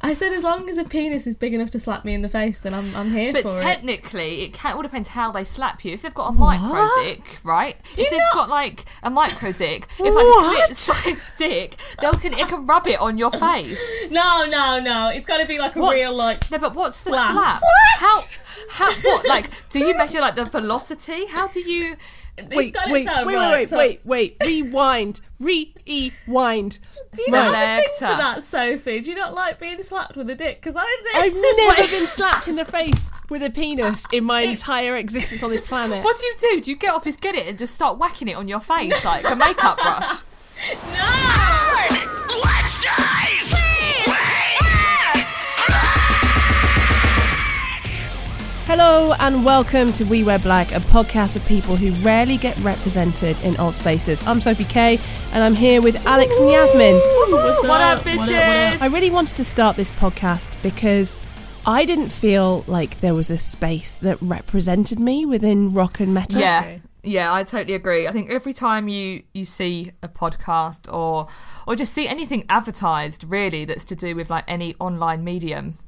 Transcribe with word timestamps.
I 0.00 0.12
said 0.12 0.32
as 0.32 0.44
long 0.44 0.68
as 0.70 0.78
a 0.78 0.84
penis 0.84 1.26
is 1.26 1.34
big 1.34 1.54
enough 1.54 1.70
to 1.70 1.80
slap 1.80 2.04
me 2.04 2.14
in 2.14 2.22
the 2.22 2.28
face, 2.28 2.60
then 2.60 2.72
I'm 2.72 2.94
I'm 2.94 3.10
here 3.10 3.32
But 3.32 3.42
for 3.42 3.48
it. 3.48 3.52
But 3.54 3.60
technically, 3.62 4.42
it 4.42 4.52
can 4.52 4.76
all 4.76 4.82
depends 4.82 5.08
how 5.08 5.32
they 5.32 5.42
slap 5.42 5.84
you. 5.84 5.92
If 5.94 6.02
they've 6.02 6.14
got 6.14 6.28
a 6.28 6.32
micro 6.32 6.68
What? 6.68 7.04
dick, 7.04 7.38
right? 7.42 7.74
you 7.96 8.04
if 8.04 8.10
they've 8.10 8.18
not- 8.20 8.34
got 8.34 8.48
like 8.48 8.84
a 9.02 9.10
micro 9.10 9.50
dick, 9.50 9.88
if 9.98 10.58
like 10.60 10.70
a 10.70 10.74
sized 10.74 11.24
dick, 11.36 11.76
they 12.00 12.10
can 12.12 12.32
it 12.34 12.46
can 12.48 12.64
rub 12.66 12.86
it 12.86 13.00
on 13.00 13.18
your 13.18 13.32
face. 13.32 13.80
No, 14.10 14.46
no, 14.48 14.78
no. 14.80 15.10
It's 15.10 15.26
got 15.26 15.38
to 15.38 15.46
be 15.46 15.58
like 15.58 15.74
a 15.76 15.80
What's- 15.80 15.96
real 15.96 16.14
like. 16.14 16.48
No, 16.50 16.58
but 16.58 16.74
what's 16.74 17.02
the 17.04 17.10
Slap. 17.10 17.32
slap? 17.32 17.60
What? 17.62 17.98
How? 17.98 18.20
How? 18.70 18.92
What? 19.02 19.26
Like, 19.28 19.50
do 19.70 19.78
you 19.80 19.96
measure 19.96 20.20
like 20.20 20.36
the 20.36 20.44
velocity? 20.44 21.26
How 21.26 21.48
do 21.48 21.60
you? 21.60 21.96
It's 22.38 22.54
Wait, 22.54 22.74
wait, 22.86 22.92
wait, 22.92 23.06
right. 23.06 23.26
wait, 23.26 23.36
wait, 23.50 23.68
so- 23.68 23.76
wait, 23.78 24.00
wait. 24.04 24.36
Rewind. 24.40 25.20
Rewind. 25.40 26.78
Do 27.14 27.22
you 27.22 27.32
not 27.32 27.54
have 27.54 27.78
a 27.78 27.82
thing 27.82 27.90
for 27.98 28.16
that, 28.16 28.42
Sophie? 28.42 29.00
Do 29.00 29.10
you 29.10 29.16
not 29.16 29.34
like 29.34 29.58
being 29.58 29.82
slapped 29.82 30.16
with 30.16 30.28
a 30.30 30.34
dick? 30.34 30.60
Because 30.60 30.74
I 30.76 30.84
do. 30.84 31.18
I've 31.20 31.34
never 31.78 31.90
been 31.90 32.06
slapped 32.06 32.48
in 32.48 32.56
the 32.56 32.64
face 32.64 33.10
with 33.30 33.42
a 33.42 33.50
penis 33.50 34.04
in 34.12 34.24
my 34.24 34.40
It's- 34.42 34.60
entire 34.60 34.96
existence 34.96 35.42
on 35.42 35.50
this 35.50 35.60
planet. 35.60 36.04
What 36.04 36.16
do 36.18 36.26
you 36.26 36.34
do? 36.56 36.60
Do 36.62 36.70
you 36.70 36.76
get 36.76 36.92
off 36.94 37.04
his 37.04 37.16
get 37.16 37.34
it 37.34 37.46
and 37.46 37.58
just 37.58 37.74
start 37.74 37.98
whacking 37.98 38.28
it 38.28 38.36
on 38.36 38.48
your 38.48 38.60
face 38.60 39.04
like 39.04 39.28
a 39.30 39.36
makeup 39.36 39.78
brush? 39.78 40.22
no. 40.92 41.97
Hello 48.68 49.14
and 49.18 49.46
welcome 49.46 49.92
to 49.92 50.04
We 50.04 50.24
Wear 50.24 50.38
Black, 50.38 50.72
a 50.72 50.80
podcast 50.80 51.36
of 51.36 51.46
people 51.46 51.74
who 51.74 51.90
rarely 52.04 52.36
get 52.36 52.54
represented 52.58 53.40
in 53.40 53.56
alt 53.56 53.72
spaces. 53.72 54.22
I'm 54.26 54.42
Sophie 54.42 54.64
Kay, 54.64 55.00
and 55.32 55.42
I'm 55.42 55.54
here 55.54 55.80
with 55.80 55.96
Alex 56.04 56.38
and 56.38 56.50
Yasmin. 56.50 56.96
What's 57.32 57.62
What 57.62 57.80
up, 57.80 58.04
What 58.04 58.18
what 58.18 58.28
bitches? 58.28 58.82
I 58.82 58.88
really 58.92 59.08
wanted 59.08 59.36
to 59.36 59.44
start 59.44 59.76
this 59.76 59.90
podcast 59.92 60.62
because 60.62 61.18
I 61.64 61.86
didn't 61.86 62.10
feel 62.10 62.62
like 62.66 63.00
there 63.00 63.14
was 63.14 63.30
a 63.30 63.38
space 63.38 63.94
that 64.00 64.20
represented 64.20 65.00
me 65.00 65.24
within 65.24 65.72
rock 65.72 65.98
and 65.98 66.12
metal. 66.12 66.38
Yeah. 66.38 66.76
Yeah, 67.02 67.32
I 67.32 67.44
totally 67.44 67.74
agree. 67.74 68.06
I 68.06 68.12
think 68.12 68.28
every 68.28 68.52
time 68.52 68.86
you 68.86 69.22
you 69.32 69.46
see 69.46 69.92
a 70.02 70.08
podcast 70.08 70.92
or 70.92 71.26
or 71.66 71.74
just 71.74 71.94
see 71.94 72.06
anything 72.06 72.44
advertised 72.50 73.24
really 73.24 73.64
that's 73.64 73.84
to 73.86 73.96
do 73.96 74.14
with 74.14 74.28
like 74.28 74.44
any 74.46 74.74
online 74.78 75.24
medium 75.24 75.78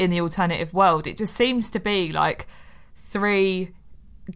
in 0.00 0.08
the 0.08 0.20
alternative 0.22 0.72
world, 0.72 1.06
it 1.06 1.18
just 1.18 1.34
seems 1.34 1.70
to 1.70 1.78
be 1.78 2.10
like 2.10 2.46
three 2.94 3.74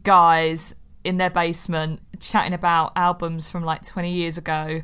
guys 0.03 0.75
in 1.05 1.17
their 1.17 1.31
basement 1.31 2.01
chatting 2.21 2.53
about 2.53 2.93
albums 2.97 3.49
from 3.49 3.65
like 3.65 3.83
20 3.83 4.13
years 4.13 4.37
ago 4.37 4.83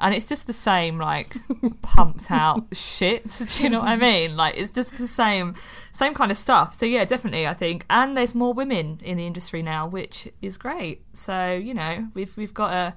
and 0.00 0.14
it's 0.14 0.26
just 0.26 0.46
the 0.46 0.52
same 0.52 0.98
like 0.98 1.36
pumped 1.82 2.30
out 2.30 2.66
shit. 2.72 3.42
Do 3.48 3.62
you 3.62 3.70
know 3.70 3.80
what 3.80 3.88
i 3.88 3.96
mean? 3.96 4.36
Like 4.36 4.56
it's 4.56 4.70
just 4.70 4.96
the 4.96 5.06
same 5.06 5.54
same 5.92 6.14
kind 6.14 6.30
of 6.30 6.36
stuff. 6.36 6.74
So 6.74 6.86
yeah 6.86 7.04
definitely 7.06 7.46
i 7.46 7.54
think. 7.54 7.84
And 7.88 8.16
there's 8.16 8.34
more 8.34 8.52
women 8.52 9.00
in 9.02 9.16
the 9.16 9.26
industry 9.26 9.62
now 9.62 9.88
which 9.88 10.28
is 10.42 10.58
great. 10.58 11.02
So 11.14 11.54
you 11.54 11.72
know 11.72 12.08
we've 12.14 12.36
we've 12.36 12.54
got 12.54 12.70
to 12.70 12.94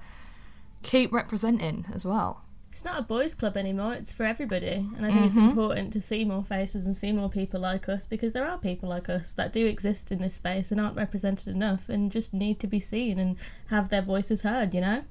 keep 0.83 1.13
representing 1.13 1.85
as 1.93 2.05
well 2.05 2.43
It's 2.71 2.85
not 2.85 2.99
a 2.99 3.03
boys' 3.03 3.35
club 3.35 3.57
anymore. 3.57 3.93
It's 3.95 4.13
for 4.13 4.23
everybody, 4.23 4.87
and 4.95 5.05
I 5.05 5.11
think 5.11 5.25
it's 5.25 5.35
mm-hmm. 5.35 5.49
important 5.49 5.91
to 5.91 5.99
see 5.99 6.23
more 6.23 6.41
faces 6.41 6.85
and 6.85 6.95
see 6.95 7.11
more 7.11 7.29
people 7.29 7.59
like 7.59 7.89
us 7.89 8.07
because 8.07 8.31
there 8.31 8.47
are 8.47 8.57
people 8.57 8.87
like 8.87 9.09
us 9.09 9.33
that 9.33 9.51
do 9.51 9.65
exist 9.65 10.09
in 10.09 10.19
this 10.19 10.35
space 10.35 10.71
and 10.71 10.79
aren't 10.79 10.95
represented 10.95 11.49
enough, 11.49 11.89
and 11.89 12.13
just 12.13 12.33
need 12.33 12.61
to 12.61 12.67
be 12.67 12.79
seen 12.79 13.19
and 13.19 13.35
have 13.67 13.89
their 13.89 14.01
voices 14.01 14.43
heard. 14.43 14.73
You 14.73 14.79
know. 14.79 15.03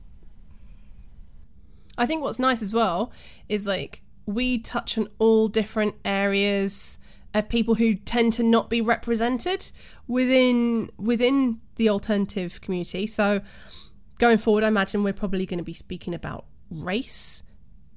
I 1.98 2.06
think 2.06 2.22
what's 2.22 2.38
nice 2.38 2.62
as 2.62 2.72
well 2.72 3.12
is 3.46 3.66
like 3.66 4.00
we 4.24 4.58
touch 4.58 4.96
on 4.96 5.08
all 5.18 5.48
different 5.48 5.96
areas 6.02 6.98
of 7.34 7.50
people 7.50 7.74
who 7.74 7.94
tend 7.94 8.32
to 8.32 8.42
not 8.42 8.70
be 8.70 8.80
represented 8.80 9.70
within 10.08 10.90
within 10.96 11.60
the 11.76 11.90
alternative 11.90 12.62
community. 12.62 13.06
So 13.06 13.42
going 14.18 14.38
forward, 14.38 14.64
I 14.64 14.68
imagine 14.68 15.02
we're 15.02 15.12
probably 15.12 15.44
going 15.44 15.58
to 15.58 15.64
be 15.64 15.74
speaking 15.74 16.14
about 16.14 16.46
race, 16.70 17.42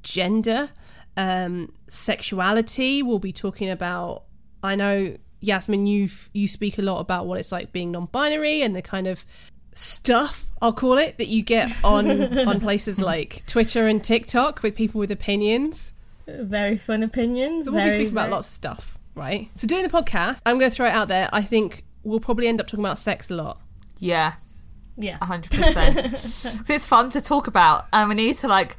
gender, 0.03 0.69
um, 1.17 1.71
sexuality. 1.87 3.01
We'll 3.03 3.19
be 3.19 3.33
talking 3.33 3.69
about. 3.69 4.23
I 4.61 4.75
know 4.75 5.17
Yasmin, 5.41 5.87
you 5.87 6.09
you 6.33 6.47
speak 6.47 6.77
a 6.77 6.81
lot 6.81 6.99
about 6.99 7.25
what 7.25 7.39
it's 7.39 7.51
like 7.51 7.73
being 7.73 7.91
non-binary 7.91 8.61
and 8.61 8.75
the 8.75 8.81
kind 8.81 9.07
of 9.07 9.25
stuff 9.75 10.51
I'll 10.61 10.71
call 10.71 10.97
it 10.97 11.17
that 11.17 11.27
you 11.27 11.41
get 11.43 11.69
on 11.83 12.37
on 12.47 12.59
places 12.59 13.01
like 13.01 13.43
Twitter 13.47 13.87
and 13.87 14.03
TikTok 14.03 14.63
with 14.63 14.75
people 14.75 14.99
with 14.99 15.11
opinions. 15.11 15.91
Very 16.27 16.77
fun 16.77 17.03
opinions. 17.03 17.65
So 17.65 17.71
we'll 17.73 17.83
be 17.83 17.89
very, 17.89 17.99
speaking 18.01 18.13
about 18.13 18.29
lots 18.29 18.47
of 18.47 18.53
stuff, 18.53 18.97
right? 19.15 19.49
So 19.57 19.67
doing 19.67 19.83
the 19.83 19.89
podcast, 19.89 20.39
I'm 20.45 20.57
going 20.57 20.71
to 20.71 20.75
throw 20.75 20.87
it 20.87 20.93
out 20.93 21.09
there. 21.09 21.29
I 21.33 21.41
think 21.41 21.83
we'll 22.03 22.21
probably 22.21 22.47
end 22.47 22.61
up 22.61 22.67
talking 22.67 22.85
about 22.85 22.97
sex 22.97 23.29
a 23.29 23.35
lot. 23.35 23.59
yeah 23.99 24.33
Yeah. 24.95 25.17
100% 25.19 26.17
so 26.65 26.73
it's 26.73 26.85
fun 26.85 27.09
to 27.09 27.19
talk 27.21 27.47
about 27.47 27.85
and 27.91 28.07
we 28.09 28.15
need 28.15 28.37
to 28.37 28.47
like 28.47 28.77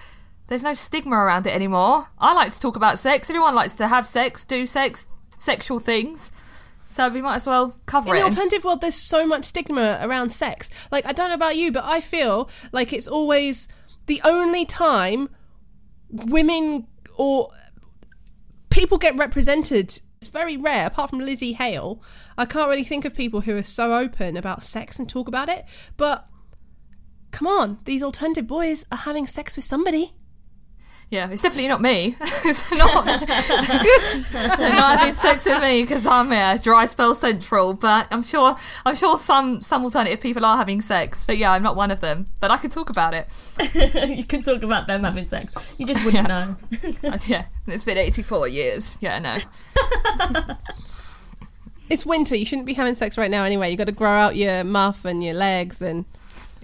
there's 0.49 0.63
no 0.63 0.75
stigma 0.75 1.17
around 1.17 1.47
it 1.47 1.55
anymore 1.55 2.09
i 2.19 2.35
like 2.35 2.53
to 2.53 2.61
talk 2.61 2.77
about 2.77 2.99
sex 2.99 3.31
everyone 3.31 3.55
likes 3.55 3.75
to 3.75 3.89
have 3.89 4.07
sex 4.07 4.45
do 4.45 4.67
sex 4.67 5.09
sexual 5.39 5.79
things 5.79 6.31
so 6.95 7.09
we 7.09 7.21
might 7.21 7.35
as 7.35 7.47
well 7.49 7.77
cover 7.87 8.11
In 8.15 8.21
the 8.21 8.23
alternative 8.23 8.63
world, 8.63 8.81
there's 8.81 8.95
so 8.95 9.27
much 9.27 9.45
stigma 9.47 9.99
around 10.01 10.33
sex. 10.33 10.71
Like, 10.93 11.05
I 11.05 11.11
don't 11.11 11.27
know 11.29 11.35
about 11.35 11.57
you, 11.57 11.73
but 11.73 11.83
I 11.83 12.01
feel 12.01 12.49
like 12.71 12.93
it's 12.93 13.09
always 13.09 13.67
the 14.07 14.21
only 14.23 14.65
time 14.65 15.29
women 16.09 16.87
or 17.17 17.51
people 18.71 18.97
get 18.97 19.17
represented. 19.17 20.01
It's 20.19 20.29
very 20.29 20.57
rare, 20.57 20.87
apart 20.87 21.11
from 21.11 21.19
Lzzy 21.19 21.57
Hale. 21.57 22.01
I 22.39 22.45
can't 22.45 22.69
really 22.69 22.85
think 22.85 23.05
of 23.05 23.13
people 23.13 23.41
who 23.41 23.57
are 23.57 23.65
so 23.65 23.99
open 23.99 24.37
about 24.37 24.63
sex 24.63 24.97
and 24.97 25.09
talk 25.09 25.27
about 25.27 25.49
it. 25.49 25.65
But 25.97 26.29
come 27.33 27.49
on, 27.49 27.79
these 27.87 28.05
alternative 28.05 28.47
boys 28.47 28.87
are 28.93 28.99
having 28.99 29.27
sex 29.27 29.57
with 29.57 29.65
somebody. 29.65 30.13
Yeah 31.11 31.29
it's 31.31 31.43
definitely 31.43 31.69
not 31.69 31.81
me 31.81 32.17
it's 32.21 32.71
not 32.73 33.05
they're 34.59 34.69
not 34.71 34.99
having 34.99 35.15
sex 35.15 35.45
with 35.47 35.61
me 35.61 35.83
because 35.83 36.07
i'm 36.07 36.31
here 36.31 36.59
dry 36.63 36.85
spell 36.85 37.15
central 37.15 37.73
but 37.75 38.07
i'm 38.11 38.23
sure 38.23 38.57
i'm 38.85 38.97
sure 38.97 39.17
some 39.17 39.61
some 39.61 39.85
alternative 39.85 40.21
people 40.21 40.45
are 40.45 40.57
having 40.57 40.81
sex 40.81 41.25
but 41.25 41.37
yeah 41.39 41.53
i'm 41.53 41.63
not 41.63 41.77
one 41.77 41.91
of 41.91 42.01
them 42.01 42.27
but 42.41 42.51
i 42.51 42.57
can 42.57 42.71
talk 42.71 42.91
about 42.91 43.15
it 43.15 43.27
you 44.09 44.25
can 44.25 44.43
talk 44.43 44.63
about 44.63 44.87
them 44.87 45.05
having 45.05 45.29
sex. 45.29 45.53
You 45.79 45.87
just 45.87 46.05
wouldn't 46.05 46.27
Yeah. 46.29 46.55
know. 47.05 47.17
Yeah 47.27 47.45
it's 47.67 47.85
been 47.85 47.99
84 47.99 48.49
years 48.49 48.99
yeah 49.01 49.17
i 49.17 49.19
know 49.21 50.57
It's 51.91 52.07
winter. 52.07 52.35
You 52.35 52.47
shouldn't 52.47 52.67
be 52.67 52.73
having 52.73 52.95
sex 52.95 53.19
right 53.19 53.31
now 53.31 53.45
anyway. 53.45 53.71
You 53.71 53.77
got 53.77 53.89
to 53.89 53.93
grow 53.93 54.09
out 54.11 54.37
your 54.37 54.65
muff 54.65 55.05
and 55.05 55.23
your 55.23 55.35
legs 55.35 55.83
and 55.83 56.07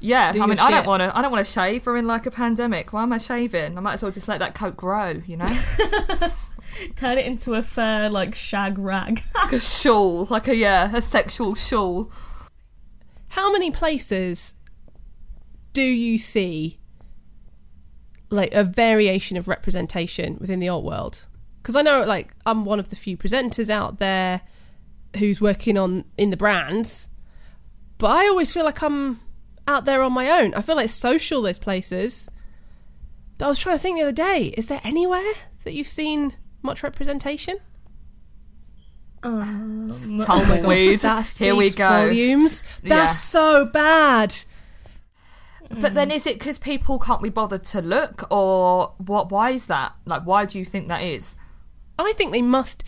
Yeah, 0.00 0.32
Do 0.32 0.42
I 0.42 0.46
mean, 0.46 0.58
I 0.58 0.70
don't 0.70 0.86
want 0.86 1.02
to. 1.02 1.16
I 1.16 1.20
don't 1.22 1.30
want 1.30 1.44
to 1.44 1.52
shave. 1.52 1.86
We're 1.86 1.98
in 1.98 2.06
like 2.06 2.26
a 2.26 2.30
pandemic. 2.30 2.92
Why 2.92 3.02
am 3.02 3.12
I 3.12 3.18
shaving? 3.18 3.76
I 3.76 3.80
might 3.80 3.94
as 3.94 4.02
well 4.02 4.12
just 4.12 4.28
let 4.28 4.38
that 4.38 4.54
coat 4.54 4.76
grow. 4.76 5.20
You 5.26 5.36
know, 5.36 5.46
Turn 6.96 7.18
it 7.18 7.26
into 7.26 7.54
a 7.54 7.62
fur 7.62 8.08
like 8.08 8.34
shag 8.34 8.78
rag. 8.78 9.22
like 9.34 9.52
a 9.52 9.60
shawl, 9.60 10.26
like 10.30 10.48
a 10.48 10.54
yeah, 10.54 10.94
a 10.94 11.02
sexual 11.02 11.54
shawl. 11.54 12.10
How 13.30 13.52
many 13.52 13.70
places 13.70 14.54
do 15.72 15.82
you 15.82 16.18
see 16.18 16.78
like 18.30 18.52
a 18.54 18.64
variation 18.64 19.36
of 19.36 19.48
representation 19.48 20.38
within 20.40 20.60
the 20.60 20.68
art 20.68 20.84
world? 20.84 21.26
Because 21.62 21.76
I 21.76 21.82
know 21.82 22.04
like 22.04 22.32
I'm 22.46 22.64
one 22.64 22.78
of 22.78 22.88
the 22.90 22.96
few 22.96 23.16
presenters 23.16 23.70
out 23.70 23.98
there 23.98 24.42
who's 25.18 25.40
working 25.40 25.76
on 25.76 26.04
in 26.16 26.30
the 26.30 26.36
brands, 26.36 27.08
but 27.98 28.10
I 28.10 28.26
always 28.28 28.52
feel 28.52 28.64
like 28.64 28.82
I'm 28.82 29.20
out 29.70 29.84
there 29.84 30.02
on 30.02 30.12
my 30.12 30.28
own. 30.30 30.52
I 30.54 30.62
feel 30.62 30.76
like 30.76 30.90
social 30.90 31.42
there's 31.42 31.58
places. 31.58 32.28
But 33.38 33.46
I 33.46 33.48
was 33.48 33.58
trying 33.58 33.76
to 33.76 33.82
think 33.82 33.96
the 33.96 34.02
other 34.02 34.12
day, 34.12 34.48
is 34.56 34.66
there 34.66 34.80
anywhere 34.84 35.32
that 35.64 35.72
you've 35.72 35.88
seen 35.88 36.34
much 36.62 36.82
representation? 36.82 37.58
Um, 39.22 39.90
Tumbleweed. 40.20 41.00
That 41.00 41.26
Here 41.38 41.54
we 41.54 41.70
go. 41.70 41.88
Volumes. 41.88 42.62
That's 42.82 42.90
Yeah. 42.92 43.06
so 43.06 43.66
bad. 43.66 44.34
But 45.78 45.94
then, 45.94 46.10
is 46.10 46.26
it 46.26 46.38
because 46.38 46.58
people 46.58 46.98
can't 46.98 47.22
be 47.22 47.28
bothered 47.28 47.62
to 47.64 47.80
look, 47.80 48.26
or 48.30 48.94
what? 48.98 49.30
Why 49.30 49.50
is 49.50 49.66
that? 49.66 49.92
Like, 50.04 50.22
why 50.26 50.44
do 50.44 50.58
you 50.58 50.64
think 50.64 50.88
that 50.88 51.02
is? 51.02 51.36
I 51.98 52.12
think 52.16 52.32
they 52.32 52.42
must. 52.42 52.82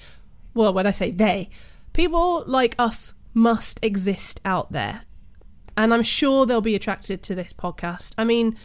Well, 0.52 0.72
when 0.74 0.86
I 0.86 0.90
say 0.90 1.10
they, 1.12 1.48
people 1.92 2.42
like 2.46 2.74
us 2.78 3.14
must 3.34 3.78
exist 3.84 4.40
out 4.44 4.72
there, 4.72 5.02
and 5.76 5.92
I'm 5.92 6.02
sure 6.02 6.46
they'll 6.46 6.60
be 6.60 6.74
attracted 6.74 7.22
to 7.24 7.34
this 7.34 7.52
podcast. 7.52 8.14
I 8.18 8.24
mean, 8.24 8.56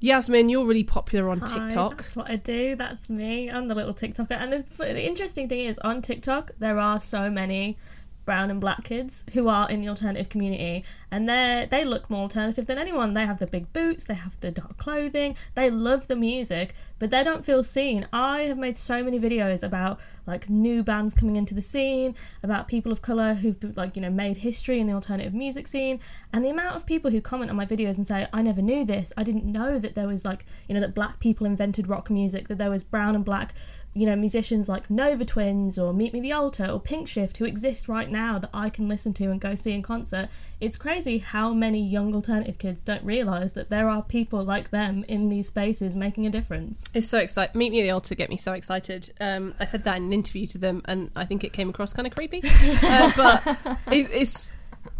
Yasmin, 0.00 0.48
you're 0.48 0.66
really 0.66 0.84
popular 0.84 1.30
on 1.30 1.40
Hi, 1.40 1.46
TikTok. 1.46 1.98
That's 1.98 2.16
what 2.16 2.30
I 2.30 2.36
do. 2.36 2.76
That's 2.76 3.08
me. 3.08 3.50
I'm 3.50 3.68
the 3.68 3.74
little 3.74 3.94
TikToker. 3.94 4.32
And 4.32 4.52
the, 4.52 4.64
the 4.78 5.06
interesting 5.06 5.48
thing 5.48 5.64
is, 5.64 5.78
on 5.78 6.02
TikTok, 6.02 6.52
there 6.58 6.78
are 6.78 7.00
so 7.00 7.30
many 7.30 7.78
brown 8.26 8.50
and 8.50 8.60
black 8.60 8.84
kids 8.84 9.24
who 9.32 9.48
are 9.48 9.70
in 9.70 9.80
the 9.80 9.88
alternative 9.88 10.28
community. 10.28 10.84
And 11.10 11.28
they 11.28 11.66
they 11.70 11.84
look 11.84 12.10
more 12.10 12.22
alternative 12.22 12.66
than 12.66 12.76
anyone. 12.76 13.14
They 13.14 13.24
have 13.24 13.38
the 13.38 13.46
big 13.46 13.72
boots 13.72 14.04
they 14.04 14.14
have 14.14 14.38
the 14.40 14.50
dark 14.50 14.76
clothing 14.76 15.36
they 15.54 15.70
love 15.70 16.08
the 16.08 16.16
music 16.16 16.74
but 16.98 17.10
they 17.10 17.22
don't 17.22 17.44
feel 17.44 17.62
seen. 17.62 18.08
I 18.12 18.42
have 18.42 18.56
made 18.56 18.76
so 18.76 19.02
many 19.02 19.18
videos 19.18 19.62
about 19.62 20.00
like 20.26 20.48
new 20.48 20.82
bands 20.82 21.14
coming 21.14 21.36
into 21.36 21.54
the 21.54 21.62
scene 21.62 22.14
about 22.42 22.68
people 22.68 22.90
of 22.90 23.02
color 23.02 23.34
who've 23.34 23.76
like 23.76 23.96
you 23.96 24.02
know 24.02 24.10
made 24.10 24.38
history 24.38 24.80
in 24.80 24.86
the 24.86 24.92
alternative 24.92 25.34
music 25.34 25.68
scene. 25.68 26.00
And 26.32 26.44
the 26.44 26.50
amount 26.50 26.76
of 26.76 26.86
people 26.86 27.10
who 27.10 27.20
comment 27.20 27.50
on 27.50 27.56
my 27.56 27.66
videos 27.66 27.96
and 27.96 28.06
say 28.06 28.26
i 28.32 28.42
never 28.42 28.62
knew 28.62 28.84
this. 28.84 29.12
I 29.16 29.22
didn't 29.22 29.44
know 29.44 29.78
that 29.78 29.94
there 29.94 30.08
was 30.08 30.24
like 30.24 30.46
you 30.68 30.74
know 30.74 30.80
that 30.80 30.94
black 30.94 31.20
people 31.20 31.46
invented 31.46 31.86
rock 31.88 32.10
music 32.10 32.48
that 32.48 32.58
there 32.58 32.70
was 32.70 32.84
brown 32.84 33.14
and 33.14 33.24
black 33.24 33.54
you 33.96 34.04
know, 34.04 34.14
musicians 34.14 34.68
like 34.68 34.90
Nova 34.90 35.24
Twins 35.24 35.78
or 35.78 35.94
Meet 35.94 36.12
Me 36.12 36.20
the 36.20 36.32
Altar 36.32 36.66
or 36.66 36.78
Pink 36.78 37.08
Shift 37.08 37.38
who 37.38 37.46
exist 37.46 37.88
right 37.88 38.10
now 38.10 38.38
that 38.38 38.50
I 38.52 38.68
can 38.68 38.88
listen 38.88 39.14
to 39.14 39.30
and 39.30 39.40
go 39.40 39.54
see 39.54 39.72
in 39.72 39.82
concert. 39.82 40.28
It's 40.60 40.76
crazy 40.76 41.18
how 41.18 41.54
many 41.54 41.82
young 41.82 42.14
alternative 42.14 42.58
kids 42.58 42.82
don't 42.82 43.02
realise 43.02 43.52
that 43.52 43.70
there 43.70 43.88
are 43.88 44.02
people 44.02 44.44
like 44.44 44.70
them 44.70 45.02
in 45.08 45.30
these 45.30 45.48
spaces 45.48 45.96
making 45.96 46.26
a 46.26 46.30
difference. 46.30 46.84
It's 46.92 47.08
so 47.08 47.18
exciting. 47.18 47.58
Meet 47.58 47.72
Me 47.72 47.80
at 47.80 47.84
the 47.84 47.90
Altar 47.90 48.14
get 48.14 48.28
me 48.28 48.36
so 48.36 48.52
excited. 48.52 49.12
Um, 49.18 49.54
I 49.58 49.64
said 49.64 49.84
that 49.84 49.96
in 49.96 50.04
an 50.04 50.12
interview 50.12 50.46
to 50.48 50.58
them, 50.58 50.82
and 50.84 51.10
I 51.16 51.24
think 51.24 51.42
it 51.42 51.54
came 51.54 51.70
across 51.70 51.94
kind 51.94 52.06
of 52.06 52.14
creepy. 52.14 52.42
uh, 52.82 53.10
but 53.16 53.78
it's, 53.90 54.08
it's 54.12 54.52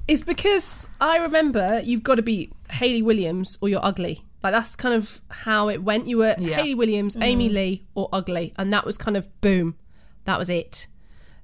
it's 0.09 0.23
because 0.23 0.89
I 1.01 1.19
remember 1.19 1.81
you've 1.85 2.03
got 2.03 2.15
to 2.15 2.23
be 2.23 2.51
Hayley 2.71 3.03
Williams 3.03 3.59
or 3.61 3.69
you're 3.69 3.85
ugly. 3.85 4.23
Like 4.43 4.53
that's 4.53 4.77
kind 4.77 4.95
of 4.95 5.21
how 5.31 5.69
it 5.69 5.83
went. 5.83 6.07
You 6.07 6.19
were 6.19 6.35
Yeah. 6.39 6.57
Hayley 6.57 6.75
Williams, 6.75 7.17
Amy 7.21 7.49
Lee, 7.49 7.85
or 7.95 8.09
ugly, 8.13 8.53
and 8.57 8.73
that 8.73 8.85
was 8.85 8.97
kind 8.99 9.17
of 9.17 9.29
boom. 9.41 9.77
That 10.25 10.39
was 10.39 10.49
it. 10.49 10.87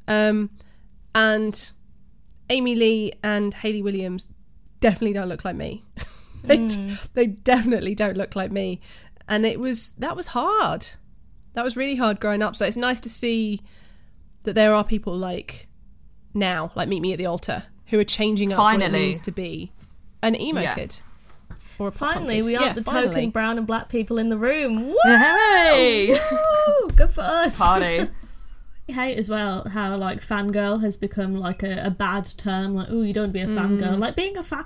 Um, 0.08 0.50
and 1.14 1.72
Amy 2.50 2.74
Lee 2.76 3.12
and 3.22 3.54
Hayley 3.54 3.82
Williams 3.82 4.28
definitely 4.80 5.12
don't 5.14 5.28
look 5.28 5.44
like 5.44 5.56
me. 5.56 5.84
they, 6.44 6.66
d- 6.66 6.94
they 7.14 7.26
definitely 7.26 7.94
don't 7.94 8.16
look 8.16 8.34
like 8.36 8.50
me, 8.52 8.80
and 9.28 9.44
it 9.46 9.58
was 9.60 9.94
that 9.94 10.16
was 10.16 10.28
hard. 10.28 10.86
That 11.54 11.64
was 11.64 11.76
really 11.76 11.96
hard 11.96 12.18
growing 12.20 12.42
up. 12.42 12.56
So 12.56 12.64
it's 12.64 12.76
nice 12.76 13.00
to 13.02 13.08
see 13.08 13.60
that 14.44 14.54
there 14.54 14.74
are 14.74 14.84
people 14.84 15.14
like 15.16 15.68
now, 16.34 16.72
like 16.74 16.88
Meet 16.88 17.00
Me 17.00 17.12
at 17.12 17.18
the 17.18 17.26
Altar, 17.26 17.64
who 17.86 17.98
are 17.98 18.04
changing 18.04 18.52
up 18.52 18.58
what 18.58 18.74
it 18.74 18.78
Finally. 18.80 18.98
means 19.06 19.20
to 19.22 19.30
be 19.30 19.72
an 20.22 20.34
emo 20.40 20.60
Yeah. 20.62 20.74
kid. 20.74 20.96
Or 21.00 21.46
a 21.46 21.46
pop 21.46 21.50
punk 21.50 21.61
Finally, 21.92 22.42
we 22.42 22.56
aren't 22.56 22.76
the 22.76 22.82
finally. 22.82 23.08
token 23.08 23.30
brown 23.30 23.58
and 23.58 23.66
black 23.66 23.88
people 23.88 24.18
in 24.18 24.28
the 24.28 24.36
room. 24.36 24.88
Woo! 24.88 24.96
Hey! 25.04 26.12
Woo! 26.12 26.88
Good 26.94 27.10
for 27.10 27.22
us. 27.22 27.58
Party. 27.58 28.08
I 28.88 28.92
hate 28.92 29.18
as 29.18 29.28
well 29.28 29.68
how 29.68 29.96
like 29.96 30.20
fangirl 30.20 30.80
has 30.82 30.96
become 30.96 31.36
like 31.36 31.62
a, 31.62 31.86
a 31.86 31.90
bad 31.90 32.26
term. 32.36 32.74
Like, 32.74 32.88
oh, 32.90 33.02
you 33.02 33.12
don't 33.12 33.24
want 33.24 33.34
to 33.34 33.38
be 33.38 33.40
a 33.40 33.46
mm. 33.46 33.78
fangirl. 33.78 33.98
Like 33.98 34.16
being 34.16 34.36
a 34.36 34.42
fan, 34.42 34.64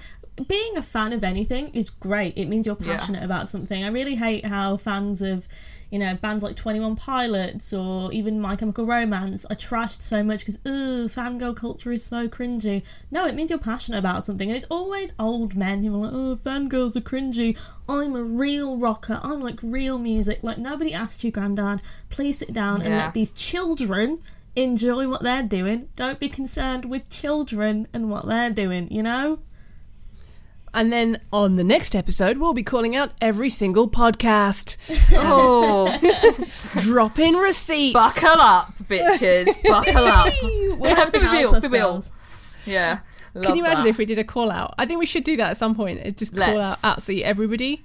being 0.48 0.76
a 0.76 0.82
fan 0.82 1.12
of 1.12 1.22
anything 1.22 1.68
is 1.68 1.90
great. 1.90 2.36
It 2.36 2.46
means 2.46 2.66
you're 2.66 2.76
Yeah. 2.80 2.96
passionate 2.98 3.22
about 3.22 3.48
something. 3.48 3.84
I 3.84 3.88
really 3.88 4.16
hate 4.16 4.46
how 4.46 4.76
fans 4.76 5.22
of 5.22 5.48
you 5.90 5.98
know 5.98 6.14
bands 6.14 6.42
like 6.42 6.56
Twenty 6.56 6.80
One 6.80 6.96
Pilots 6.96 7.72
or 7.72 8.12
even 8.12 8.40
My 8.40 8.56
Chemical 8.56 8.86
Romance 8.86 9.44
are 9.46 9.56
trashed 9.56 10.02
so 10.02 10.22
much 10.22 10.40
because 10.40 10.58
ooh, 10.66 11.08
fangirl 11.08 11.56
culture 11.56 11.92
is 11.92 12.04
so 12.04 12.28
cringy. 12.28 12.82
No, 13.10 13.26
it 13.26 13.34
means 13.34 13.50
you're 13.50 13.58
passionate 13.58 13.98
about 13.98 14.24
something, 14.24 14.48
and 14.48 14.56
it's 14.56 14.66
always 14.70 15.12
old 15.18 15.56
men 15.56 15.82
who 15.82 15.94
are 15.94 16.06
like, 16.06 16.12
oh, 16.12 16.36
fangirls 16.44 16.96
are 16.96 17.00
cringy. 17.00 17.56
I'm 17.88 18.14
a 18.14 18.22
real 18.22 18.76
rocker. 18.76 19.20
I'm 19.22 19.40
like 19.40 19.58
real 19.62 19.98
music. 19.98 20.40
Like 20.42 20.58
nobody 20.58 20.92
asked 20.92 21.24
you, 21.24 21.30
Grandad. 21.30 21.80
Please 22.10 22.38
sit 22.38 22.52
down 22.52 22.82
and 22.82 22.96
let 22.96 23.14
these 23.14 23.32
children 23.32 24.20
enjoy 24.56 25.06
what 25.06 25.22
they're 25.22 25.42
doing. 25.42 25.88
Don't 25.96 26.18
be 26.18 26.28
concerned 26.28 26.86
with 26.86 27.10
children 27.10 27.86
and 27.92 28.10
what 28.10 28.26
they're 28.26 28.50
doing, 28.50 28.90
you 28.90 29.02
know? 29.02 29.40
And 30.76 30.92
then 30.92 31.22
on 31.32 31.56
the 31.56 31.64
next 31.64 31.96
episode, 31.96 32.36
we'll 32.36 32.52
be 32.52 32.62
calling 32.62 32.94
out 32.94 33.12
every 33.18 33.48
single 33.48 33.88
podcast. 33.88 34.76
Oh, 35.14 35.88
Drop 36.82 37.18
in 37.18 37.34
receipts. 37.34 37.94
buckle 37.94 38.38
up, 38.38 38.76
bitches. 38.80 39.46
Buckle 39.64 40.04
up. 40.06 40.32
We'll 40.78 40.94
have 40.94 41.10
Be 41.10 41.18
real, 41.20 41.54
Powerpuff 41.54 42.10
be 42.66 42.70
Yeah. 42.70 42.98
Can 43.32 43.56
you 43.56 43.64
imagine 43.64 43.84
that. 43.84 43.90
if 43.90 43.96
we 43.96 44.04
did 44.04 44.18
a 44.18 44.24
call 44.24 44.50
out? 44.50 44.74
I 44.76 44.84
think 44.84 45.00
we 45.00 45.06
should 45.06 45.24
do 45.24 45.38
that 45.38 45.52
at 45.52 45.56
some 45.56 45.74
point. 45.74 46.16
Just 46.18 46.36
call 46.36 46.56
Let's. 46.56 46.84
out 46.84 46.92
absolutely 46.92 47.24
everybody. 47.24 47.82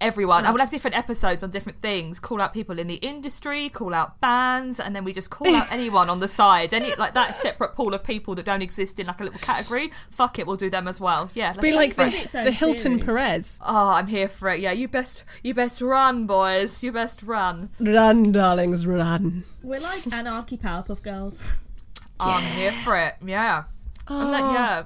Everyone. 0.00 0.44
And 0.44 0.54
we'll 0.54 0.60
have 0.60 0.70
different 0.70 0.96
episodes 0.96 1.42
on 1.42 1.50
different 1.50 1.80
things. 1.80 2.20
Call 2.20 2.40
out 2.40 2.52
people 2.52 2.78
in 2.78 2.86
the 2.86 2.96
industry, 2.96 3.68
call 3.68 3.94
out 3.94 4.20
bands, 4.20 4.80
and 4.80 4.94
then 4.94 5.04
we 5.04 5.12
just 5.12 5.30
call 5.30 5.54
out 5.54 5.66
anyone 5.72 6.10
on 6.10 6.20
the 6.20 6.28
side. 6.28 6.72
Any 6.74 6.94
like 6.96 7.14
that 7.14 7.34
separate 7.34 7.72
pool 7.72 7.94
of 7.94 8.04
people 8.04 8.34
that 8.34 8.44
don't 8.44 8.62
exist 8.62 9.00
in 9.00 9.06
like 9.06 9.20
a 9.20 9.24
little 9.24 9.38
category. 9.40 9.90
Fuck 10.10 10.38
it, 10.38 10.46
we'll 10.46 10.56
do 10.56 10.70
them 10.70 10.88
as 10.88 11.00
well. 11.00 11.30
Yeah, 11.34 11.48
let's 11.50 11.60
Be 11.62 11.72
like 11.72 11.94
for 11.94 12.04
the, 12.04 12.16
it. 12.16 12.24
its 12.26 12.34
own 12.34 12.44
the 12.44 12.52
Hilton 12.52 12.92
series. 12.98 13.04
Perez. 13.04 13.58
Oh, 13.64 13.90
I'm 13.90 14.06
here 14.06 14.28
for 14.28 14.50
it. 14.50 14.60
Yeah, 14.60 14.72
you 14.72 14.88
best 14.88 15.24
you 15.42 15.54
best 15.54 15.80
run, 15.80 16.26
boys. 16.26 16.82
You 16.82 16.92
best 16.92 17.22
run. 17.22 17.70
Run, 17.80 18.32
darlings, 18.32 18.86
run. 18.86 19.44
We're 19.62 19.80
like 19.80 20.12
anarchy 20.12 20.56
Powerpuff 20.56 21.02
Girls. 21.02 21.56
I'm 22.18 22.42
here 22.42 22.72
for 22.72 22.96
it. 22.96 23.14
Yeah. 23.24 23.64
And 24.08 24.32
that, 24.32 24.42
ah. 24.42 24.54
yeah. 24.54 24.84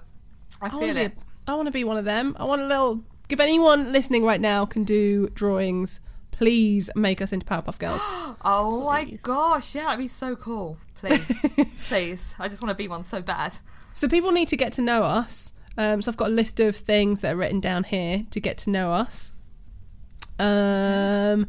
I 0.62 0.66
I 0.66 0.70
feel 0.70 0.80
want, 0.80 0.94
to 0.94 1.02
it. 1.02 1.14
be, 1.14 1.22
I 1.46 1.54
want 1.54 1.66
to 1.66 1.72
be 1.72 1.84
one 1.84 1.96
of 1.96 2.04
them. 2.04 2.36
I 2.38 2.44
want 2.44 2.62
a 2.62 2.66
little. 2.66 3.04
If 3.32 3.38
anyone 3.38 3.92
listening 3.92 4.24
right 4.24 4.40
now 4.40 4.66
can 4.66 4.82
do 4.82 5.28
drawings, 5.28 6.00
please 6.32 6.90
make 6.96 7.22
us 7.22 7.32
into 7.32 7.46
Powerpuff 7.46 7.78
Girls. 7.78 8.02
Oh 8.42 8.86
my 8.86 9.04
gosh, 9.04 9.74
yeah, 9.74 9.84
that'd 9.84 9.98
be 9.98 10.08
so 10.08 10.34
cool. 10.34 10.78
Please, 10.94 11.30
please. 11.88 12.34
I 12.38 12.48
just 12.48 12.62
want 12.62 12.70
to 12.70 12.74
be 12.74 12.88
one 12.88 13.02
so 13.02 13.20
bad. 13.20 13.54
so 13.92 14.08
people 14.08 14.32
need 14.32 14.48
to 14.48 14.56
get 14.56 14.72
to 14.74 14.82
know 14.82 15.02
us. 15.02 15.52
Um, 15.76 16.00
so 16.00 16.10
I've 16.10 16.16
got 16.16 16.28
a 16.28 16.32
list 16.32 16.58
of 16.58 16.74
things 16.74 17.20
that 17.20 17.34
are 17.34 17.36
written 17.36 17.60
down 17.60 17.84
here 17.84 18.24
to 18.30 18.40
get 18.40 18.56
to 18.58 18.70
know 18.70 18.92
us. 18.92 19.32
Um, 20.38 21.48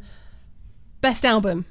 best 1.00 1.24
album. 1.24 1.64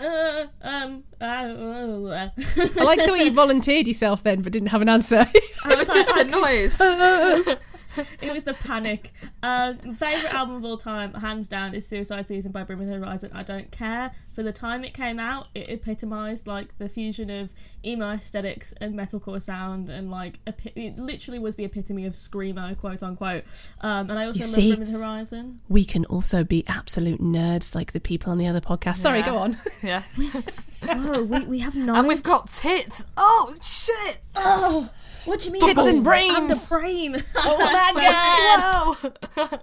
Uh, 0.00 0.46
um, 0.62 1.04
uh, 1.20 1.24
I 1.24 2.30
like 2.76 3.04
the 3.04 3.12
way 3.12 3.24
you 3.24 3.32
volunteered 3.32 3.86
yourself 3.86 4.22
then, 4.22 4.42
but 4.42 4.52
didn't 4.52 4.68
have 4.68 4.80
an 4.80 4.88
answer. 4.88 5.26
It 5.34 5.76
was 5.78 5.88
just 5.88 6.16
a 6.16 6.24
noise. 6.24 6.78
it 8.20 8.32
was 8.32 8.44
the 8.44 8.54
panic. 8.54 9.12
Uh, 9.42 9.74
favorite 9.96 10.32
album 10.34 10.56
of 10.56 10.64
all 10.64 10.76
time, 10.78 11.14
hands 11.14 11.48
down, 11.48 11.74
is 11.74 11.86
Suicide 11.86 12.26
Season 12.26 12.52
by 12.52 12.62
Bring 12.64 12.78
Me 12.78 12.84
the 12.86 12.94
Horizon. 12.94 13.30
I 13.34 13.42
don't 13.42 13.70
care. 13.70 14.12
For 14.32 14.42
the 14.44 14.52
time 14.52 14.84
it 14.84 14.94
came 14.94 15.18
out, 15.18 15.48
it 15.54 15.68
epitomised 15.68 16.46
like 16.46 16.78
the 16.78 16.88
fusion 16.88 17.28
of 17.28 17.52
emo 17.84 18.10
aesthetics 18.12 18.72
and 18.80 18.94
metalcore 18.94 19.42
sound, 19.42 19.88
and 19.88 20.10
like 20.10 20.38
epi- 20.46 20.72
it 20.76 20.96
literally 20.98 21.38
was 21.40 21.56
the 21.56 21.64
epitome 21.64 22.06
of 22.06 22.12
screamo, 22.14 22.78
quote 22.78 23.02
unquote. 23.02 23.44
Um, 23.80 24.10
and 24.10 24.18
I 24.18 24.26
also 24.26 24.40
You 24.40 24.44
love 24.46 24.54
see? 24.54 24.68
Bring 24.76 24.86
Me 24.86 24.92
the 24.92 24.98
Horizon. 24.98 25.60
we 25.68 25.84
can 25.84 26.04
also 26.04 26.44
be 26.44 26.64
absolute 26.68 27.20
nerds 27.20 27.74
like 27.74 27.92
the 27.92 28.00
people 28.00 28.30
on 28.30 28.38
the 28.38 28.46
other 28.46 28.60
podcast. 28.60 28.96
Sorry, 28.96 29.18
Yeah. 29.20 29.26
go 29.26 29.36
on. 29.38 29.56
Yeah. 29.82 30.02
Oh, 30.90 31.22
we, 31.24 31.40
we 31.44 31.58
have 31.60 31.74
knowledge. 31.74 31.98
And 31.98 32.08
we've 32.08 32.22
got 32.22 32.48
tits. 32.48 33.04
Oh 33.16 33.54
shit! 33.62 34.18
Oh, 34.36 34.90
what 35.28 35.40
do 35.40 35.46
you 35.46 35.52
mean? 35.52 35.60
Tits 35.62 35.80
and 35.84 35.94
And 35.96 36.04
brains. 36.04 36.66
a 36.66 36.68
brain. 36.68 37.22
Oh 37.36 38.96
Whoa! 39.36 39.58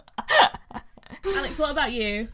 Alex, 1.37 1.59
what 1.59 1.71
about 1.71 1.91
you? 1.91 2.27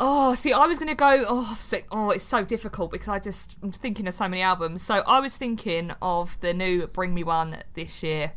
Oh, 0.00 0.34
see, 0.34 0.52
I 0.52 0.66
was 0.66 0.78
gonna 0.78 0.94
go. 0.94 1.24
Oh, 1.28 1.56
sick. 1.58 1.86
Oh, 1.90 2.10
it's 2.10 2.22
so 2.24 2.44
difficult 2.44 2.90
because 2.92 3.08
I 3.08 3.18
just 3.18 3.56
I'm 3.62 3.70
thinking 3.72 4.06
of 4.06 4.14
so 4.14 4.28
many 4.28 4.42
albums. 4.42 4.82
So 4.82 5.02
I 5.06 5.20
was 5.20 5.36
thinking 5.36 5.92
of 6.00 6.38
the 6.40 6.54
new 6.54 6.86
Bring 6.86 7.14
Me 7.14 7.24
One 7.24 7.58
this 7.74 8.02
year, 8.02 8.32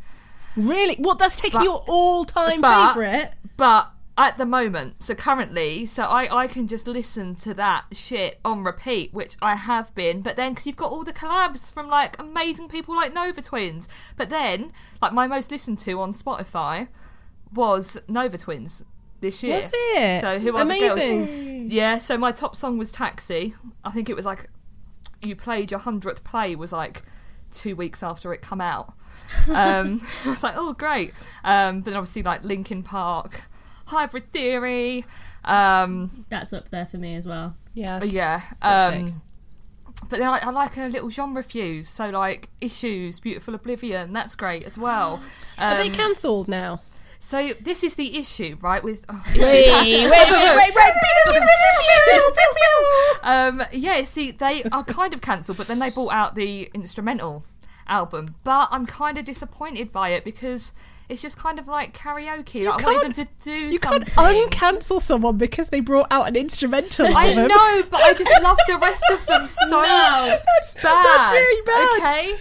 Really? 0.57 0.95
What? 0.97 1.17
That's 1.19 1.37
taking 1.39 1.59
But- 1.59 1.63
your 1.65 1.83
all-time 1.87 2.61
but- 2.61 2.89
favorite. 2.93 3.33
but 3.57 3.91
at 4.21 4.37
the 4.37 4.45
moment, 4.45 5.01
so 5.01 5.15
currently, 5.15 5.85
so 5.85 6.03
I 6.03 6.43
I 6.43 6.47
can 6.47 6.67
just 6.67 6.87
listen 6.87 7.33
to 7.37 7.53
that 7.55 7.85
shit 7.91 8.39
on 8.45 8.63
repeat, 8.63 9.13
which 9.13 9.35
I 9.41 9.55
have 9.55 9.93
been. 9.95 10.21
But 10.21 10.35
then 10.35 10.51
because 10.51 10.67
you've 10.67 10.75
got 10.75 10.91
all 10.91 11.03
the 11.03 11.13
collabs 11.13 11.73
from 11.73 11.87
like 11.87 12.19
amazing 12.19 12.69
people 12.69 12.95
like 12.95 13.13
Nova 13.13 13.41
Twins, 13.41 13.89
but 14.15 14.29
then 14.29 14.73
like 15.01 15.11
my 15.11 15.25
most 15.25 15.49
listened 15.49 15.79
to 15.79 15.99
on 15.99 16.11
Spotify 16.11 16.87
was 17.51 17.99
Nova 18.07 18.37
Twins 18.37 18.85
this 19.21 19.41
year. 19.41 19.55
Was 19.55 19.71
it? 19.73 20.21
So 20.21 20.37
who 20.39 20.55
are 20.55 20.65
the 20.65 20.79
girls? 20.79 20.93
Amazing. 20.93 21.71
Yeah, 21.71 21.97
so 21.97 22.15
my 22.17 22.31
top 22.31 22.55
song 22.55 22.77
was 22.77 22.91
Taxi. 22.91 23.55
I 23.83 23.89
think 23.91 24.07
it 24.07 24.15
was 24.15 24.25
like 24.25 24.49
you 25.21 25.35
played 25.35 25.71
your 25.71 25.79
hundredth 25.79 26.23
play 26.23 26.55
was 26.55 26.71
like 26.71 27.01
two 27.49 27.75
weeks 27.75 28.03
after 28.03 28.33
it 28.33 28.41
come 28.41 28.61
out. 28.61 28.93
Um, 29.49 30.01
I 30.25 30.29
was 30.29 30.43
like, 30.43 30.55
oh 30.55 30.73
great. 30.73 31.13
Um, 31.43 31.79
but 31.79 31.85
then 31.85 31.95
obviously 31.95 32.23
like 32.23 32.43
Linkin 32.43 32.83
Park, 32.83 33.49
Hybrid 33.91 34.31
Theory. 34.31 35.05
Um, 35.45 36.09
That's 36.29 36.53
up 36.53 36.69
there 36.69 36.85
for 36.85 36.97
me 36.97 37.15
as 37.15 37.27
well. 37.27 37.55
Yes. 37.73 38.11
yeah. 38.11 38.41
Um, 38.61 39.21
but 40.09 40.19
then 40.19 40.27
I, 40.27 40.39
I 40.43 40.49
like 40.49 40.77
a 40.77 40.87
little 40.87 41.09
genre 41.09 41.43
fuse. 41.43 41.89
So 41.89 42.09
like 42.09 42.49
Issues, 42.59 43.19
Beautiful 43.19 43.53
Oblivion. 43.55 44.13
That's 44.13 44.35
great 44.35 44.63
as 44.63 44.77
well. 44.77 45.21
Are 45.57 45.77
they 45.77 45.87
Um, 45.87 45.93
cancelled 45.93 46.47
now? 46.47 46.81
So 47.19 47.51
this 47.61 47.83
is 47.83 47.95
the 47.95 48.17
issue, 48.17 48.57
right? 48.61 48.83
With 48.83 49.05
oh, 49.07 49.23
Wait, 49.35 49.71
wait, 49.71 50.09
wait, 50.09 50.31
wait. 50.55 50.73
um, 53.23 53.61
yeah, 53.71 54.03
see, 54.05 54.31
they 54.31 54.63
are 54.71 54.83
kind 54.83 55.13
of 55.13 55.21
cancelled, 55.21 55.57
but 55.57 55.67
then 55.67 55.77
they 55.79 55.91
brought 55.91 56.13
out 56.13 56.33
the 56.35 56.69
instrumental 56.73 57.43
album, 57.91 58.35
but 58.43 58.69
I'm 58.71 58.85
kind 58.85 59.17
of 59.17 59.25
disappointed 59.25 59.91
by 59.91 60.09
it 60.09 60.23
because 60.23 60.73
it's 61.09 61.21
just 61.21 61.37
kind 61.37 61.59
of 61.59 61.67
like 61.67 61.93
karaoke. 61.95 62.65
Like, 62.65 62.83
I 62.83 62.85
wanted 62.87 63.13
them 63.13 63.25
to 63.27 63.43
do 63.43 63.51
You 63.51 63.77
something. 63.77 64.05
can't 64.05 64.51
uncancel 64.51 64.99
someone 65.01 65.37
because 65.37 65.69
they 65.69 65.81
brought 65.81 66.07
out 66.09 66.27
an 66.27 66.35
instrumental 66.37 67.05
I 67.15 67.29
album. 67.33 67.47
know, 67.49 67.83
but 67.91 67.99
I 68.01 68.13
just 68.13 68.41
love 68.41 68.57
the 68.67 68.77
rest 68.77 69.03
of 69.11 69.25
them 69.25 69.45
so 69.69 69.81
That's, 69.81 70.73
bad. 70.75 71.05
that's 71.05 71.31
really 71.31 71.65
bad. 71.65 71.99
Okay, 71.99 72.35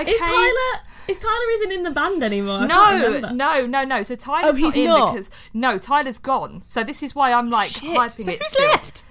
okay. 0.00 0.10
Is 0.10 0.20
Tyler 0.20 0.82
is 1.06 1.18
Tyler 1.20 1.50
even 1.58 1.72
in 1.72 1.82
the 1.84 1.90
band 1.90 2.22
anymore? 2.22 2.58
I 2.58 2.66
No, 2.66 3.30
no, 3.30 3.64
no, 3.66 3.84
no. 3.84 4.02
So 4.02 4.14
Tyler's 4.14 4.56
Oh, 4.58 4.60
not 4.60 4.76
in 4.76 4.84
not? 4.86 5.12
because 5.14 5.30
no, 5.54 5.78
Tyler's 5.78 6.18
gone. 6.18 6.62
So 6.68 6.84
this 6.84 7.02
is 7.02 7.14
why 7.14 7.32
I'm 7.32 7.48
like 7.48 7.70
Shit. 7.70 7.84
hyping 7.96 8.24
So 8.24 8.30
it. 8.32 8.38
who's 8.38 8.48
still. 8.48 8.68
left? 8.72 9.04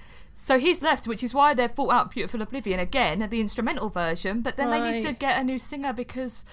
So 0.48 0.58
he's 0.58 0.82
left, 0.82 1.10
which 1.10 1.24
is 1.24 1.34
why 1.34 1.54
they've 1.54 1.76
brought 1.76 1.92
out 1.92 2.12
Beautiful 2.12 2.42
Oblivion 2.42 2.80
again, 2.80 3.28
the 3.30 3.42
instrumental 3.42 3.90
version. 3.90 4.40
But 4.42 4.56
then 4.56 4.70
they 4.72 4.80
need 4.80 5.06
to 5.06 5.12
get 5.12 5.38
a 5.38 5.44
new 5.44 5.60
singer 5.60 5.92
because 5.92 6.46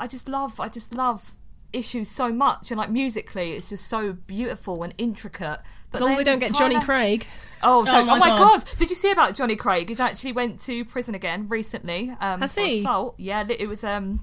I 0.00 0.06
just 0.06 0.26
love, 0.26 0.58
I 0.58 0.70
just 0.70 0.94
love 0.94 1.32
issues 1.70 2.08
so 2.10 2.32
much, 2.32 2.70
and 2.70 2.78
like 2.78 2.88
musically, 2.90 3.52
it's 3.52 3.68
just 3.68 3.86
so 3.88 4.14
beautiful 4.14 4.82
and 4.82 4.94
intricate. 4.96 5.58
But 5.90 5.96
As 5.98 6.00
long 6.00 6.10
as 6.12 6.16
they 6.16 6.24
don't 6.24 6.38
get 6.38 6.54
Johnny 6.54 6.80
Craig. 6.80 7.26
Oh, 7.62 7.84
don't- 7.84 8.06
my 8.06 8.14
oh 8.14 8.18
my 8.18 8.28
God. 8.28 8.64
god. 8.64 8.78
Did 8.78 8.88
you 8.88 8.96
see 8.96 9.10
about 9.10 9.34
Johnny 9.34 9.56
Craig? 9.56 9.90
He's 9.90 10.00
actually 10.00 10.32
went 10.32 10.58
to 10.60 10.86
prison 10.86 11.14
again 11.14 11.46
recently. 11.48 12.10
Um, 12.20 12.40
Has 12.40 12.54
he? 12.54 12.80
assault. 12.80 13.16
Yeah, 13.18 13.44
it 13.50 13.68
was 13.68 13.84
um 13.84 14.20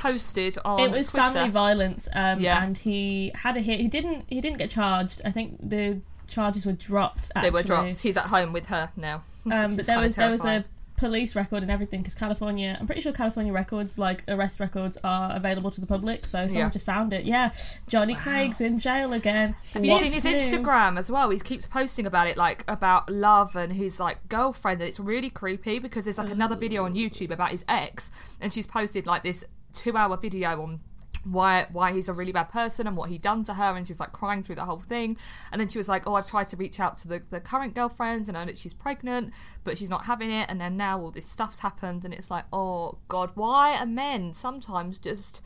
posted 0.00 0.58
on 0.64 0.80
It 0.80 0.90
was 0.90 1.10
Twitter. 1.10 1.28
family 1.28 1.50
violence, 1.50 2.08
um, 2.12 2.40
Yeah. 2.40 2.60
and 2.62 2.76
he 2.76 3.30
had 3.36 3.56
a 3.56 3.60
hit. 3.60 3.78
He 3.78 3.86
didn't. 3.86 4.24
He 4.28 4.40
didn't 4.40 4.58
get 4.58 4.70
charged. 4.70 5.22
I 5.24 5.30
think 5.30 5.58
the 5.68 6.00
charges 6.34 6.66
were 6.66 6.72
dropped. 6.72 7.30
Actually. 7.34 7.42
They 7.42 7.50
were 7.50 7.62
dropped. 7.62 7.98
He's 8.00 8.16
at 8.16 8.26
home 8.26 8.52
with 8.52 8.66
her 8.66 8.90
now. 8.96 9.22
Um, 9.52 9.76
but 9.76 9.84
there 9.86 10.00
was 10.00 10.16
there 10.16 10.30
was 10.30 10.42
a 10.46 10.64
police 10.96 11.36
record 11.36 11.60
and 11.62 11.70
everything 11.70 12.00
because 12.00 12.14
California. 12.14 12.78
I'm 12.80 12.86
pretty 12.86 13.02
sure 13.02 13.12
California 13.12 13.52
records, 13.52 13.98
like 13.98 14.22
arrest 14.26 14.58
records, 14.58 14.96
are 15.04 15.36
available 15.36 15.70
to 15.70 15.80
the 15.82 15.86
public. 15.86 16.24
So 16.24 16.46
someone 16.46 16.66
Yeah. 16.66 16.70
just 16.70 16.86
found 16.86 17.12
it. 17.12 17.24
Yeah, 17.26 17.50
Johnny 17.86 18.14
Craig's 18.14 18.62
in 18.62 18.78
jail 18.78 19.12
again. 19.12 19.54
Have 19.74 19.84
you 19.84 19.98
seen 19.98 20.12
his? 20.12 20.24
Instagram 20.24 20.98
as 20.98 21.10
well? 21.10 21.28
He 21.28 21.38
keeps 21.40 21.66
posting 21.66 22.06
about 22.06 22.26
it, 22.28 22.38
like 22.38 22.64
about 22.66 23.10
love 23.10 23.54
and 23.54 23.74
his 23.74 24.00
like 24.00 24.26
girlfriend, 24.30 24.80
and 24.80 24.88
it's 24.88 24.98
really 25.00 25.28
creepy 25.28 25.78
because 25.78 26.04
there's 26.04 26.16
like 26.16 26.30
another 26.30 26.56
video 26.56 26.84
on 26.86 26.94
YouTube 26.94 27.30
about 27.30 27.50
his 27.50 27.66
ex, 27.68 28.10
and 28.40 28.50
she's 28.54 28.66
posted 28.66 29.04
like 29.06 29.24
this 29.24 29.44
two-hour 29.74 30.16
video 30.16 30.62
on 30.62 30.80
why 31.24 31.66
why 31.72 31.92
he's 31.92 32.08
a 32.08 32.12
really 32.12 32.32
bad 32.32 32.50
person 32.50 32.86
and 32.86 32.96
what 32.96 33.10
he 33.10 33.18
done 33.18 33.44
to 33.44 33.54
her, 33.54 33.76
and 33.76 33.86
she's 33.86 34.00
like 34.00 34.12
crying 34.12 34.42
through 34.42 34.56
the 34.56 34.64
whole 34.64 34.78
thing, 34.78 35.16
and 35.50 35.60
then 35.60 35.68
she 35.68 35.78
was 35.78 35.88
like, 35.88 36.06
"Oh, 36.06 36.14
I've 36.14 36.26
tried 36.26 36.48
to 36.50 36.56
reach 36.56 36.78
out 36.78 36.96
to 36.98 37.08
the 37.08 37.22
the 37.30 37.40
current 37.40 37.74
girlfriends 37.74 38.28
and 38.28 38.36
know 38.36 38.44
that 38.44 38.58
she's 38.58 38.74
pregnant, 38.74 39.32
but 39.64 39.78
she's 39.78 39.90
not 39.90 40.04
having 40.04 40.30
it, 40.30 40.50
and 40.50 40.60
then 40.60 40.76
now 40.76 41.00
all 41.00 41.10
this 41.10 41.26
stuff's 41.26 41.60
happened, 41.60 42.04
and 42.04 42.12
it's 42.14 42.30
like, 42.30 42.44
oh 42.52 42.98
God, 43.08 43.32
why 43.34 43.76
are 43.76 43.86
men 43.86 44.32
sometimes 44.32 44.98
just 44.98 45.42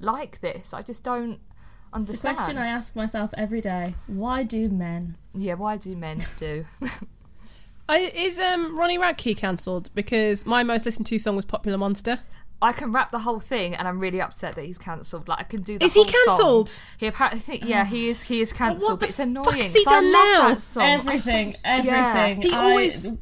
like 0.00 0.40
this? 0.40 0.74
I 0.74 0.82
just 0.82 1.04
don't." 1.04 1.40
Understand 1.92 2.36
the 2.36 2.42
question 2.42 2.58
I 2.58 2.68
ask 2.68 2.94
myself 2.94 3.34
every 3.36 3.60
day: 3.60 3.94
Why 4.06 4.44
do 4.44 4.68
men? 4.68 5.16
Yeah, 5.34 5.54
why 5.54 5.76
do 5.76 5.96
men 5.96 6.20
do? 6.38 6.64
I, 7.90 7.98
is 8.14 8.38
um, 8.38 8.76
Ronnie 8.78 8.98
Radke 8.98 9.36
cancelled? 9.36 9.90
Because 9.94 10.46
my 10.46 10.62
most 10.62 10.86
listened 10.86 11.06
to 11.06 11.18
song 11.18 11.36
was 11.36 11.44
Popular 11.44 11.76
Monster. 11.78 12.20
I 12.62 12.72
can 12.72 12.92
rap 12.92 13.10
the 13.10 13.20
whole 13.20 13.40
thing, 13.40 13.74
and 13.74 13.88
I'm 13.88 13.98
really 13.98 14.20
upset 14.20 14.54
that 14.56 14.64
he's 14.64 14.76
cancelled. 14.78 15.28
Like 15.28 15.40
I 15.40 15.42
can 15.44 15.62
do. 15.62 15.78
The 15.78 15.86
Is 15.86 15.94
he 15.94 16.02
whole 16.02 16.10
song. 16.10 16.24
cancelled? 16.26 16.82
He 16.98 17.06
apparently, 17.06 17.40
think, 17.40 17.64
yeah, 17.64 17.86
he 17.86 18.08
is. 18.10 18.22
He 18.24 18.40
is 18.42 18.52
cancelled, 18.52 19.00
but 19.00 19.08
it's 19.08 19.16
fuck 19.18 19.26
annoying. 19.26 19.60
has 19.62 19.72
he 19.74 19.82
'cause 19.84 19.92
I 19.94 20.00
done 20.00 20.12
love 20.12 20.24
now? 20.42 20.48
that 20.50 20.60
song. 20.60 20.82
Everything, 20.84 21.56
Yeah. 21.64 22.14
everything. 22.28 22.42
He 22.42 22.52
I- 22.54 22.62
always- 22.62 23.12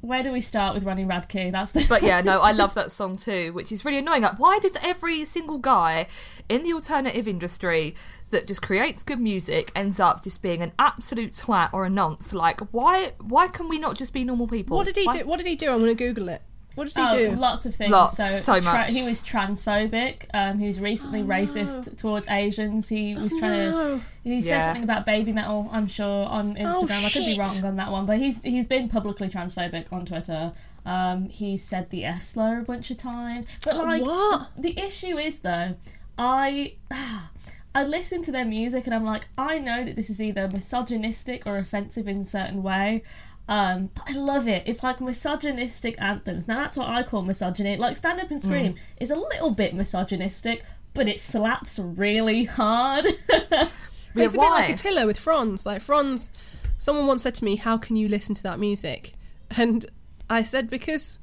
Where 0.00 0.22
do 0.22 0.30
we 0.30 0.40
start 0.40 0.74
with 0.74 0.84
Ronnie 0.84 1.04
Radke? 1.04 1.50
That's 1.50 1.72
the. 1.72 1.84
But 1.88 2.02
yeah, 2.02 2.20
no, 2.20 2.40
I 2.40 2.52
love 2.52 2.74
that 2.74 2.92
song 2.92 3.16
too, 3.16 3.52
which 3.52 3.72
is 3.72 3.84
really 3.84 3.98
annoying. 3.98 4.22
Like, 4.22 4.38
why 4.38 4.58
does 4.60 4.76
every 4.80 5.24
single 5.24 5.58
guy 5.58 6.06
in 6.48 6.62
the 6.62 6.72
alternative 6.72 7.26
industry 7.26 7.96
that 8.30 8.46
just 8.46 8.62
creates 8.62 9.02
good 9.02 9.18
music 9.18 9.72
ends 9.74 9.98
up 9.98 10.22
just 10.22 10.40
being 10.40 10.62
an 10.62 10.72
absolute 10.78 11.32
twat 11.32 11.70
or 11.72 11.84
a 11.84 11.90
nonce? 11.90 12.32
Like, 12.32 12.60
why? 12.72 13.12
Why 13.20 13.48
can 13.48 13.68
we 13.68 13.78
not 13.78 13.96
just 13.96 14.12
be 14.12 14.22
normal 14.22 14.46
people? 14.46 14.76
What 14.76 14.86
did 14.86 14.96
he 14.96 15.04
Why- 15.04 15.18
do? 15.18 15.26
What 15.26 15.38
did 15.38 15.48
he 15.48 15.56
do? 15.56 15.70
I'm 15.70 15.80
going 15.80 15.96
to 15.96 16.04
Google 16.04 16.28
it. 16.28 16.42
What 16.78 16.84
did 16.86 16.94
he 16.96 17.02
Oh, 17.02 17.30
do? 17.34 17.36
lots 17.36 17.66
of 17.66 17.74
things. 17.74 17.90
Lots, 17.90 18.16
so 18.16 18.24
so 18.24 18.60
tra- 18.60 18.72
much. 18.72 18.92
he 18.92 19.02
was 19.02 19.20
transphobic. 19.20 20.24
Um, 20.32 20.58
he 20.60 20.66
was 20.66 20.80
recently 20.80 21.22
racist 21.22 21.98
towards 21.98 22.28
Asians. 22.28 22.88
He 22.88 23.14
was 23.14 23.32
trying 23.38 23.70
no. 23.70 23.98
to. 23.98 24.04
He 24.22 24.40
said 24.40 24.50
Yeah. 24.58 24.62
something 24.64 24.84
about 24.84 25.06
Babymetal. 25.06 25.68
I'm 25.72 25.88
sure 25.88 26.26
on 26.28 26.54
Instagram. 26.54 27.04
I 27.06 27.10
could 27.10 27.24
be 27.26 27.38
wrong 27.38 27.64
on 27.64 27.76
that 27.76 27.90
one, 27.90 28.06
but 28.06 28.18
he's 28.18 28.42
he's 28.42 28.66
been 28.66 28.88
publicly 28.88 29.28
transphobic 29.28 29.92
on 29.92 30.06
Twitter. 30.06 30.52
Um, 30.86 31.28
he 31.28 31.56
said 31.56 31.90
the 31.90 32.04
F 32.04 32.22
slur 32.22 32.60
a 32.60 32.64
bunch 32.64 32.90
of 32.90 32.96
times. 32.96 33.46
But 33.64 33.76
like, 33.76 34.02
What? 34.02 34.50
the 34.56 34.78
issue 34.80 35.18
is 35.18 35.40
though, 35.40 35.74
I. 36.16 36.74
I 37.74 37.84
listen 37.84 38.22
to 38.22 38.32
their 38.32 38.46
music 38.46 38.86
and 38.86 38.94
I'm 38.94 39.04
like, 39.04 39.28
I 39.36 39.58
know 39.58 39.84
that 39.84 39.94
this 39.94 40.08
is 40.10 40.20
either 40.22 40.48
misogynistic 40.48 41.46
or 41.46 41.58
offensive 41.58 42.08
in 42.08 42.22
a 42.22 42.24
certain 42.24 42.62
way. 42.62 43.04
Um, 43.48 43.90
but 43.94 44.10
I 44.10 44.12
love 44.12 44.46
it. 44.46 44.62
It's 44.66 44.82
like 44.82 45.00
misogynistic 45.00 45.96
anthems. 46.00 46.46
Now 46.46 46.56
that's 46.58 46.76
what 46.76 46.88
I 46.88 47.02
call 47.02 47.22
misogyny. 47.22 47.76
Like 47.78 47.96
Stand 47.96 48.20
Up 48.20 48.30
and 48.30 48.40
Scream 48.40 48.74
is 49.00 49.10
a 49.10 49.16
little 49.16 49.50
bit 49.50 49.74
misogynistic, 49.74 50.64
but 50.92 51.08
it 51.08 51.20
slaps 51.20 51.78
really 51.78 52.44
hard. 52.44 53.06
Yeah, 54.14 54.24
it's 54.24 54.34
a 54.34 54.38
why? 54.38 54.44
bit 54.48 54.50
like 54.70 54.74
Attila 54.80 55.06
with 55.06 55.18
Fronz. 55.18 55.64
Like 55.66 55.80
Fronz, 55.82 56.30
someone 56.78 57.06
once 57.06 57.22
said 57.22 57.34
to 57.36 57.44
me, 57.44 57.56
"How 57.56 57.76
can 57.76 57.94
you 57.94 58.08
listen 58.08 58.34
to 58.36 58.42
that 58.44 58.58
music?" 58.58 59.12
And 59.56 59.86
I 60.28 60.42
said, 60.42 60.68
"Because, 60.70 61.18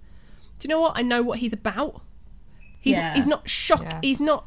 do 0.60 0.67
you 0.67 0.70
know 0.70 0.79
what? 0.79 0.94
I 0.98 1.01
know 1.01 1.22
what 1.24 1.39
he's 1.39 1.51
about. 1.51 2.01
He's 2.79 2.96
Yeah. 2.96 3.13
he's 3.15 3.25
not 3.27 3.50
shocked. 3.50 3.84
Yeah. 3.84 4.00
He's 4.01 4.20
not, 4.20 4.46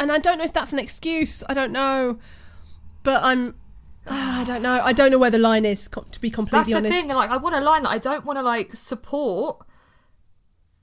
and 0.00 0.10
I 0.10 0.18
don't 0.18 0.38
know 0.38 0.44
if 0.44 0.52
that's 0.54 0.72
an 0.72 0.78
excuse. 0.78 1.44
I 1.48 1.54
don't 1.54 1.70
know, 1.70 2.18
but 3.04 3.22
I'm." 3.22 3.54
Ah, 4.08 4.40
I 4.40 4.44
don't 4.44 4.62
know. 4.62 4.80
I 4.82 4.92
don't 4.92 5.10
know 5.10 5.18
where 5.18 5.30
the 5.30 5.38
line 5.38 5.64
is. 5.64 5.88
To 5.88 6.20
be 6.20 6.30
completely 6.30 6.30
That's 6.30 6.30
completely 6.30 6.68
the 6.68 6.76
honest, 6.76 7.08
thing. 7.08 7.16
Like, 7.16 7.30
I 7.30 7.36
want 7.36 7.54
a 7.54 7.60
line 7.60 7.82
that 7.82 7.90
I 7.90 7.98
don't 7.98 8.24
want 8.24 8.38
to 8.38 8.42
like 8.42 8.74
support 8.74 9.66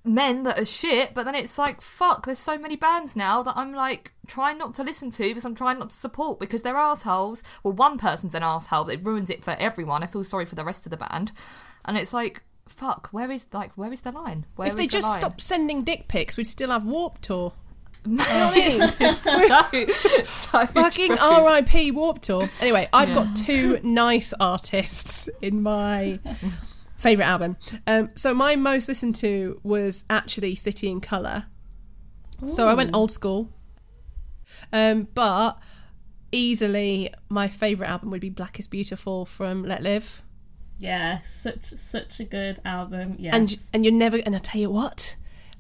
men 0.06 0.44
that 0.44 0.60
are 0.60 0.66
shit, 0.66 1.14
but 1.14 1.24
then 1.24 1.36
it's 1.36 1.58
like, 1.58 1.82
fuck. 1.82 2.26
There's 2.26 2.40
so 2.40 2.58
many 2.58 2.76
bands 2.76 3.16
now 3.16 3.42
that 3.44 3.56
I'm 3.56 3.74
like 3.74 4.12
trying 4.28 4.58
not 4.58 4.74
to 4.76 4.84
listen 4.84 5.12
to 5.12 5.24
because 5.24 5.46
I'm 5.46 5.56
trying 5.56 5.80
not 5.80 5.92
to 5.92 5.96
support 5.96 6.40
because 6.40 6.62
they're 6.64 6.76
assholes. 6.76 7.44
Well, 7.64 7.74
one 7.74 7.98
person's 7.98 8.36
an 8.36 8.44
asshole. 8.44 8.90
It 8.90 9.04
ruins 9.06 9.30
it 9.30 9.44
for 9.44 9.52
everyone. 9.52 10.04
I 10.04 10.08
feel 10.08 10.24
sorry 10.24 10.46
for 10.46 10.56
the 10.56 10.66
rest 10.66 10.86
of 10.86 10.90
the 10.90 10.98
band, 10.98 11.32
and 11.86 11.98
it's 11.98 12.14
like, 12.14 12.44
fuck. 12.68 13.08
Where 13.12 13.32
is 13.32 13.48
like 13.54 13.72
where 13.78 13.94
is 13.94 14.02
the 14.02 14.12
line? 14.12 14.46
Where 14.58 14.68
if 14.68 14.76
they 14.76 14.88
the 14.88 14.94
just 14.94 15.08
line? 15.08 15.20
stopped 15.20 15.42
sending 15.42 15.84
dick 15.84 16.10
pics, 16.10 16.36
we'd 16.36 16.46
still 16.46 16.72
have 16.72 16.86
Warped 16.86 17.22
Tour. 17.24 17.54
It's 18.56 19.22
so, 19.22 20.24
so 20.26 20.66
Fucking. 20.66 21.18
R.I.P. 21.18 21.92
Warped 21.92 22.24
Tour. 22.24 22.50
Anyway, 22.62 22.86
I've 22.92 23.14
got 23.14 23.36
two 23.36 23.80
nice 23.84 24.34
artists 24.40 25.30
in 25.42 25.62
my 25.62 26.20
favorite 26.98 27.26
album. 27.26 27.56
Um, 27.88 28.10
so 28.16 28.34
my 28.34 28.56
most 28.56 28.88
listened 28.90 29.16
to 29.16 29.60
was 29.64 30.06
actually 30.10 30.56
City 30.56 30.92
and 30.92 31.02
Colour. 31.02 31.46
So 32.48 32.68
I 32.68 32.74
went 32.74 32.94
old 32.94 33.10
school, 33.12 33.50
um, 34.74 35.08
but 35.14 35.58
easily 36.34 37.14
my 37.30 37.48
favorite 37.48 37.88
album 37.90 38.10
would 38.12 38.20
be 38.20 38.30
Black 38.30 38.60
is 38.60 38.68
Beautiful 38.68 39.26
from 39.26 39.64
Letlive. 39.64 40.20
yeah, 40.78 41.22
such 41.22 41.64
such 41.66 42.20
a 42.20 42.26
good 42.26 42.60
album. 42.66 43.16
Yes. 43.18 43.34
And 43.34 43.56
and 43.74 43.86
you're 43.86 43.94
never. 43.94 44.18
And 44.18 44.36
I 44.36 44.40
tell 44.40 44.60
you 44.60 44.70
what, 44.70 45.16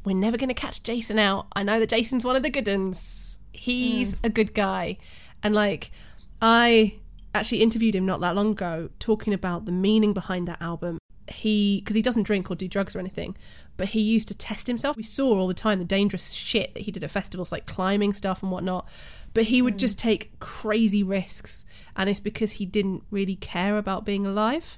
we're 0.06 0.16
never 0.16 0.38
going 0.38 0.50
to 0.50 0.56
catch 0.56 0.84
Jason 0.84 1.20
out. 1.20 1.48
I 1.54 1.64
know 1.64 1.80
that 1.80 1.90
Jason's 1.90 2.26
one 2.26 2.36
of 2.36 2.44
the 2.44 2.50
good 2.50 2.68
ones. 2.68 3.40
He's 3.52 4.16
mm. 4.16 4.26
a 4.26 4.30
good 4.30 4.54
guy, 4.54 4.98
and 5.42 5.56
like 5.56 5.92
I 6.42 6.96
actually 7.36 7.62
interviewed 7.62 7.96
him 7.96 8.06
not 8.06 8.22
that 8.22 8.36
long 8.36 8.52
ago, 8.52 8.90
talking 9.00 9.34
about 9.34 9.66
the 9.66 9.72
meaning 9.72 10.14
behind 10.14 10.48
that 10.48 10.62
album. 10.62 10.98
He 11.28 11.80
because 11.80 11.96
he 11.96 12.02
doesn't 12.02 12.24
drink 12.24 12.52
or 12.52 12.56
do 12.56 12.68
drugs 12.68 12.96
or 12.96 13.00
anything, 13.00 13.38
but 13.78 13.90
he 13.90 14.02
used 14.02 14.28
to 14.28 14.36
test 14.36 14.68
himself. 14.68 14.98
We 14.98 15.04
saw 15.04 15.40
all 15.40 15.48
the 15.48 15.54
time 15.54 15.80
the 15.80 15.86
dangerous 15.86 16.34
shit 16.34 16.74
that 16.74 16.82
he 16.82 16.92
did 16.92 17.04
at 17.04 17.12
festivals, 17.12 17.52
like 17.52 17.66
climbing 17.66 18.14
stuff 18.14 18.44
and 18.44 18.52
whatnot. 18.52 18.90
But 19.34 19.46
he 19.46 19.62
would 19.62 19.76
mm. 19.76 19.80
just 19.80 19.98
take 19.98 20.38
crazy 20.40 21.02
risks, 21.02 21.66
and 21.96 22.10
it's 22.10 22.20
because 22.20 22.54
he 22.54 22.66
didn't 22.66 23.04
really 23.10 23.36
care 23.36 23.78
about 23.78 24.06
being 24.06 24.26
alive. 24.26 24.78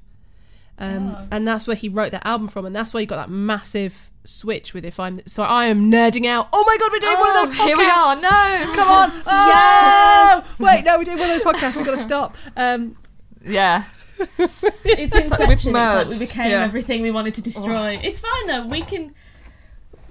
Um, 0.77 1.15
and 1.32 1.48
that's 1.48 1.67
where 1.67 1.75
he 1.75 1.88
wrote 1.88 2.12
that 2.12 2.25
album 2.25 2.48
from, 2.50 2.65
and 2.65 2.75
that's 2.75 2.94
why 2.94 3.00
he 3.00 3.05
got 3.05 3.15
that 3.15 3.29
massive 3.29 4.12
switch 4.25 4.74
with 4.74 4.84
"If 4.84 5.00
I'm." 5.00 5.22
So 5.25 5.44
I 5.44 5.65
am 5.65 5.89
nerding 5.89 6.25
out. 6.25 6.50
Oh 6.51 6.63
my 6.67 6.77
god, 6.77 6.91
we're 6.91 7.00
doing 7.00 7.20
one 7.20 7.29
of 7.29 7.48
those 7.48 7.55
podcasts. 7.58 7.62
Oh, 7.62 7.65
Here 7.65 7.77
we 7.77 7.86
are. 7.86 8.15
No, 8.22 8.75
Come 8.75 8.89
on. 8.89 9.12
Oh! 9.27 10.55
Wait, 10.60 10.84
no, 10.84 10.98
we're 10.98 11.05
doing 11.05 11.17
one 11.20 11.29
of 11.29 11.41
those 11.41 11.53
podcasts. 11.53 11.77
We've 11.77 11.86
got 11.86 11.94
to 11.94 11.98
stop. 11.98 12.36
Um, 12.58 12.98
Yeah. 13.44 13.84
it's 14.38 15.15
Inception. 15.15 15.53
It's 15.53 15.65
like 15.65 16.08
we 16.10 16.20
became 16.20 16.51
yeah. 16.51 16.63
everything 16.63 17.01
we 17.01 17.12
wanted 17.12 17.36
to 17.36 17.41
destroy. 17.41 18.00
It's 18.01 18.20
fine 18.20 18.48
though. 18.48 18.65
We 18.65 18.82
can 18.82 19.13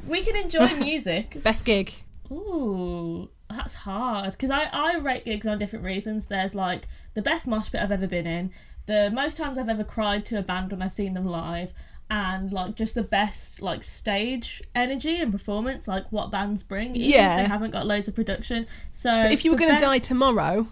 we 0.06 0.22
can 0.22 0.36
enjoy 0.36 0.74
music. 0.78 1.42
best 1.42 1.64
gig. 1.64 1.92
Ooh, 2.30 3.30
that's 3.48 3.74
hard 3.74 4.32
because 4.32 4.50
I 4.50 4.68
I 4.72 4.96
rate 4.96 5.24
gigs 5.24 5.46
on 5.46 5.58
different 5.58 5.84
reasons. 5.84 6.26
There's 6.26 6.54
like 6.54 6.86
the 7.14 7.22
best 7.22 7.48
mosh 7.48 7.70
pit 7.70 7.80
I've 7.80 7.92
ever 7.92 8.06
been 8.06 8.26
in, 8.26 8.50
the 8.86 9.10
most 9.12 9.36
times 9.36 9.58
I've 9.58 9.68
ever 9.68 9.84
cried 9.84 10.24
to 10.26 10.38
a 10.38 10.42
band 10.42 10.70
when 10.70 10.82
I've 10.82 10.92
seen 10.92 11.14
them 11.14 11.26
live, 11.26 11.72
and 12.10 12.52
like 12.52 12.74
just 12.76 12.94
the 12.94 13.02
best 13.02 13.62
like 13.62 13.82
stage 13.82 14.62
energy 14.74 15.20
and 15.20 15.32
performance, 15.32 15.88
like 15.88 16.04
what 16.10 16.30
bands 16.30 16.62
bring. 16.62 16.94
Even 16.94 17.10
Yeah. 17.10 17.36
if 17.36 17.42
they 17.42 17.48
haven't 17.48 17.70
got 17.70 17.86
loads 17.86 18.08
of 18.08 18.14
production. 18.14 18.66
So, 18.92 19.10
But 19.22 19.32
if 19.32 19.44
you 19.44 19.50
were 19.50 19.56
going 19.56 19.74
to 19.74 19.80
die 19.80 19.98
tomorrow, 19.98 20.68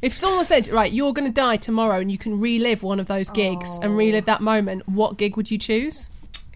if 0.00 0.14
someone 0.16 0.44
said, 0.44 0.68
right, 0.68 0.90
you're 0.90 1.12
going 1.12 1.26
to 1.32 1.40
die 1.40 1.56
tomorrow 1.56 2.00
and 2.00 2.10
you 2.10 2.18
can 2.18 2.40
relive 2.40 2.82
one 2.82 2.98
of 2.98 3.06
those 3.06 3.28
gigs 3.30 3.78
and 3.82 3.96
relive 3.96 4.24
that 4.24 4.40
moment, 4.40 4.88
what 4.88 5.16
gig 5.18 5.36
would 5.36 5.50
you 5.50 5.58
choose? 5.58 6.08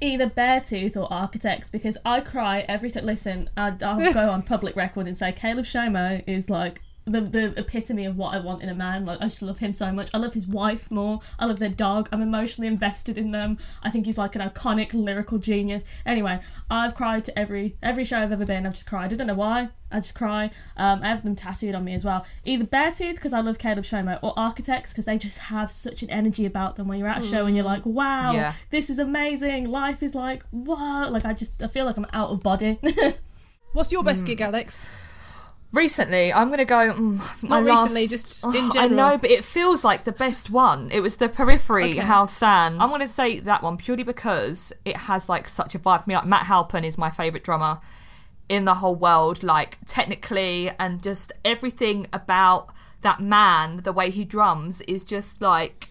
either 0.02 0.28
Beartooth 0.28 0.94
or 0.94 1.10
Architects 1.10 1.70
because 1.70 1.96
I 2.04 2.20
cry 2.20 2.66
every 2.68 2.90
time. 2.90 3.06
Listen, 3.06 3.48
I, 3.56 3.68
I'll 3.82 4.12
go 4.12 4.28
on 4.30 4.42
public 4.42 4.76
record 4.76 5.06
and 5.06 5.16
say 5.16 5.32
Caleb 5.32 5.64
Shomo 5.64 6.22
is 6.26 6.50
like 6.50 6.82
the 7.08 7.20
the 7.20 7.58
epitome 7.58 8.04
of 8.04 8.16
what 8.16 8.34
I 8.34 8.40
want 8.40 8.62
in 8.62 8.68
a 8.68 8.74
man. 8.74 9.06
Like 9.06 9.20
I 9.20 9.24
just 9.24 9.40
love 9.42 9.58
him 9.60 9.72
so 9.72 9.92
much. 9.92 10.10
I 10.12 10.18
love 10.18 10.34
his 10.34 10.46
wife 10.46 10.90
more. 10.90 11.20
I 11.38 11.46
love 11.46 11.60
their 11.60 11.68
dog. 11.68 12.08
I'm 12.10 12.20
emotionally 12.20 12.66
invested 12.66 13.16
in 13.16 13.30
them. 13.30 13.58
I 13.82 13.90
think 13.90 14.06
he's 14.06 14.18
like 14.18 14.34
an 14.34 14.40
iconic 14.42 14.92
lyrical 14.92 15.38
genius. 15.38 15.84
Anyway, 16.04 16.40
I've 16.68 16.94
cried 16.96 17.24
to 17.26 17.38
every 17.38 17.76
every 17.82 18.04
show 18.04 18.18
I've 18.18 18.32
ever 18.32 18.44
been. 18.44 18.66
I've 18.66 18.74
just 18.74 18.86
cried. 18.88 19.12
I 19.12 19.16
don't 19.16 19.28
know 19.28 19.34
why. 19.34 19.68
I 19.88 20.00
just 20.00 20.16
cry. 20.16 20.50
Um, 20.76 21.00
I 21.04 21.06
have 21.06 21.22
them 21.22 21.36
tattooed 21.36 21.76
on 21.76 21.84
me 21.84 21.94
as 21.94 22.04
well. 22.04 22.26
Either 22.44 22.64
Beartooth 22.64 23.14
because 23.14 23.32
I 23.32 23.40
love 23.40 23.56
Caleb 23.58 23.84
Shomo, 23.84 24.18
or 24.20 24.34
Architects 24.36 24.92
because 24.92 25.04
they 25.04 25.16
just 25.16 25.38
have 25.38 25.70
such 25.70 26.02
an 26.02 26.10
energy 26.10 26.44
about 26.44 26.74
them. 26.74 26.88
When 26.88 26.98
you're 26.98 27.06
at 27.08 27.24
a 27.24 27.26
show 27.26 27.46
and 27.46 27.54
you're 27.54 27.64
like, 27.64 27.86
wow, 27.86 28.32
Yeah. 28.32 28.54
this 28.70 28.90
is 28.90 28.98
amazing. 28.98 29.70
Life 29.70 30.02
is 30.02 30.16
like, 30.16 30.42
what? 30.50 31.12
Like 31.12 31.24
I 31.24 31.34
just 31.34 31.62
I 31.62 31.68
feel 31.68 31.86
like 31.86 31.96
I'm 31.96 32.06
out 32.12 32.30
of 32.30 32.40
body. 32.40 32.80
What's 33.72 33.92
your 33.92 34.02
best 34.02 34.26
gig, 34.26 34.40
Alex? 34.40 34.88
Recently, 35.72 36.32
I'm 36.32 36.48
going 36.48 36.58
to 36.58 36.64
go. 36.64 36.92
Mm, 36.92 37.42
my 37.42 37.60
Not 37.60 37.64
last- 37.68 37.82
recently, 37.94 38.06
just 38.06 38.44
in 38.44 38.50
Oh, 38.54 38.70
I 38.76 38.88
know, 38.88 39.18
but 39.18 39.30
it 39.30 39.44
feels 39.44 39.84
like 39.84 40.04
the 40.04 40.12
best 40.12 40.48
one. 40.50 40.90
It 40.90 41.00
was 41.00 41.16
the 41.16 41.28
Periphery 41.28 41.90
Okay. 41.90 41.98
House 41.98 42.32
San. 42.32 42.80
I'm 42.80 42.88
going 42.88 43.00
to 43.02 43.08
say 43.08 43.40
that 43.40 43.62
one 43.62 43.76
purely 43.76 44.02
because 44.02 44.72
it 44.84 44.96
has 44.96 45.28
like 45.28 45.48
such 45.48 45.74
a 45.74 45.78
vibe 45.78 46.04
for 46.04 46.08
me. 46.10 46.16
Like 46.16 46.26
Matt 46.26 46.46
Halpern 46.46 46.84
is 46.84 46.96
my 46.96 47.10
favorite 47.10 47.44
drummer 47.44 47.80
in 48.48 48.64
the 48.64 48.74
whole 48.76 48.94
world. 48.94 49.42
Like 49.42 49.78
technically 49.86 50.70
and 50.78 51.02
just 51.02 51.32
everything 51.44 52.06
about 52.12 52.68
that 53.02 53.20
man, 53.20 53.82
the 53.82 53.92
way 53.92 54.10
he 54.10 54.24
drums 54.24 54.80
is 54.82 55.04
just 55.04 55.42
like, 55.42 55.88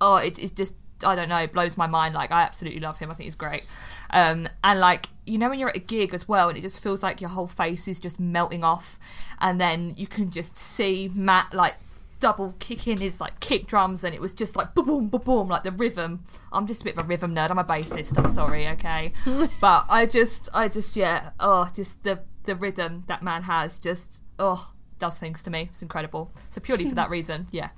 oh, 0.00 0.16
it, 0.16 0.38
it's 0.38 0.52
just 0.52 0.74
I 1.04 1.14
don't 1.14 1.28
know, 1.28 1.36
it 1.38 1.52
blows 1.52 1.76
my 1.76 1.86
mind. 1.86 2.14
Like 2.14 2.30
I 2.32 2.42
absolutely 2.42 2.80
love 2.80 2.98
him. 2.98 3.10
I 3.10 3.14
think 3.14 3.24
he's 3.26 3.34
great. 3.34 3.64
Um, 4.10 4.48
and 4.64 4.80
like 4.80 5.06
you 5.28 5.38
know 5.38 5.48
when 5.48 5.58
you're 5.58 5.68
at 5.68 5.76
a 5.76 5.80
gig 5.80 6.14
as 6.14 6.28
well, 6.28 6.48
and 6.48 6.58
it 6.58 6.62
just 6.62 6.82
feels 6.82 7.02
like 7.02 7.20
your 7.20 7.30
whole 7.30 7.46
face 7.46 7.86
is 7.88 8.00
just 8.00 8.18
melting 8.18 8.64
off, 8.64 8.98
and 9.40 9.60
then 9.60 9.94
you 9.96 10.06
can 10.06 10.30
just 10.30 10.56
see 10.56 11.10
Matt 11.14 11.54
like 11.54 11.74
double 12.20 12.54
kicking 12.58 12.98
his 12.98 13.20
like 13.20 13.38
kick 13.40 13.66
drums, 13.66 14.04
and 14.04 14.14
it 14.14 14.20
was 14.20 14.34
just 14.34 14.56
like 14.56 14.74
boom, 14.74 14.86
boom, 14.86 15.08
boom, 15.08 15.20
boom, 15.20 15.48
like 15.48 15.62
the 15.62 15.72
rhythm. 15.72 16.24
I'm 16.52 16.66
just 16.66 16.82
a 16.82 16.84
bit 16.84 16.96
of 16.96 17.04
a 17.04 17.06
rhythm 17.06 17.34
nerd. 17.34 17.50
I'm 17.50 17.58
a 17.58 17.64
bassist. 17.64 18.18
I'm 18.18 18.30
sorry, 18.30 18.66
okay, 18.68 19.12
but 19.60 19.84
I 19.88 20.06
just, 20.06 20.48
I 20.54 20.68
just, 20.68 20.96
yeah, 20.96 21.30
oh, 21.40 21.68
just 21.74 22.02
the 22.04 22.20
the 22.44 22.54
rhythm 22.54 23.04
that 23.06 23.22
man 23.22 23.42
has, 23.42 23.78
just 23.78 24.22
oh, 24.38 24.72
does 24.98 25.18
things 25.18 25.42
to 25.44 25.50
me. 25.50 25.68
It's 25.70 25.82
incredible. 25.82 26.32
So 26.50 26.60
purely 26.60 26.88
for 26.88 26.94
that 26.94 27.10
reason, 27.16 27.46
yeah, 27.50 27.70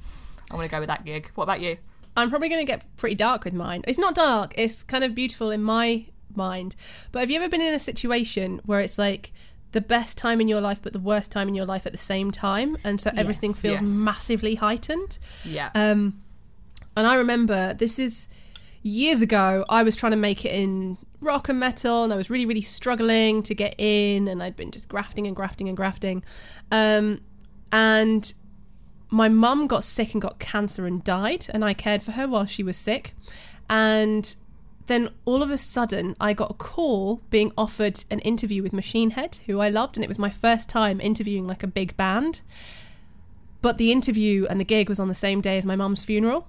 I 0.51 0.55
want 0.55 0.69
to 0.69 0.75
go 0.75 0.81
with 0.81 0.89
that 0.89 1.05
gig. 1.05 1.31
What 1.35 1.45
about 1.45 1.61
you? 1.61 1.79
I'm 2.17 2.29
probably 2.29 2.49
going 2.49 2.65
to 2.65 2.71
get 2.71 2.85
pretty 2.97 3.15
dark 3.15 3.45
with 3.45 3.55
mine. 3.55 3.83
It's 3.87 3.99
not 3.99 4.15
dark, 4.15 4.55
it's 4.57 4.83
kind 4.83 5.05
of 5.05 5.15
beautiful 5.15 5.51
in 5.51 5.63
my 5.63 6.07
mind. 6.37 6.77
But 7.13 7.21
have 7.21 7.31
you 7.31 7.37
ever 7.39 7.49
been 7.49 7.61
in 7.61 7.75
a 7.75 7.79
situation 7.79 8.61
where 8.65 8.81
it's 8.81 8.99
like 8.99 9.33
the 9.73 9.81
best 9.81 10.19
time 10.19 10.41
in 10.41 10.49
your 10.49 10.61
life, 10.61 10.81
but 10.83 10.93
the 10.93 10.99
worst 10.99 11.31
time 11.31 11.47
in 11.49 11.55
your 11.55 11.67
life 11.67 11.87
at 11.87 11.93
the 11.93 11.99
same 11.99 12.31
time? 12.31 12.77
And 12.85 13.01
so 13.01 13.11
everything 13.17 13.51
Yes. 13.51 13.61
feels 13.61 13.81
Yes. 13.81 13.91
massively 13.91 14.55
heightened? 14.57 15.19
Yeah. 15.45 15.71
Um, 15.75 16.21
and 16.97 17.07
I 17.07 17.15
remember 17.15 17.75
this 17.75 17.99
is 17.99 18.29
years 18.83 19.21
ago. 19.21 19.65
I 19.69 19.83
was 19.83 19.95
trying 19.97 20.13
to 20.13 20.17
make 20.19 20.45
it 20.45 20.53
in 20.53 20.99
rock 21.21 21.49
and 21.49 21.61
metal, 21.61 22.03
and 22.05 22.13
I 22.13 22.17
was 22.17 22.31
really, 22.31 22.47
really 22.47 22.63
struggling 22.63 23.43
to 23.45 23.55
get 23.55 23.75
in. 23.79 24.27
And 24.27 24.43
I'd 24.43 24.57
been 24.57 24.71
just 24.71 24.89
grafting 24.89 25.27
and 25.27 25.37
grafting 25.37 25.69
and 25.69 25.77
grafting. 25.77 26.25
Um, 26.73 27.21
and 27.71 28.33
my 29.11 29.29
mum 29.29 29.67
got 29.67 29.85
sick 29.85 30.13
and 30.15 30.23
got 30.23 30.39
cancer 30.39 30.87
and 30.87 31.05
died, 31.05 31.47
and 31.51 31.65
I 31.65 31.75
cared 31.75 32.03
for 32.03 32.13
her 32.13 32.27
while 32.27 32.47
she 32.47 32.63
was 32.63 32.77
sick. 32.77 33.15
And 33.69 34.35
then 34.91 35.09
all 35.25 35.43
of 35.43 35.51
a 35.51 35.59
sudden, 35.59 36.17
I 36.21 36.33
got 36.33 36.51
a 36.51 36.55
call 36.55 37.23
being 37.31 37.53
offered 37.57 38.05
an 38.11 38.19
interview 38.21 38.63
with 38.63 38.73
Machine 38.73 39.11
Head, 39.11 39.39
who 39.47 39.61
I 39.61 39.69
loved, 39.69 39.97
and 39.97 40.05
it 40.05 40.09
was 40.09 40.19
my 40.19 40.31
first 40.31 40.69
time 40.69 41.01
interviewing 41.01 41.47
like 41.47 41.63
a 41.63 41.69
big 41.69 41.97
band. 41.97 42.43
But 43.63 43.79
the 43.79 43.93
interview 43.93 44.47
and 44.51 44.59
the 44.59 44.65
gig 44.65 44.89
was 44.89 44.99
on 44.99 45.09
the 45.09 45.15
same 45.15 45.41
day 45.41 45.57
as 45.57 45.65
my 45.65 45.77
mum's 45.77 46.05
funeral. 46.05 46.49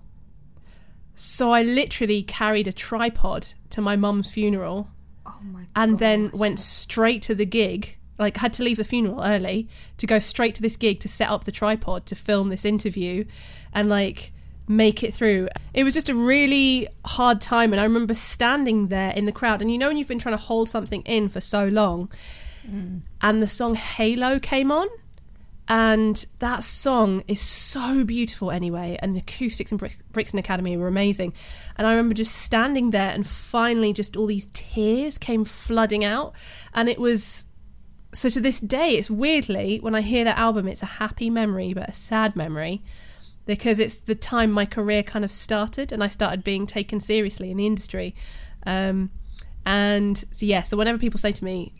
So 1.13 1.51
I 1.51 1.61
literally 1.61 2.23
carried 2.23 2.67
a 2.67 2.73
tripod 2.73 3.53
to 3.69 3.81
my 3.81 3.95
mum's 3.95 4.31
funeral 4.31 4.89
oh 5.25 5.39
my 5.43 5.67
and 5.75 5.99
then 5.99 6.31
went 6.33 6.59
straight 6.59 7.21
to 7.23 7.35
the 7.35 7.45
gig. 7.45 7.97
Like 8.17 8.37
had 8.37 8.53
to 8.53 8.63
leave 8.63 8.77
the 8.77 8.83
funeral 8.83 9.23
early 9.23 9.67
to 9.97 10.07
go 10.07 10.19
straight 10.19 10.55
to 10.55 10.61
this 10.61 10.77
gig 10.77 10.99
to 11.01 11.07
set 11.07 11.29
up 11.29 11.43
the 11.43 11.51
tripod 11.51 12.05
to 12.07 12.15
film 12.15 12.49
this 12.49 12.65
interview 12.65 13.25
and 13.73 13.89
like 13.89 14.31
make 14.75 15.03
it 15.03 15.13
through. 15.13 15.49
It 15.73 15.83
was 15.83 15.93
just 15.93 16.09
a 16.09 16.15
really 16.15 16.87
hard 17.05 17.41
time 17.41 17.73
and 17.73 17.79
I 17.79 17.83
remember 17.83 18.13
standing 18.13 18.87
there 18.87 19.11
in 19.11 19.25
the 19.25 19.31
crowd 19.31 19.61
and 19.61 19.71
you 19.71 19.77
know 19.77 19.87
when 19.87 19.97
you've 19.97 20.07
been 20.07 20.19
trying 20.19 20.35
to 20.35 20.41
hold 20.41 20.69
something 20.69 21.01
in 21.03 21.29
for 21.29 21.41
so 21.41 21.67
long? 21.67 22.11
Mm. 22.67 23.01
And 23.21 23.43
the 23.43 23.47
song 23.47 23.75
Halo 23.75 24.39
came 24.39 24.71
on 24.71 24.87
and 25.67 26.25
that 26.39 26.63
song 26.63 27.23
is 27.27 27.39
so 27.39 28.03
beautiful 28.03 28.51
anyway 28.51 28.97
and 29.01 29.15
the 29.15 29.19
acoustics 29.19 29.71
in 29.71 29.77
brixton 30.11 30.39
academy 30.39 30.77
were 30.77 30.87
amazing. 30.87 31.33
And 31.77 31.85
i 31.85 31.91
remember 31.91 32.15
just 32.15 32.35
standing 32.35 32.91
there 32.91 33.09
and 33.09 33.27
finally 33.27 33.93
just 33.93 34.15
all 34.15 34.27
these 34.27 34.47
tears 34.53 35.17
came 35.17 35.45
flooding 35.45 36.05
out 36.05 36.33
and 36.73 36.87
it 36.87 36.99
was 36.99 37.45
so 38.13 38.27
to 38.29 38.41
this 38.41 38.59
day 38.59 38.97
it's 38.97 39.09
weirdly 39.09 39.79
when 39.79 39.95
i 39.95 40.01
hear 40.01 40.25
that 40.25 40.37
album 40.37 40.67
it's 40.67 40.83
a 40.83 40.97
happy 40.99 41.29
memory 41.29 41.73
but 41.73 41.87
a 41.87 41.93
sad 41.93 42.35
memory 42.35 42.83
because 43.45 43.79
it's 43.79 43.99
the 43.99 44.15
time 44.15 44.51
my 44.51 44.65
career 44.65 45.03
kind 45.03 45.25
of 45.25 45.31
started 45.31 45.91
and 45.91 46.03
i 46.03 46.07
started 46.07 46.43
being 46.43 46.65
taken 46.65 46.99
seriously 46.99 47.51
in 47.51 47.57
the 47.57 47.65
industry 47.65 48.15
um, 48.65 49.09
and 49.65 50.25
so 50.31 50.45
yeah 50.45 50.61
so 50.61 50.77
whenever 50.77 50.97
people 50.97 51.19
say 51.19 51.31
to 51.31 51.43
me 51.43 51.73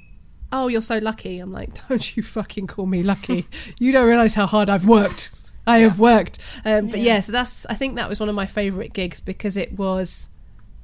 oh, 0.52 0.68
you're 0.68 0.82
so 0.82 0.98
lucky. 0.98 1.40
I'm 1.40 1.52
like, 1.52 1.70
don't 1.90 2.16
you 2.16 2.24
fucking 2.24 2.68
call 2.68 2.86
me 2.86 3.04
lucky. 3.04 3.46
you 3.80 3.92
don't 3.92 4.08
realize 4.08 4.36
how 4.36 4.46
hard 4.46 4.70
I've 4.70 4.86
worked. 4.86 5.32
I 5.66 5.80
have 5.80 6.00
worked. 6.00 6.40
Um, 6.66 6.88
but 6.88 7.00
yeah. 7.00 7.20
so 7.20 7.32
that's, 7.32 7.66
I 7.68 7.76
think 7.76 7.96
that 7.96 8.10
was 8.10 8.20
one 8.20 8.30
of 8.30 8.36
my 8.36 8.48
favorite 8.48 8.94
gigs 8.94 9.22
because 9.22 9.56
it 9.56 9.78
was, 9.78 10.30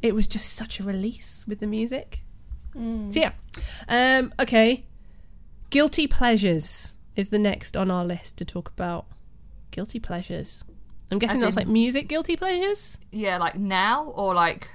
it 0.01 0.13
was 0.13 0.27
just 0.27 0.53
such 0.53 0.79
a 0.79 0.83
release 0.83 1.45
with 1.47 1.59
the 1.59 1.67
music. 1.67 2.21
So 3.11 3.19
yeah. 3.19 3.31
Um, 3.89 4.33
okay. 4.39 4.85
Guilty 5.71 6.07
pleasures 6.07 6.95
is 7.15 7.29
the 7.29 7.39
next 7.39 7.75
on 7.75 7.89
our 7.89 8.05
list 8.05 8.37
to 8.37 8.45
talk 8.45 8.69
about. 8.69 9.07
Guilty 9.77 9.99
pleasures. 9.99 10.63
I'm 11.11 11.19
guessing 11.19 11.37
As 11.37 11.43
that's 11.43 11.55
in- 11.55 11.61
like 11.61 11.67
music 11.71 12.07
guilty 12.07 12.35
pleasures. 12.35 12.97
Yeah, 13.11 13.37
like 13.37 13.53
now 13.59 14.05
or 14.15 14.33
like 14.33 14.69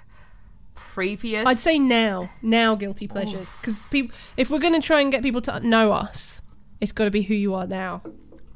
previous. 0.74 1.44
I'd 1.44 1.56
say 1.56 1.76
now, 1.80 2.30
now 2.40 2.76
guilty 2.76 3.08
pleasures 3.08 3.52
because 3.60 3.84
people. 3.88 4.16
If 4.36 4.48
we're 4.48 4.60
going 4.60 4.80
to 4.80 4.86
try 4.86 5.00
and 5.00 5.10
get 5.10 5.24
people 5.24 5.40
to 5.42 5.58
know 5.58 5.90
us, 5.92 6.40
it's 6.80 6.92
got 6.92 7.06
to 7.06 7.10
be 7.10 7.22
who 7.22 7.34
you 7.34 7.52
are 7.54 7.66
now. 7.66 8.02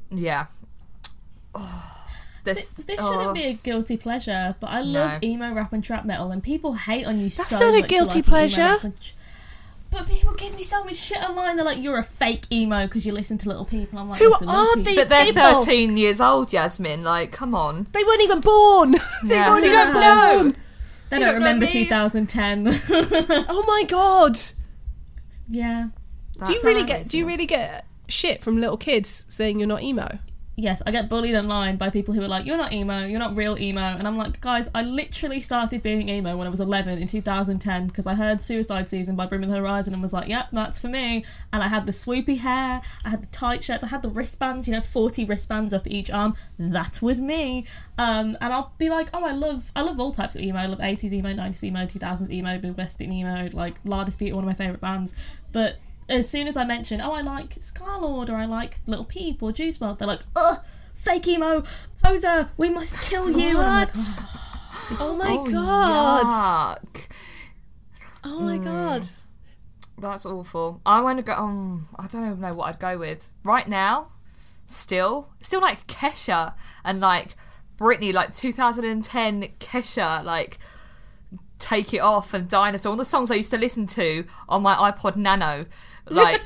yeah. 0.08 0.46
Oh, 1.52 1.92
this 2.44 2.70
This, 2.74 2.84
this 2.86 3.00
oh. 3.02 3.10
shouldn't 3.12 3.34
be 3.34 3.44
a 3.44 3.54
guilty 3.54 3.96
pleasure, 3.96 4.54
but 4.60 4.68
I 4.68 4.82
love 4.82 5.20
No. 5.20 5.28
emo 5.28 5.52
rap 5.52 5.72
and 5.72 5.82
trap 5.82 6.04
metal, 6.04 6.30
and 6.30 6.40
people 6.42 6.74
hate 6.74 7.06
on 7.06 7.18
you 7.18 7.28
That's 7.28 7.48
so 7.50 7.58
not 7.58 7.74
a 7.74 7.82
guilty 7.82 8.18
liking 8.18 8.18
emo 8.18 8.28
pleasure. 8.28 8.62
rap 8.62 8.84
and 8.84 9.00
tr- 9.00 9.12
But 9.90 10.06
people 10.08 10.34
give 10.34 10.54
me 10.54 10.62
so 10.62 10.84
much 10.84 10.96
shit 10.96 11.22
online. 11.22 11.56
They're 11.56 11.64
like, 11.64 11.82
"You're 11.82 11.98
a 11.98 12.02
fake 12.02 12.44
emo 12.52 12.86
because 12.86 13.06
you 13.06 13.12
listen 13.12 13.38
to 13.38 13.48
Lil 13.48 13.64
Peep." 13.64 13.94
I'm 13.94 14.08
like, 14.10 14.20
Who 14.20 14.30
"Listen, 14.30 14.46
Little 14.48 14.60
are 14.62 14.66
People- 14.74 14.82
these 14.84 14.96
But 14.96 15.08
they're 15.08 15.24
people. 15.26 15.42
13 15.64 15.96
years 15.96 16.20
old, 16.20 16.50
Jasmine. 16.50 17.02
Like, 17.02 17.32
come 17.32 17.54
on. 17.54 17.86
They 17.92 18.04
weren't 18.04 18.22
even 18.22 18.40
born. 18.40 18.90
they 19.24 19.36
Yeah. 19.36 19.48
weren't 19.50 19.64
You 19.64 19.72
even 19.72 19.92
don't 19.92 19.94
born. 19.94 20.56
They 21.08 21.18
don't 21.20 21.26
don't 21.26 21.34
remember 21.34 21.66
2010. 21.66 22.66
Oh 23.48 23.64
my 23.66 23.84
god. 23.88 24.36
yeah. 25.48 25.88
Do 26.44 26.52
you 26.52 26.60
really 26.64 26.84
get? 26.84 27.08
Do 27.08 27.16
you 27.18 27.26
really 27.26 27.46
get 27.46 27.86
shit 28.08 28.42
from 28.42 28.60
little 28.60 28.76
kids 28.76 29.24
saying 29.28 29.58
you're 29.58 29.68
not 29.68 29.82
emo? 29.82 30.18
Yes, 30.58 30.82
I 30.86 30.90
get 30.90 31.10
bullied 31.10 31.34
online 31.34 31.76
by 31.76 31.90
people 31.90 32.14
who 32.14 32.22
are 32.22 32.28
like, 32.28 32.46
"You're 32.46 32.56
not 32.56 32.72
emo. 32.72 33.04
You're 33.04 33.18
not 33.18 33.36
real 33.36 33.58
emo," 33.58 33.94
and 33.98 34.08
I'm 34.08 34.16
like, 34.16 34.40
"Guys, 34.40 34.70
I 34.74 34.80
literally 34.80 35.42
started 35.42 35.82
being 35.82 36.08
emo 36.08 36.34
when 36.34 36.46
I 36.46 36.50
was 36.50 36.60
11 36.60 36.98
in 36.98 37.06
2010 37.06 37.86
because 37.88 38.06
I 38.06 38.14
heard 38.14 38.42
Suicide 38.42 38.88
Season 38.88 39.16
by 39.16 39.26
Bring 39.26 39.42
the 39.42 39.48
Horizon 39.48 39.92
and 39.92 40.02
was 40.02 40.14
like, 40.14 40.28
"Yep, 40.28 40.48
that's 40.52 40.78
for 40.78 40.88
me." 40.88 41.26
And 41.52 41.62
I 41.62 41.68
had 41.68 41.84
the 41.84 41.92
swoopy 41.92 42.38
hair, 42.38 42.80
I 43.04 43.10
had 43.10 43.22
the 43.22 43.26
tight 43.26 43.64
shirts, 43.64 43.84
I 43.84 43.88
had 43.88 44.00
the 44.00 44.08
wristbands. 44.08 44.66
You 44.66 44.72
know, 44.72 44.80
40 44.80 45.26
wristbands 45.26 45.74
up 45.74 45.86
each 45.86 46.10
arm. 46.10 46.34
That 46.58 47.02
was 47.02 47.20
me. 47.20 47.66
Um, 47.98 48.38
and 48.40 48.54
I'll 48.54 48.72
be 48.78 48.88
like, 48.88 49.10
"Oh, 49.12 49.26
I 49.26 49.32
love, 49.32 49.70
I 49.76 49.82
love 49.82 50.00
all 50.00 50.12
types 50.12 50.36
of 50.36 50.40
emo. 50.40 50.58
I 50.58 50.66
love 50.66 50.80
80s 50.80 51.12
emo, 51.12 51.34
90s 51.34 51.64
emo, 51.64 51.84
2000s 51.84 52.30
emo, 52.30 52.58
Midwestern 52.58 53.12
emo, 53.12 53.50
like 53.52 53.74
La 53.84 54.04
Dispute, 54.04 54.34
one 54.34 54.44
of 54.44 54.48
my 54.48 54.54
favorite 54.54 54.80
bands." 54.80 55.14
But 55.52 55.80
as 56.08 56.28
soon 56.28 56.46
as 56.46 56.56
I 56.56 56.64
mention, 56.64 57.00
oh, 57.00 57.12
I 57.12 57.20
like 57.20 57.56
Scarlxrd 57.56 58.28
or 58.30 58.34
I 58.36 58.44
like 58.46 58.78
Lil 58.86 59.04
Peep 59.04 59.42
or 59.42 59.52
Juice 59.52 59.78
WRLD, 59.78 59.98
they're 59.98 60.08
like, 60.08 60.20
ugh, 60.36 60.58
fake 60.94 61.26
emo, 61.28 61.64
poser, 62.02 62.50
we 62.56 62.70
must 62.70 63.00
kill 63.10 63.30
you. 63.30 63.58
And 63.58 63.58
I'm 63.58 63.78
like, 63.80 63.88
What? 63.88 63.96
"Oh, 63.96 64.96
Oh 65.00 65.18
my 65.18 65.36
Oh, 65.40 65.50
god. 65.50 66.78
yuck. 66.82 67.06
Oh 68.24 68.40
my 68.40 68.58
god. 68.58 69.08
That's 69.98 70.26
awful. 70.26 70.80
I 70.84 71.00
want 71.00 71.18
to 71.18 71.22
go. 71.22 71.32
Um, 71.32 71.88
I 71.98 72.06
don't 72.06 72.24
even 72.26 72.40
know 72.40 72.54
what 72.54 72.68
I'd 72.68 72.78
go 72.78 72.98
with 72.98 73.30
right 73.42 73.66
now. 73.66 74.12
Still, 74.66 75.30
still 75.40 75.60
like 75.60 75.86
Kesha 75.86 76.54
and 76.84 77.00
like 77.00 77.36
Britney, 77.78 78.12
like 78.12 78.32
2010 78.34 79.42
Kesha, 79.58 80.22
like 80.24 80.58
Take 81.58 81.94
It 81.94 82.00
Off 82.00 82.34
and 82.34 82.48
Dinosaur, 82.48 82.90
all 82.90 82.96
the 82.96 83.04
songs 83.04 83.30
I 83.30 83.36
used 83.36 83.50
to 83.52 83.58
listen 83.58 83.86
to 83.88 84.24
on 84.48 84.62
my 84.62 84.74
iPod 84.74 85.16
Nano. 85.16 85.66
Like, 86.08 86.40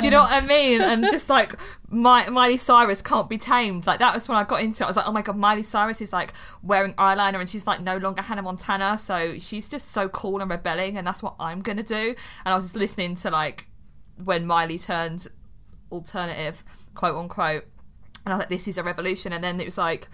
do 0.00 0.04
you 0.04 0.10
know 0.10 0.20
what 0.20 0.32
I 0.32 0.40
mean? 0.46 0.80
And 0.80 1.02
just 1.04 1.28
like 1.28 1.54
my, 1.88 2.28
Miley 2.28 2.56
Cyrus 2.56 3.02
can't 3.02 3.28
be 3.28 3.38
tamed. 3.38 3.86
Like 3.86 3.98
that 3.98 4.14
was 4.14 4.28
when 4.28 4.38
I 4.38 4.44
got 4.44 4.62
into 4.62 4.82
it. 4.82 4.86
I 4.86 4.88
was 4.88 4.96
like, 4.96 5.08
oh 5.08 5.12
my 5.12 5.22
god, 5.22 5.36
Miley 5.36 5.62
Cyrus 5.62 6.00
is 6.00 6.12
like 6.12 6.32
wearing 6.62 6.94
eyeliner 6.94 7.40
and 7.40 7.48
she's 7.48 7.66
like 7.66 7.80
no 7.80 7.96
longer 7.96 8.22
Hannah 8.22 8.42
Montana, 8.42 8.96
so 8.98 9.38
she's 9.38 9.68
just 9.68 9.90
so 9.90 10.08
cool 10.08 10.40
and 10.40 10.50
rebelling, 10.50 10.96
and 10.96 11.06
that's 11.06 11.22
what 11.22 11.34
I'm 11.40 11.60
gonna 11.60 11.82
do. 11.82 12.14
And 12.44 12.52
I 12.52 12.54
was 12.54 12.64
just 12.64 12.76
listening 12.76 13.14
to 13.16 13.30
like 13.30 13.68
when 14.24 14.46
Miley 14.46 14.78
turned 14.78 15.26
alternative, 15.90 16.64
quote 16.94 17.16
unquote, 17.16 17.64
and 18.24 18.32
I 18.34 18.36
was 18.36 18.40
like, 18.40 18.50
this 18.50 18.68
is 18.68 18.76
a 18.76 18.82
revolution. 18.82 19.32
And 19.32 19.42
then 19.42 19.60
it 19.60 19.64
was 19.64 19.78
like 19.78 20.08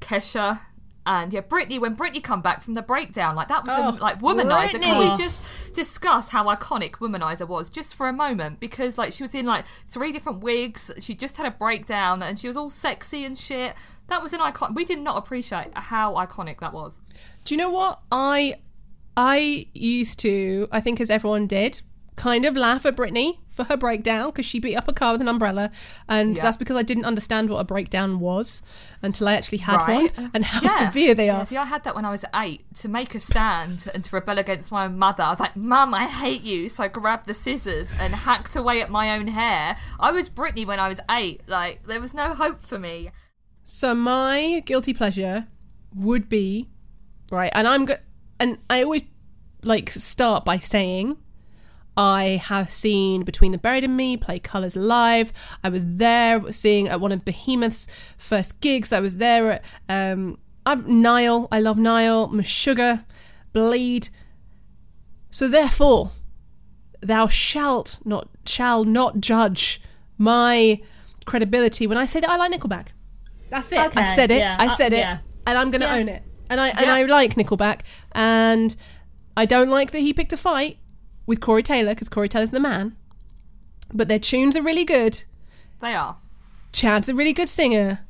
Kesha. 0.00 0.60
And 1.06 1.32
yeah, 1.32 1.40
Britney. 1.40 1.80
When 1.80 1.94
Britney 1.96 2.22
come 2.22 2.42
back 2.42 2.62
from 2.62 2.74
the 2.74 2.82
breakdown, 2.82 3.36
like 3.36 3.46
that 3.48 3.64
was 3.64 3.72
Oh, 3.78 3.90
a, 3.90 4.02
like 4.02 4.18
womanizer. 4.18 4.82
Can 4.82 4.98
we 4.98 5.16
just 5.16 5.42
discuss 5.72 6.30
how 6.30 6.44
iconic 6.46 6.92
Womanizer 6.94 7.46
was 7.46 7.70
just 7.70 7.94
for 7.94 8.08
a 8.08 8.12
moment? 8.12 8.58
Because 8.58 8.98
like 8.98 9.12
she 9.12 9.22
was 9.22 9.34
in 9.34 9.46
like 9.46 9.64
three 9.86 10.10
different 10.10 10.42
wigs. 10.42 10.90
She 11.00 11.14
just 11.14 11.36
had 11.36 11.46
a 11.46 11.50
breakdown 11.52 12.22
and 12.24 12.38
she 12.38 12.48
was 12.48 12.56
all 12.56 12.68
sexy 12.68 13.24
and 13.24 13.38
shit. 13.38 13.74
That 14.08 14.20
was 14.20 14.32
an 14.32 14.40
icon. 14.40 14.74
We 14.74 14.84
did 14.84 14.98
not 14.98 15.16
appreciate 15.16 15.68
how 15.74 16.14
iconic 16.14 16.58
that 16.58 16.72
was. 16.72 16.98
Do 17.44 17.54
you 17.54 17.58
know 17.58 17.70
what 17.70 18.00
I 18.10 18.56
I 19.16 19.66
used 19.74 20.18
to? 20.20 20.66
I 20.72 20.80
think 20.80 21.00
as 21.00 21.08
everyone 21.08 21.46
did, 21.46 21.82
kind 22.16 22.44
of 22.46 22.56
laugh 22.56 22.84
at 22.86 22.96
Britney 22.96 23.38
for 23.50 23.64
her 23.64 23.76
breakdown 23.76 24.26
because 24.30 24.44
she 24.44 24.58
beat 24.60 24.74
up 24.76 24.86
a 24.88 24.92
car 24.92 25.12
with 25.12 25.20
an 25.22 25.28
umbrella, 25.28 25.70
and 26.08 26.36
Yeah. 26.36 26.42
that's 26.42 26.56
because 26.58 26.76
I 26.76 26.82
didn't 26.82 27.04
understand 27.06 27.48
what 27.48 27.58
a 27.58 27.64
breakdown 27.64 28.20
was 28.20 28.60
until 29.02 29.28
I 29.28 29.34
actually 29.34 29.58
had 29.58 29.76
Right. 29.76 30.12
one 30.16 30.26
uh, 30.26 30.30
and 30.34 30.44
how 30.44 30.60
Yeah. 30.62 30.88
severe 30.90 31.14
they 31.14 31.26
Yeah, 31.26 31.40
are. 31.40 31.46
see, 31.46 31.56
I 31.56 31.64
had 31.64 31.84
that 31.84 31.94
when 31.94 32.04
I 32.04 32.10
was 32.10 32.24
eight 32.34 32.64
to 32.76 32.88
make 32.88 33.14
a 33.14 33.20
stand 33.20 33.86
and 33.94 34.04
to 34.04 34.16
rebel 34.16 34.38
against 34.38 34.70
my 34.72 34.84
own 34.84 34.98
mother. 34.98 35.22
I 35.22 35.30
was 35.30 35.40
like, 35.40 35.56
Mum, 35.56 35.94
I 35.94 36.06
hate 36.06 36.42
you. 36.42 36.68
So 36.68 36.84
I 36.84 36.88
grabbed 36.88 37.26
the 37.26 37.32
scissors 37.34 37.92
and 37.98 38.12
hacked 38.14 38.56
away 38.56 38.82
at 38.82 38.90
my 38.90 39.16
own 39.16 39.28
hair. 39.28 39.78
I 39.98 40.10
was 40.12 40.28
Britney 40.28 40.66
when 40.66 40.78
I 40.80 40.88
was 40.88 41.00
eight. 41.10 41.40
Like, 41.46 41.86
there 41.86 42.00
was 42.00 42.12
no 42.12 42.34
hope 42.34 42.62
for 42.62 42.78
me. 42.78 43.10
So 43.64 43.94
my 43.94 44.62
guilty 44.66 44.92
pleasure 44.92 45.46
would 45.94 46.28
be 46.28 46.68
right, 47.30 47.50
and 47.54 47.66
I'm 47.66 47.86
good. 47.86 48.00
And 48.38 48.58
I 48.68 48.82
always 48.82 49.02
like 49.62 49.88
start 49.90 50.44
by 50.44 50.58
saying 50.58 51.16
I 51.96 52.40
have 52.44 52.70
seen 52.70 53.22
Between 53.22 53.52
the 53.52 53.58
Buried 53.58 53.84
and 53.84 53.96
Me 53.96 54.16
play 54.16 54.38
Colours 54.38 54.76
live. 54.76 55.32
I 55.64 55.68
was 55.70 55.96
there 55.96 56.52
seeing 56.52 56.88
at 56.88 57.00
one 57.00 57.12
of 57.12 57.24
Behemoth's 57.24 57.86
first 58.18 58.60
gigs. 58.60 58.92
I 58.92 59.00
was 59.00 59.16
there 59.16 59.52
at 59.52 59.64
um, 59.88 60.38
I'm 60.66 61.00
Nile. 61.00 61.48
I 61.50 61.60
love 61.60 61.78
Nile. 61.78 62.28
Meshuggah, 62.28 63.04
Bleed. 63.52 64.08
So 65.30 65.48
therefore, 65.48 66.10
thou 67.00 67.28
shalt 67.28 68.00
not 68.04 68.28
shall 68.44 68.84
not 68.84 69.20
judge 69.20 69.80
my 70.18 70.80
credibility 71.24 71.86
when 71.86 71.98
I 71.98 72.06
say 72.06 72.20
that 72.20 72.28
I 72.30 72.36
like 72.36 72.52
Nickelback. 72.52 72.88
That's 73.48 73.70
it. 73.72 73.96
I 73.96 74.04
said 74.14 74.30
it. 74.30 74.38
yeah, 74.38 74.56
I 74.58 74.66
uh, 74.66 74.70
said 74.70 74.92
it, 74.92 74.98
yeah. 74.98 75.18
and 75.46 75.56
I'm 75.56 75.70
going 75.70 75.80
to 75.80 75.86
Yeah. 75.86 75.96
own 75.96 76.08
it. 76.08 76.22
And 76.50 76.60
I 76.60 76.68
and. 76.68 76.90
I 76.90 77.02
like 77.04 77.34
Nickelback, 77.34 77.80
and 78.12 78.74
I 79.36 79.46
don't 79.46 79.68
like 79.68 79.90
that 79.92 80.00
he 80.00 80.12
picked 80.12 80.32
a 80.32 80.36
fight 80.36 80.78
with 81.26 81.40
Corey 81.40 81.62
Taylor 81.62 81.94
because 81.94 82.08
Corey 82.08 82.28
Taylor's 82.28 82.50
the 82.50 82.60
man. 82.60 82.96
But 83.92 84.08
their 84.08 84.18
tunes 84.18 84.56
are 84.56 84.62
really 84.62 84.84
good. 84.84 85.24
They 85.80 85.94
are. 85.94 86.16
Chad's 86.72 87.08
a 87.08 87.14
really 87.14 87.32
good 87.32 87.48
singer. 87.48 88.00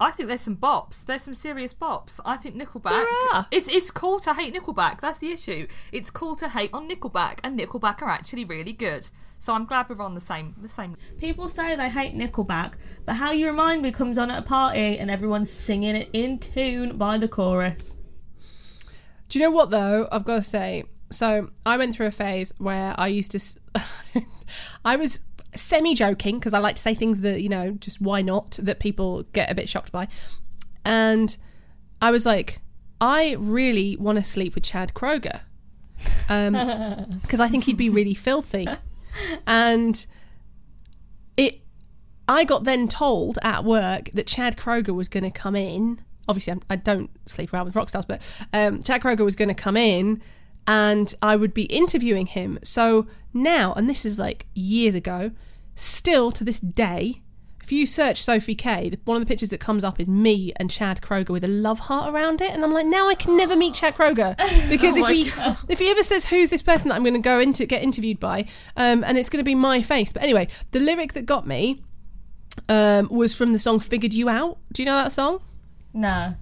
I 0.00 0.10
think 0.10 0.28
there's 0.28 0.40
some 0.40 0.56
bops. 0.56 1.04
There's 1.04 1.22
some 1.22 1.34
serious 1.34 1.72
bops. 1.72 2.20
I 2.24 2.36
think 2.36 2.56
Nickelback. 2.56 2.90
There 2.90 3.06
are. 3.32 3.46
It's 3.50 3.68
it's 3.68 3.90
cool 3.90 4.18
to 4.20 4.34
hate 4.34 4.52
Nickelback. 4.52 5.00
That's 5.00 5.18
the 5.18 5.30
issue. 5.30 5.68
It's 5.92 6.10
cool 6.10 6.34
to 6.36 6.48
hate 6.48 6.70
on 6.72 6.88
Nickelback, 6.88 7.38
and 7.44 7.58
Nickelback 7.58 8.02
are 8.02 8.08
actually 8.08 8.44
really 8.44 8.72
good. 8.72 9.08
So 9.38 9.52
I'm 9.52 9.64
glad 9.66 9.88
we're 9.88 10.02
on 10.02 10.14
the 10.14 10.20
same 10.20 10.56
the 10.60 10.68
same. 10.68 10.96
People 11.18 11.48
say 11.48 11.76
they 11.76 11.90
hate 11.90 12.14
Nickelback, 12.14 12.74
but 13.04 13.16
How 13.16 13.30
You 13.30 13.46
Remind 13.46 13.82
Me 13.82 13.92
comes 13.92 14.18
on 14.18 14.30
at 14.30 14.38
a 14.38 14.42
party 14.42 14.98
and 14.98 15.10
everyone's 15.10 15.50
singing 15.50 15.94
it 15.94 16.08
in 16.12 16.38
tune 16.38 16.96
by 16.96 17.18
the 17.18 17.28
chorus. 17.28 17.98
Do 19.28 19.38
you 19.38 19.44
know 19.44 19.50
what 19.50 19.70
though? 19.70 20.08
I've 20.10 20.24
got 20.24 20.36
to 20.36 20.42
say. 20.42 20.84
So 21.10 21.50
I 21.64 21.76
went 21.76 21.94
through 21.94 22.06
a 22.06 22.12
phase 22.12 22.52
where 22.58 22.94
I 22.98 23.08
used 23.08 23.30
to. 23.32 24.22
I 24.84 24.96
was 24.96 25.20
semi 25.54 25.94
joking 25.94 26.38
because 26.38 26.54
I 26.54 26.58
like 26.58 26.76
to 26.76 26.82
say 26.82 26.94
things 26.94 27.20
that 27.20 27.42
you 27.42 27.48
know 27.48 27.72
just 27.72 28.00
why 28.00 28.22
not 28.22 28.52
that 28.62 28.80
people 28.80 29.24
get 29.32 29.50
a 29.50 29.54
bit 29.54 29.68
shocked 29.68 29.92
by, 29.92 30.08
and 30.84 31.36
I 32.00 32.10
was 32.10 32.26
like, 32.26 32.60
I 33.00 33.36
really 33.38 33.96
want 33.96 34.18
to 34.18 34.24
sleep 34.24 34.54
with 34.54 34.64
Chad 34.64 34.94
Kroeger, 34.94 35.40
because 37.22 37.40
I 37.40 37.48
think 37.48 37.64
he'd 37.64 37.76
be 37.76 37.90
really 37.90 38.14
filthy, 38.14 38.66
and 39.46 40.04
it. 41.36 41.60
I 42.26 42.44
got 42.44 42.64
then 42.64 42.88
told 42.88 43.38
at 43.42 43.64
work 43.64 44.10
that 44.14 44.26
Chad 44.26 44.56
Kroeger 44.56 44.94
was 44.94 45.08
going 45.08 45.24
to 45.24 45.30
come 45.30 45.54
in. 45.54 46.00
Obviously, 46.26 46.54
I'm, 46.54 46.62
I 46.70 46.76
don't 46.76 47.10
sleep 47.26 47.52
around 47.52 47.66
with 47.66 47.76
rock 47.76 47.90
stars, 47.90 48.06
but 48.06 48.22
um, 48.54 48.82
Chad 48.82 49.02
Kroeger 49.02 49.26
was 49.26 49.36
going 49.36 49.50
to 49.50 49.54
come 49.54 49.76
in 49.76 50.22
and 50.66 51.14
I 51.22 51.36
would 51.36 51.54
be 51.54 51.64
interviewing 51.64 52.26
him. 52.26 52.58
So 52.62 53.06
now, 53.32 53.72
and 53.74 53.88
this 53.88 54.04
is 54.04 54.18
like 54.18 54.46
years 54.54 54.94
ago, 54.94 55.32
still 55.74 56.30
to 56.32 56.44
this 56.44 56.60
day, 56.60 57.22
if 57.64 57.72
you 57.72 57.86
search 57.86 58.22
Sophie 58.22 58.54
K, 58.54 58.92
one 59.06 59.16
of 59.16 59.22
the 59.22 59.26
pictures 59.26 59.48
that 59.48 59.58
comes 59.58 59.84
up 59.84 59.98
is 59.98 60.06
me 60.06 60.52
and 60.56 60.70
Chad 60.70 61.00
Kroeger 61.00 61.30
with 61.30 61.44
a 61.44 61.48
love 61.48 61.78
heart 61.80 62.12
around 62.12 62.42
it, 62.42 62.50
and 62.50 62.62
I'm 62.62 62.74
like, 62.74 62.84
now 62.84 63.08
I 63.08 63.14
can 63.14 63.38
never 63.38 63.56
meet 63.56 63.72
Chad 63.74 63.94
Kroeger 63.94 64.36
because 64.70 64.96
if 64.96 65.02
my 65.02 65.12
he 65.14 65.32
if 65.70 65.78
he 65.78 65.88
ever 65.88 66.02
says 66.02 66.28
who's 66.28 66.50
this 66.50 66.62
person 66.62 66.90
that 66.90 66.96
I'm 66.96 67.02
going 67.02 67.14
to 67.14 67.20
go 67.20 67.40
into 67.40 67.64
get 67.64 67.82
interviewed 67.82 68.20
by, 68.20 68.46
um, 68.76 69.02
and 69.02 69.16
it's 69.16 69.30
going 69.30 69.40
to 69.40 69.44
be 69.44 69.54
my 69.54 69.80
face. 69.80 70.12
But 70.12 70.22
anyway, 70.22 70.48
the 70.72 70.80
lyric 70.80 71.14
that 71.14 71.24
got 71.24 71.46
me 71.46 71.82
um, 72.68 73.08
was 73.10 73.34
from 73.34 73.52
the 73.52 73.58
song 73.58 73.80
"Figured 73.80 74.12
You 74.12 74.28
Out." 74.28 74.58
Do 74.70 74.82
you 74.82 74.86
know 74.86 74.96
that 74.96 75.12
song? 75.12 75.40
No. 75.94 76.34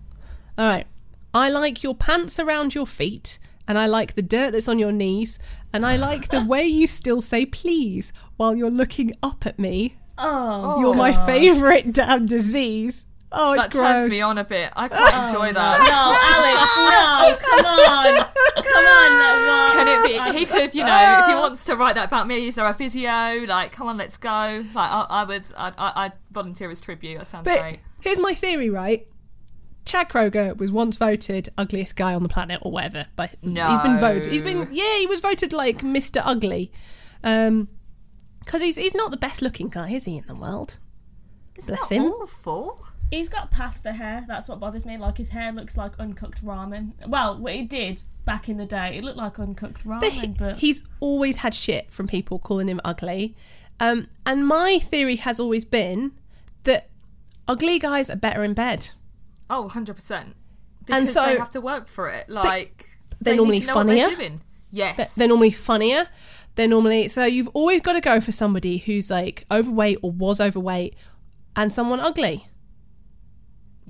All 0.59 0.67
right. 0.67 0.89
I 1.33 1.51
like 1.51 1.85
your 1.85 1.95
pants 1.95 2.41
around 2.41 2.75
your 2.75 2.87
feet, 2.87 3.39
and 3.73 3.79
I 3.79 3.87
like 3.87 4.17
the 4.17 4.21
dirt 4.21 4.51
that's 4.53 4.69
on 4.69 4.79
your 4.79 4.93
knees, 4.93 5.39
and 5.73 5.87
I 5.87 5.97
like 5.97 6.29
the 6.29 6.45
way 6.45 6.67
you 6.67 6.87
still 6.87 7.23
say 7.23 7.47
please 7.47 8.13
while 8.37 8.55
you're 8.55 8.69
looking 8.71 9.13
up 9.23 9.47
at 9.47 9.59
me. 9.59 9.97
Oh, 10.19 10.79
You're 10.79 10.95
my 10.95 11.15
favourite 11.25 11.91
damn 11.95 12.27
disease. 12.27 13.07
Oh, 13.35 13.55
it's 13.55 13.65
That 13.65 13.73
gross. 13.73 13.83
turns 13.93 14.11
me 14.11 14.21
on 14.21 14.37
a 14.37 14.45
bit. 14.45 14.71
I 14.77 14.89
quite 14.89 15.27
enjoy 15.27 15.53
that. 15.59 15.79
no, 15.89 16.03
Alex, 16.37 16.61
no, 16.93 17.47
come 17.49 17.65
on, 17.65 18.15
come 18.63 18.85
on, 18.93 19.11
no. 19.23 19.73
Can 19.73 19.89
it 19.89 20.33
be? 20.35 20.39
He 20.39 20.45
could, 20.45 20.75
you 20.75 20.85
know, 20.85 21.17
if 21.23 21.27
he 21.29 21.35
wants 21.35 21.65
to 21.65 21.75
write 21.77 21.95
that 21.95 22.09
about 22.09 22.27
me, 22.27 22.47
is 22.47 22.57
there 22.57 22.67
a 22.67 22.75
physio? 22.75 23.47
Like, 23.49 23.73
come 23.73 23.89
on, 23.89 23.97
let's 23.97 24.19
go. 24.19 24.29
Like, 24.75 24.91
I, 24.91 25.07
I 25.09 25.25
would, 25.25 25.47
I'd, 25.57 25.73
I- 25.79 25.93
I'd 26.05 26.13
volunteer 26.31 26.71
as 26.71 26.83
tribute. 26.83 27.17
That 27.17 27.27
sounds 27.27 27.47
But 27.49 27.61
great. 27.61 27.81
here's 28.03 28.21
my 28.21 28.35
theory, 28.35 28.69
right? 28.69 29.07
Chad 29.85 30.09
Kroeger 30.09 30.57
was 30.57 30.71
once 30.71 30.97
voted 30.97 31.49
ugliest 31.59 31.97
guy 31.97 32.15
on 32.15 32.23
the 32.23 32.29
planet 32.29 32.61
or 32.63 32.71
whatever. 32.73 33.07
But 33.17 33.31
he's 33.43 33.53
been 33.83 33.99
voted. 33.99 34.33
He's 34.33 34.43
been 34.43 34.69
yeah, 34.71 34.99
he 34.99 35.07
was 35.07 35.21
voted 35.21 35.53
like 35.53 35.79
Mr. 35.79 36.23
Ugly. 36.25 36.71
Um 37.25 37.69
because 38.41 38.63
he's 38.63 38.77
he's 38.77 38.95
not 38.95 39.11
the 39.11 39.17
best 39.17 39.43
looking 39.43 39.69
guy, 39.69 39.91
is 39.91 40.05
he, 40.05 40.17
in 40.19 40.25
the 40.27 40.35
world? 40.35 40.79
It's 41.55 41.67
bless 41.67 41.81
not 41.81 41.91
him. 41.93 42.03
awful. 42.05 42.85
He's 43.11 43.29
got 43.29 43.51
pasta 43.51 43.93
hair. 43.93 44.25
That's 44.27 44.49
what 44.49 44.59
bothers 44.59 44.87
me. 44.87 44.97
Like 44.97 45.19
his 45.19 45.31
hair 45.31 45.53
looks 45.53 45.77
like 45.77 45.99
uncooked 45.99 46.45
ramen. 46.45 46.93
Well, 47.07 47.39
what 47.39 47.53
it 47.53 47.69
did 47.69 48.03
back 48.25 48.49
in 48.49 48.57
the 48.57 48.65
day, 48.65 48.97
it 48.97 49.05
looked 49.05 49.19
like 49.19 49.39
uncooked 49.39 49.85
ramen. 49.85 50.01
But 50.01 50.13
he- 50.13 50.27
But, 50.29 50.59
he's 50.61 50.83
always 51.01 51.39
had 51.39 51.55
shit 51.55 51.93
from 51.93 52.07
people 52.07 52.39
calling 52.39 52.69
him 52.69 52.81
ugly. 52.85 53.37
Um, 53.81 54.07
and 54.25 54.47
my 54.47 54.79
theory 54.79 55.17
has 55.17 55.39
always 55.39 55.65
been 55.67 56.13
that 56.65 56.89
ugly 57.47 57.79
guys 57.79 58.09
are 58.09 58.17
better 58.17 58.43
in 58.45 58.55
bed. 58.55 58.91
Oh, 59.53 59.69
100%. 59.73 59.87
Because 59.95 60.35
And 60.89 61.09
so- 61.09 61.27
they 61.27 61.37
have 61.39 61.51
to 61.53 61.61
work 61.61 61.87
for 61.87 62.09
it. 62.09 62.29
Like, 62.29 62.87
they're 63.21 63.35
they 63.35 63.37
normally 63.37 63.59
need 63.61 63.67
to 63.67 63.67
know 63.69 63.75
what 63.77 63.87
they're 63.87 64.05
funnier. 64.09 64.17
doing. 64.17 64.41
Yes. 64.73 65.15
They're 65.15 65.29
normally 65.29 65.53
funnier. 65.53 66.09
They're 66.55 66.67
normally 66.69 67.09
so 67.09 67.25
you've 67.25 67.49
always 67.55 67.81
got 67.81 67.93
to 67.93 68.01
go 68.01 68.21
for 68.21 68.33
somebody 68.33 68.79
who's 68.79 69.11
like 69.11 69.45
overweight 69.51 69.99
or 70.03 70.11
was 70.11 70.41
overweight 70.41 70.95
and 71.55 71.73
someone 71.73 72.01
ugly. 72.01 72.47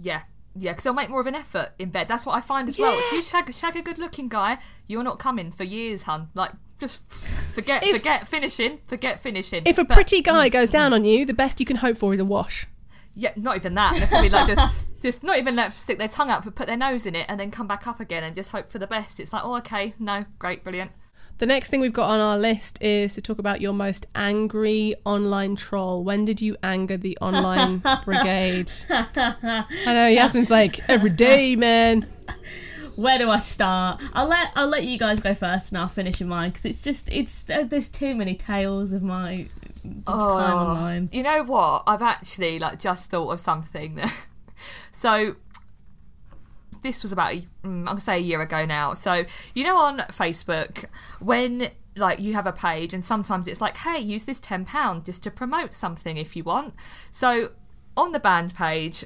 Yeah. 0.01 0.23
Yeah, 0.55 0.73
because 0.73 0.85
they'll 0.85 0.93
make 0.93 1.09
more 1.09 1.21
of 1.21 1.27
an 1.27 1.35
effort 1.35 1.71
in 1.79 1.91
bed. 1.91 2.09
That's 2.09 2.27
what 2.27 2.37
I 2.37 2.41
find 2.43 2.69
as 2.69 2.79
well. 2.79 2.95
If 2.99 3.13
you 3.13 3.23
shag, 3.23 3.53
shag 3.55 3.75
a 3.77 3.81
good 3.83 3.97
looking 3.99 4.29
guy, 4.29 4.59
you're 4.87 5.03
not 5.03 5.19
coming 5.19 5.51
for 5.51 5.65
years, 5.65 6.03
hun. 6.03 6.29
Like, 6.35 6.51
just 6.79 7.09
forget 7.11 7.83
If- 7.85 7.97
forget 7.97 8.29
finishing. 8.29 8.81
Forget 8.85 9.21
finishing. 9.21 9.63
If 9.65 9.79
a 9.79 9.85
But- 9.85 9.95
pretty 9.95 10.21
guy 10.21 10.49
goes 10.51 10.69
mm. 10.69 10.73
down 10.75 10.93
on 10.93 11.05
you, 11.05 11.25
the 11.25 11.33
best 11.33 11.59
you 11.59 11.65
can 11.65 11.77
hope 11.77 11.97
for 11.97 12.13
is 12.13 12.21
a 12.21 12.25
wash. 12.25 12.67
yeah, 13.15 13.31
not 13.37 13.57
even 13.57 13.75
that. 13.75 13.95
They 13.99 14.07
probably 14.07 14.29
like 14.31 14.47
just 14.47 14.61
just 15.03 15.23
not 15.23 15.37
even 15.37 15.57
let 15.57 15.73
stick 15.73 15.99
their 15.99 16.09
tongue 16.09 16.31
out, 16.31 16.45
but 16.45 16.55
put 16.55 16.69
their 16.69 16.77
nose 16.77 17.05
in 17.05 17.15
it 17.15 17.27
and 17.29 17.39
then 17.39 17.51
come 17.51 17.67
back 17.67 17.87
up 17.87 18.01
again 18.01 18.25
and 18.25 18.35
just 18.35 18.53
hope 18.53 18.71
for 18.71 18.79
the 18.79 18.87
best. 18.87 19.21
It's 19.21 19.33
like, 19.33 19.45
oh, 19.45 19.57
okay, 19.57 19.95
no, 19.99 20.25
great, 20.39 20.63
brilliant. 20.63 20.93
The 21.39 21.47
next 21.47 21.71
thing 21.71 21.81
we've 21.81 21.93
got 21.93 22.09
on 22.09 22.21
our 22.21 22.39
list 22.39 22.81
is 22.81 23.15
to 23.15 23.21
talk 23.21 23.41
about 23.41 23.61
your 23.61 23.73
most 23.73 24.07
angry 24.15 24.95
online 25.05 25.57
troll. 25.57 26.05
When 26.05 26.25
did 26.25 26.41
you 26.41 26.57
anger 26.63 26.97
the 26.97 27.19
online 27.21 27.79
brigade? 28.05 28.71
I 28.91 29.65
know 29.87 30.07
Yasmin's 30.07 30.51
like 30.51 30.89
every 30.89 31.11
day, 31.11 31.57
man. 31.57 32.07
Where 32.95 33.19
do 33.19 33.29
I 33.29 33.39
start? 33.39 34.01
I'll 34.13 34.29
let 34.29 34.53
I'll 34.55 34.69
let 34.69 34.85
you 34.85 34.99
guys 34.99 35.19
go 35.19 35.35
first, 35.35 35.73
and 35.73 35.79
I'll 35.79 35.89
finish 35.89 36.21
in 36.21 36.29
mine 36.29 36.51
because 36.51 36.67
it's 36.67 36.83
just 36.83 37.09
it's 37.11 37.49
uh, 37.51 37.65
there's 37.65 37.89
too 37.89 38.15
many 38.15 38.37
tales 38.37 38.93
of 38.93 39.03
my 39.03 39.49
time 40.07 40.57
online. 40.57 41.09
You 41.11 41.23
know 41.23 41.43
what? 41.43 41.85
I've 41.87 42.03
actually 42.03 42.59
like 42.59 42.79
just 42.79 43.11
thought 43.11 43.31
of 43.31 43.41
something 43.41 43.97
that. 43.97 44.15
So 44.91 45.37
this 46.83 47.03
was 47.03 47.13
about 47.13 47.35
mm, 47.35 47.45
I'm 47.63 47.85
gonna 47.85 48.01
say 48.01 48.17
a 48.17 48.21
year 48.21 48.41
ago 48.41 48.65
now. 48.65 48.95
So 48.95 49.25
you 49.55 49.65
know 49.65 49.77
on 49.77 49.99
Facebook 49.99 50.87
when 51.21 51.71
like 51.97 52.21
you 52.21 52.33
have 52.35 52.47
a 52.47 52.53
page 52.53 52.95
and 52.95 53.05
sometimes 53.05 53.47
it's 53.47 53.61
like, 53.61 53.77
hey, 53.79 53.99
use 53.99 54.25
this 54.25 54.41
ten 54.41 54.65
pound 54.65 55.05
just 55.05 55.23
to 55.25 55.31
promote 55.31 55.75
something 55.75 56.17
if 56.17 56.37
you 56.37 56.45
want. 56.45 56.75
So 57.11 57.53
on 57.97 58.13
the 58.13 58.21
band 58.21 58.55
page. 58.55 59.05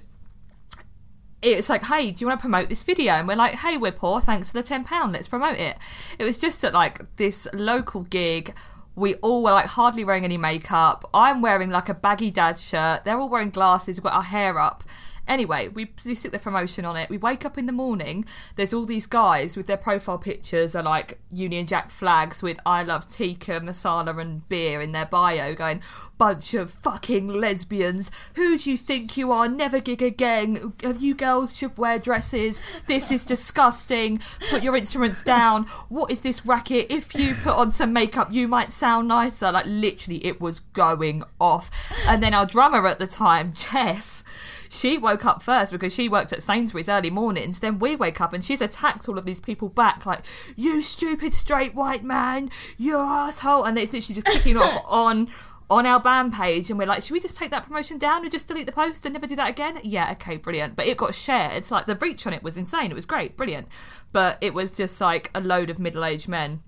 It's 1.42 1.68
like, 1.68 1.84
hey, 1.84 2.10
do 2.10 2.22
you 2.22 2.26
want 2.26 2.40
to 2.40 2.42
promote 2.42 2.70
this 2.70 2.82
video? 2.82 3.12
And 3.12 3.28
we're 3.28 3.36
like, 3.36 3.56
hey, 3.56 3.76
we're 3.76 3.92
poor. 3.92 4.20
Thanks 4.20 4.50
for 4.50 4.56
the 4.56 4.62
ten 4.62 4.84
pound. 4.84 5.12
Let's 5.12 5.28
promote 5.28 5.58
it. 5.58 5.76
It 6.18 6.24
was 6.24 6.38
just 6.38 6.64
at 6.64 6.72
like 6.72 7.16
this 7.16 7.46
local 7.52 8.02
gig 8.02 8.54
we 8.96 9.14
all 9.16 9.42
were 9.42 9.52
like 9.52 9.66
hardly 9.66 10.02
wearing 10.02 10.24
any 10.24 10.38
makeup. 10.38 11.08
I'm 11.12 11.42
wearing 11.42 11.70
like 11.70 11.90
a 11.90 11.94
baggy 11.94 12.30
dad 12.30 12.58
shirt. 12.58 13.04
They're 13.04 13.18
all 13.18 13.28
wearing 13.28 13.50
glasses. 13.50 13.98
We've 13.98 14.04
got 14.04 14.14
our 14.14 14.22
hair 14.22 14.58
up. 14.58 14.82
Anyway, 15.28 15.68
we, 15.68 15.90
we 16.04 16.14
stick 16.14 16.32
the 16.32 16.38
promotion 16.38 16.84
on 16.84 16.96
it. 16.96 17.10
We 17.10 17.18
wake 17.18 17.44
up 17.44 17.58
in 17.58 17.66
the 17.66 17.72
morning. 17.72 18.24
There's 18.56 18.72
all 18.72 18.84
these 18.84 19.06
guys 19.06 19.56
with 19.56 19.66
their 19.66 19.76
profile 19.76 20.18
pictures 20.18 20.74
are 20.74 20.82
like 20.82 21.18
Union 21.32 21.66
Jack 21.66 21.90
flags 21.90 22.42
with 22.42 22.58
"I 22.64 22.82
love 22.82 23.08
tikka, 23.08 23.60
masala, 23.60 24.18
and 24.20 24.48
beer" 24.48 24.80
in 24.80 24.92
their 24.92 25.06
bio, 25.06 25.54
going 25.54 25.82
bunch 26.18 26.54
of 26.54 26.70
fucking 26.70 27.28
lesbians. 27.28 28.10
Who 28.34 28.56
do 28.56 28.70
you 28.70 28.76
think 28.76 29.16
you 29.16 29.32
are? 29.32 29.48
Never 29.48 29.80
gig 29.80 30.02
again. 30.02 30.72
You 30.98 31.14
girls 31.14 31.56
should 31.56 31.76
wear 31.76 31.98
dresses. 31.98 32.60
This 32.86 33.10
is 33.10 33.24
disgusting. 33.24 34.20
Put 34.50 34.62
your 34.62 34.76
instruments 34.76 35.22
down. 35.22 35.64
What 35.88 36.10
is 36.10 36.22
this 36.22 36.46
racket? 36.46 36.86
If 36.90 37.14
you 37.14 37.34
put 37.34 37.54
on 37.54 37.70
some 37.70 37.92
makeup, 37.92 38.32
you 38.32 38.48
might 38.48 38.72
sound 38.72 39.08
nicer. 39.08 39.52
Like 39.52 39.66
literally, 39.66 40.24
it 40.24 40.40
was 40.40 40.60
going 40.60 41.22
off. 41.40 41.70
And 42.06 42.22
then 42.22 42.34
our 42.34 42.46
drummer 42.46 42.86
at 42.86 42.98
the 42.98 43.06
time, 43.06 43.52
Jess 43.52 44.24
she 44.68 44.98
woke 44.98 45.24
up 45.24 45.42
first 45.42 45.72
because 45.72 45.94
she 45.94 46.08
worked 46.08 46.32
at 46.32 46.42
Sainsbury's 46.42 46.88
early 46.88 47.10
mornings. 47.10 47.60
Then 47.60 47.78
we 47.78 47.96
wake 47.96 48.20
up 48.20 48.32
and 48.32 48.44
she's 48.44 48.60
attacked 48.60 49.08
all 49.08 49.18
of 49.18 49.24
these 49.24 49.40
people 49.40 49.68
back, 49.68 50.06
like, 50.06 50.20
you 50.56 50.82
stupid 50.82 51.34
straight 51.34 51.74
white 51.74 52.04
man, 52.04 52.50
you 52.76 52.98
asshole. 52.98 53.64
And 53.64 53.78
it's 53.78 53.92
literally 53.92 54.20
just 54.20 54.26
kicking 54.26 54.56
off 54.56 54.82
on 54.88 55.28
on 55.68 55.84
our 55.84 56.00
band 56.00 56.32
page 56.32 56.70
and 56.70 56.78
we're 56.78 56.86
like, 56.86 57.02
should 57.02 57.12
we 57.12 57.20
just 57.20 57.36
take 57.36 57.50
that 57.50 57.66
promotion 57.66 57.98
down 57.98 58.22
and 58.22 58.30
just 58.30 58.46
delete 58.46 58.66
the 58.66 58.72
post 58.72 59.04
and 59.04 59.12
never 59.12 59.26
do 59.26 59.34
that 59.36 59.50
again? 59.50 59.80
Yeah, 59.82 60.12
okay, 60.12 60.36
brilliant. 60.36 60.76
But 60.76 60.86
it 60.86 60.96
got 60.96 61.14
shared. 61.14 61.68
Like 61.70 61.86
the 61.86 61.96
reach 61.96 62.26
on 62.26 62.32
it 62.32 62.42
was 62.42 62.56
insane. 62.56 62.90
It 62.90 62.94
was 62.94 63.06
great, 63.06 63.36
brilliant. 63.36 63.68
But 64.12 64.38
it 64.40 64.54
was 64.54 64.76
just 64.76 65.00
like 65.00 65.30
a 65.34 65.40
load 65.40 65.70
of 65.70 65.78
middle 65.78 66.04
aged 66.04 66.28
men. 66.28 66.62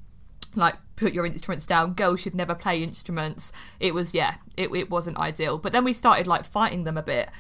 Like, 0.55 0.75
put 0.97 1.13
your 1.13 1.27
instruments 1.27 1.67
down. 1.67 1.93
Girls 1.93 2.21
should 2.21 2.35
never 2.35 2.55
play 2.55 2.83
instruments. 2.83 3.53
It 3.79 3.95
was, 3.95 4.15
yeah, 4.15 4.37
it, 4.57 4.75
it 4.75 4.91
wasn't 4.91 5.19
ideal. 5.19 5.59
But 5.59 5.73
then 5.73 5.85
we 5.85 5.93
started 5.93 6.27
like 6.27 6.45
fighting 6.45 6.85
them 6.85 6.97
a 6.97 7.03
bit 7.03 7.31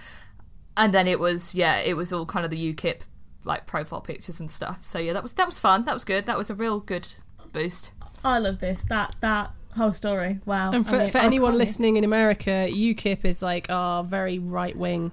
and 0.78 0.94
then 0.94 1.06
it 1.06 1.20
was 1.20 1.54
yeah, 1.54 1.78
it 1.78 1.94
was 1.96 2.12
all 2.12 2.24
kind 2.24 2.44
of 2.44 2.50
the 2.50 2.72
UKIP 2.74 3.02
like 3.44 3.66
profile 3.66 4.00
pictures 4.00 4.40
and 4.40 4.50
stuff. 4.50 4.82
So 4.82 4.98
yeah, 4.98 5.12
that 5.12 5.22
was 5.22 5.34
that 5.34 5.46
was 5.46 5.58
fun. 5.58 5.84
That 5.84 5.94
was 5.94 6.04
good. 6.04 6.26
That 6.26 6.38
was 6.38 6.48
a 6.50 6.54
real 6.54 6.80
good 6.80 7.06
boost. 7.52 7.92
I 8.24 8.38
love 8.38 8.60
this. 8.60 8.84
That 8.84 9.16
that 9.20 9.50
whole 9.76 9.92
story. 9.92 10.40
Wow. 10.46 10.72
And 10.72 10.88
for, 10.88 10.96
I 10.96 10.98
mean, 11.04 11.10
for 11.10 11.18
anyone 11.18 11.52
can't- 11.52 11.58
listening 11.58 11.96
in 11.96 12.04
America, 12.04 12.68
UKIP 12.70 13.24
is 13.24 13.42
like 13.42 13.70
our 13.70 14.02
very 14.04 14.38
right 14.38 14.76
wing 14.76 15.12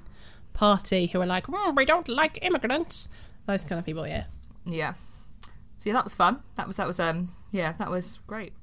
party 0.53 1.07
who 1.07 1.19
are 1.21 1.25
like, 1.25 1.47
"Mm, 1.47 1.75
we 1.75 1.85
don't 1.85 2.07
like 2.07 2.39
immigrants. 2.41 3.09
Those 3.45 3.63
kind 3.63 3.77
of 3.79 3.85
people, 3.85 4.07
yeah. 4.07 4.25
Yeah. 4.65 4.93
So 5.75 5.89
yeah, 5.89 5.93
that 5.93 6.03
was 6.05 6.15
fun. 6.15 6.39
That 6.55 6.67
was 6.67 6.77
that 6.77 6.87
was 6.87 6.99
um 6.99 7.29
yeah, 7.51 7.73
that 7.73 7.89
was 7.91 8.19
great. 8.27 8.53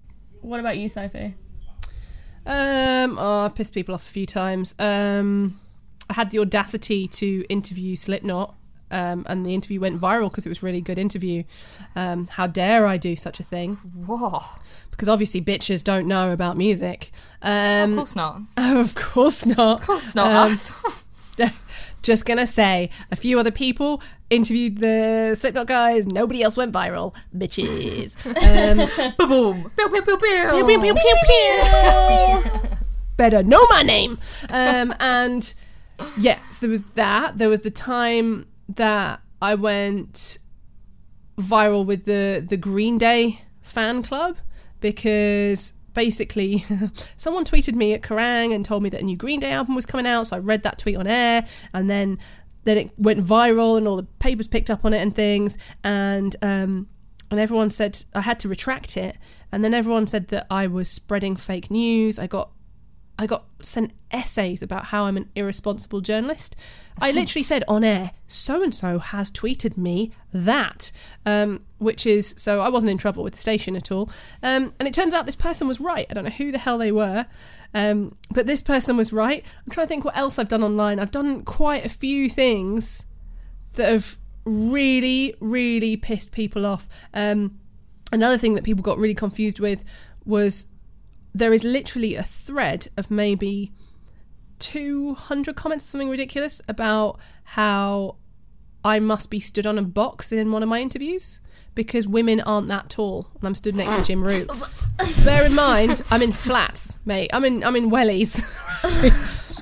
What 0.41 0.59
about 0.61 0.77
you, 0.79 0.89
Sophie? 0.89 1.35
Um, 2.45 3.17
oh, 3.19 3.45
I've 3.45 3.55
pissed 3.55 3.73
people 3.73 3.95
off 3.95 4.03
a 4.09 4.11
few 4.13 4.27
times. 4.27 4.75
Um, 4.79 5.61
I 6.11 6.15
had 6.15 6.31
the 6.31 6.39
audacity 6.41 7.09
to 7.09 7.45
interview 7.49 7.97
Slipknot, 7.97 8.55
um, 8.91 9.25
and 9.29 9.45
the 9.47 9.55
interview 9.55 9.81
went 9.81 10.01
viral 10.01 10.31
because 10.31 10.45
it 10.47 10.51
was 10.51 10.63
a 10.63 10.67
really 10.67 10.81
good 10.81 10.99
interview. 10.99 11.45
Um, 11.97 12.27
how 12.29 12.47
dare 12.47 12.87
I 12.87 12.99
do 12.99 13.17
such 13.17 13.41
a 13.41 13.43
thing? 13.43 13.77
Whoa. 13.77 14.41
Because 14.91 15.09
obviously 15.09 15.41
bitches 15.41 15.83
don't 15.83 16.07
know 16.07 16.33
about 16.33 16.57
music. 16.57 17.11
Um, 17.41 17.93
of 17.93 17.97
course 17.97 18.17
not. 18.17 18.43
of 18.59 18.95
course 18.95 19.47
not. 19.47 19.81
Of 19.81 19.87
course 19.87 20.15
not 20.15 20.51
us. 20.51 21.07
Just 22.03 22.27
gonna 22.27 22.49
say, 22.49 22.91
a 23.13 23.17
few 23.17 23.39
other 23.39 23.53
people 23.53 24.03
interviewed 24.29 24.79
the 24.79 25.37
Slipknot 25.39 25.69
guys. 25.69 26.07
Nobody 26.07 26.43
else 26.43 26.57
went 26.57 26.73
viral. 26.73 27.15
Bitches. 27.37 28.17
Um, 28.43 29.13
Boom. 29.17 29.71
Pew 29.77 29.89
pew 29.89 30.03
pew 30.03 30.19
pew. 30.19 30.49
pew, 30.51 30.67
pew, 30.67 30.81
pew, 30.81 30.95
pew, 30.95 31.17
pew. 31.25 32.61
Better 33.17 33.43
know 33.43 33.65
my 33.69 33.83
name. 33.83 34.19
Um, 34.49 34.95
and 34.99 35.55
yeah, 36.19 36.39
so 36.51 36.67
there 36.67 36.71
was 36.71 36.85
that. 36.95 37.39
There 37.39 37.49
was 37.49 37.61
the 37.61 37.71
time 37.71 38.47
that 38.69 39.21
I 39.41 39.55
went 39.55 40.39
viral 41.39 41.85
with 41.85 42.05
the 42.05 42.45
the 42.47 42.57
Green 42.57 42.99
Day 42.99 43.43
fan 43.63 44.03
club 44.03 44.37
because 44.81 45.73
basically 45.95 46.65
someone 47.17 47.45
tweeted 47.45 47.75
me 47.75 47.93
at 47.93 48.03
Kerrang 48.03 48.55
and 48.55 48.65
told 48.65 48.83
me 48.83 48.89
that 48.91 49.01
a 49.01 49.05
new 49.05 49.17
Green 49.17 49.41
Day 49.41 49.53
album 49.53 49.75
was 49.75 49.87
coming 49.87 50.07
out. 50.07 50.29
So 50.29 50.37
I 50.37 50.39
read 50.41 50.63
that 50.63 50.79
tweet 50.79 50.97
on 50.97 51.07
air 51.07 51.47
and 51.73 51.89
then 51.89 52.19
then 52.65 52.79
it 52.79 52.91
went 52.97 53.25
viral 53.25 53.77
and 53.77 53.89
all 53.89 53.97
the 53.97 54.05
papers 54.05 54.47
picked 54.47 54.71
up 54.71 54.85
on 54.85 54.95
it 54.95 55.03
and 55.03 55.15
things 55.15 55.59
and 55.83 56.37
um 56.43 56.87
and 57.31 57.41
everyone 57.41 57.71
said 57.71 58.05
I 58.15 58.21
had 58.21 58.39
to 58.41 58.49
retract 58.49 58.97
it 58.97 59.17
and 59.51 59.65
then 59.65 59.75
everyone 59.75 60.07
said 60.07 60.29
that 60.29 60.47
I 60.51 60.67
was 60.67 60.89
spreading 60.89 61.37
fake 61.37 61.71
news. 61.71 62.19
I 62.19 62.27
got 62.27 62.52
I 63.23 63.27
got 63.27 63.45
sent 63.63 63.93
essays 64.11 64.63
about 64.63 64.87
how 64.87 65.05
I'm 65.05 65.17
an 65.17 65.31
irresponsible 65.37 66.01
journalist. 66.01 66.57
I 67.01 67.11
literally 67.13 67.45
said 67.45 67.63
on 67.69 67.85
air, 67.85 68.11
so 68.27 68.65
and 68.65 68.75
so 68.75 68.99
has 68.99 69.31
tweeted 69.31 69.77
me 69.77 70.11
that, 70.33 70.91
um, 71.25 71.65
which 71.79 72.05
is 72.05 72.35
so 72.37 72.61
I 72.61 72.69
wasn't 72.69 72.91
in 72.91 72.99
trouble 72.99 73.23
with 73.23 73.35
the 73.35 73.39
station 73.39 73.77
at 73.77 73.93
all. 73.93 74.11
Um, 74.43 74.75
and 74.81 74.89
it 74.89 74.93
turns 74.93 75.15
out 75.15 75.25
this 75.25 75.37
person 75.37 75.69
was 75.69 75.81
right. 75.81 76.05
I 76.11 76.15
don't 76.15 76.25
know 76.25 76.31
who 76.31 76.51
the 76.51 76.59
hell 76.59 76.79
they 76.79 76.91
were, 76.91 77.27
um, 77.73 78.17
but 78.33 78.47
this 78.47 78.61
person 78.61 78.97
was 78.97 79.13
right. 79.13 79.45
I'm 79.65 79.71
trying 79.71 79.87
to 79.87 79.89
think 79.89 80.05
what 80.05 80.17
else 80.17 80.37
I've 80.37 80.49
done 80.49 80.65
online. 80.65 80.99
I've 80.99 81.13
done 81.13 81.45
quite 81.45 81.87
a 81.87 81.89
few 81.89 82.29
things 82.29 83.05
that 83.75 83.89
have 83.89 84.19
really, 84.45 85.37
really 85.39 85.97
pissed 85.97 86.33
people 86.33 86.67
off. 86.67 86.89
Um, 87.15 87.61
another 88.11 88.37
thing 88.37 88.55
that 88.55 88.65
people 88.65 88.83
got 88.83 88.99
really 88.99 89.15
confused 89.15 89.61
with 89.61 89.85
was 90.25 90.67
there 91.35 91.53
is 91.53 91.65
literally 91.65 92.15
a 92.15 92.23
thread 92.23 92.89
of 92.97 93.11
maybe 93.11 93.73
200 94.59 95.57
comments, 95.57 95.85
something 95.85 96.09
ridiculous, 96.09 96.63
about 96.69 97.19
how 97.45 98.17
I 98.85 99.01
must 99.01 99.31
be 99.31 99.41
stood 99.41 99.67
on 99.67 99.79
a 99.79 99.83
box 99.83 100.33
in 100.33 100.53
one 100.53 100.63
of 100.63 100.69
my 100.69 100.81
interviews 100.81 101.41
because 101.75 102.07
women 102.07 102.41
aren't 102.43 102.69
that 102.69 102.91
tall 102.91 103.29
and 103.35 103.45
I'm 103.49 103.55
stood 103.55 103.75
next 103.75 103.97
to 103.97 104.05
Jim 104.05 104.23
Root. 104.23 104.51
Bear 105.25 105.47
in 105.47 105.55
mind, 105.55 106.03
I'm 106.11 106.23
in 106.23 106.33
flats, 106.33 106.99
mate. 107.07 107.31
I'm 107.33 107.45
in 107.45 107.65
I'm 107.65 107.77
in 107.77 107.91
wellies. 107.91 108.43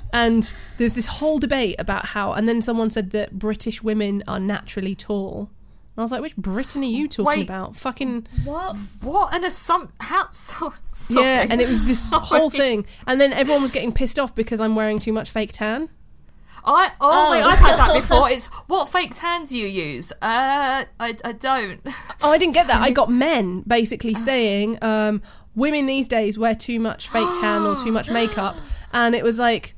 and 0.13 0.53
there's 0.79 0.95
this 0.95 1.07
whole 1.07 1.39
debate 1.39 1.77
about 1.79 2.07
how 2.07 2.33
and 2.33 2.49
then 2.49 2.61
someone 2.61 2.91
said 2.91 3.11
that 3.11 3.39
British 3.39 3.83
women 3.83 4.25
are 4.27 4.41
naturally 4.41 4.95
tall. 4.95 5.51
I 5.97 6.03
was 6.03 6.13
like, 6.13 6.23
which 6.23 6.37
Britain 6.37 6.83
are 6.83 6.87
you 6.87 7.09
talking 7.09 7.27
Wait. 7.27 7.45
about? 7.45 7.77
Fucking 7.77 8.27
What? 8.45 8.77
What 9.03 9.35
an 9.35 9.45
assumption. 9.45 9.93
How 10.01 10.29
so 10.33 10.73
sorry. 10.93 11.27
Yeah, 11.27 11.47
and 11.51 11.61
it 11.61 11.69
was 11.69 11.87
this 11.87 12.01
Sorry. 12.11 12.25
whole 12.25 12.49
thing. 12.51 12.87
And 13.07 13.21
then 13.21 13.33
everyone 13.33 13.63
was 13.63 13.73
getting 13.73 13.93
pissed 13.93 14.19
off 14.19 14.35
because 14.35 14.61
I'm 14.61 14.75
wearing 14.75 14.99
too 14.99 15.13
much 15.13 15.31
fake 15.31 15.53
tan. 15.53 15.89
I 16.65 16.93
oh, 17.01 17.27
Oh. 17.29 17.31
wait, 17.33 17.43
I've 17.43 17.59
had 17.59 17.77
that 17.79 17.95
before. 17.95 18.29
It's 18.31 18.47
what 18.69 18.89
fake 18.91 19.15
tan 19.15 19.45
do 19.45 19.57
you 19.57 19.67
use? 19.67 20.13
Uh, 20.13 20.85
I, 21.01 21.17
I 21.25 21.33
don't. 21.33 21.81
Oh, 22.23 22.31
I 22.33 22.39
didn't 22.39 22.55
get 22.55 22.67
that. 22.69 22.83
I 22.83 22.91
got 22.91 23.11
men 23.11 23.63
basically 23.67 24.15
saying 24.15 24.79
um, 24.83 25.23
women 25.55 25.87
these 25.87 26.07
days 26.07 26.39
wear 26.39 26.55
too 26.55 26.79
much 26.79 27.09
fake 27.09 27.29
tan 27.41 27.63
or 27.63 27.77
too 27.77 27.93
much 27.99 28.11
makeup. 28.11 28.57
And 28.93 29.15
it 29.15 29.25
was 29.25 29.39
like, 29.39 29.75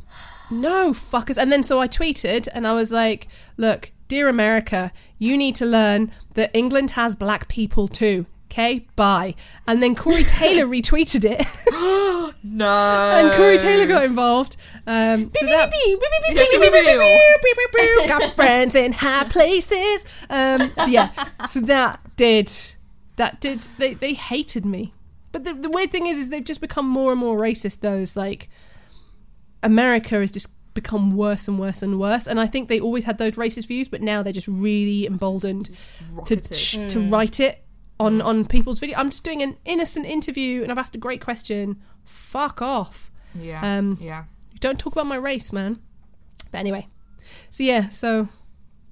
no, 0.51 0.91
fuckers. 0.93 1.39
And 1.39 1.53
then 1.53 1.63
so 1.63 1.81
I 1.81 1.87
tweeted 1.87 2.49
and 2.53 2.67
I 2.67 2.75
was 2.75 2.91
like, 2.93 3.29
look, 3.57 3.92
dear 4.13 4.29
America, 4.29 4.93
you 5.19 5.39
need 5.39 5.55
to 5.55 5.65
learn 5.65 6.13
that 6.35 6.51
England 6.53 6.91
has 6.91 7.15
black 7.15 7.49
people 7.49 7.89
too. 7.89 8.27
Okay, 8.45 8.85
bye. 8.95 9.35
And 9.67 9.83
then 9.83 9.95
Corey 9.95 10.25
Taylor 10.25 10.67
retweeted 10.67 11.25
it. 11.25 11.41
No. 12.45 12.67
and 12.67 13.33
Corey 13.37 13.57
Taylor 13.57 13.87
got 13.87 14.05
involved. 14.05 14.59
Um, 14.87 15.31
so 15.35 15.47
that, 15.47 15.71
got 18.09 18.37
friends 18.37 18.75
in 18.75 18.93
high 18.93 19.25
places. 19.25 20.05
Um, 20.29 20.71
so 20.75 20.85
yeah, 20.87 21.11
so 21.47 21.61
that 21.61 22.01
did 22.17 22.53
that 23.17 23.41
did 23.41 23.61
they 23.79 23.95
they 23.95 24.13
hated 24.13 24.67
me. 24.67 24.93
But 25.31 25.45
the, 25.45 25.55
the 25.55 25.71
weird 25.71 25.91
thing 25.91 26.07
is, 26.07 26.19
is 26.19 26.29
they've 26.29 26.45
just 26.45 26.61
become 26.61 26.87
more 26.87 27.13
and 27.13 27.21
more 27.21 27.39
racist. 27.39 27.81
Those 27.81 28.15
like 28.15 28.51
America 29.63 30.21
is 30.21 30.33
just 30.33 30.49
become 30.75 31.17
worse 31.17 31.49
and 31.49 31.59
worse 31.59 31.83
and 31.83 31.99
worse. 32.01 32.27
And 32.27 32.41
I 32.41 32.47
think 32.47 32.69
they 32.69 32.81
always 32.81 33.05
had 33.05 33.19
those 33.19 33.33
racist 33.33 33.67
views, 33.69 33.89
but 33.89 34.01
now 34.01 34.23
they're 34.23 34.33
just 34.33 34.49
really 34.49 35.07
emboldened 35.07 35.67
to 35.67 35.93
rocketed. 36.15 36.55
sh- 36.57 36.79
to 36.89 37.09
write 37.09 37.41
it 37.41 37.65
on 38.01 38.21
on 38.21 38.45
people's 38.47 38.79
video. 38.79 38.99
I'm 38.99 39.11
just 39.11 39.25
doing 39.25 39.43
an 39.43 39.57
innocent 39.65 40.07
interview, 40.07 40.63
and 40.63 40.73
I've 40.73 40.79
asked 40.79 40.95
a 40.95 40.99
great 40.99 41.21
question. 41.21 41.81
Fuck 42.05 42.61
off. 42.63 43.11
Yeah. 43.35 43.61
Um, 43.79 43.99
yeah. 44.01 44.25
Don't 44.61 44.79
talk 44.79 44.93
about 44.93 45.07
my 45.07 45.17
race, 45.17 45.53
man. 45.53 45.79
But 46.51 46.59
anyway, 46.59 46.89
so 47.51 47.63
yeah, 47.63 47.89
so 47.89 48.29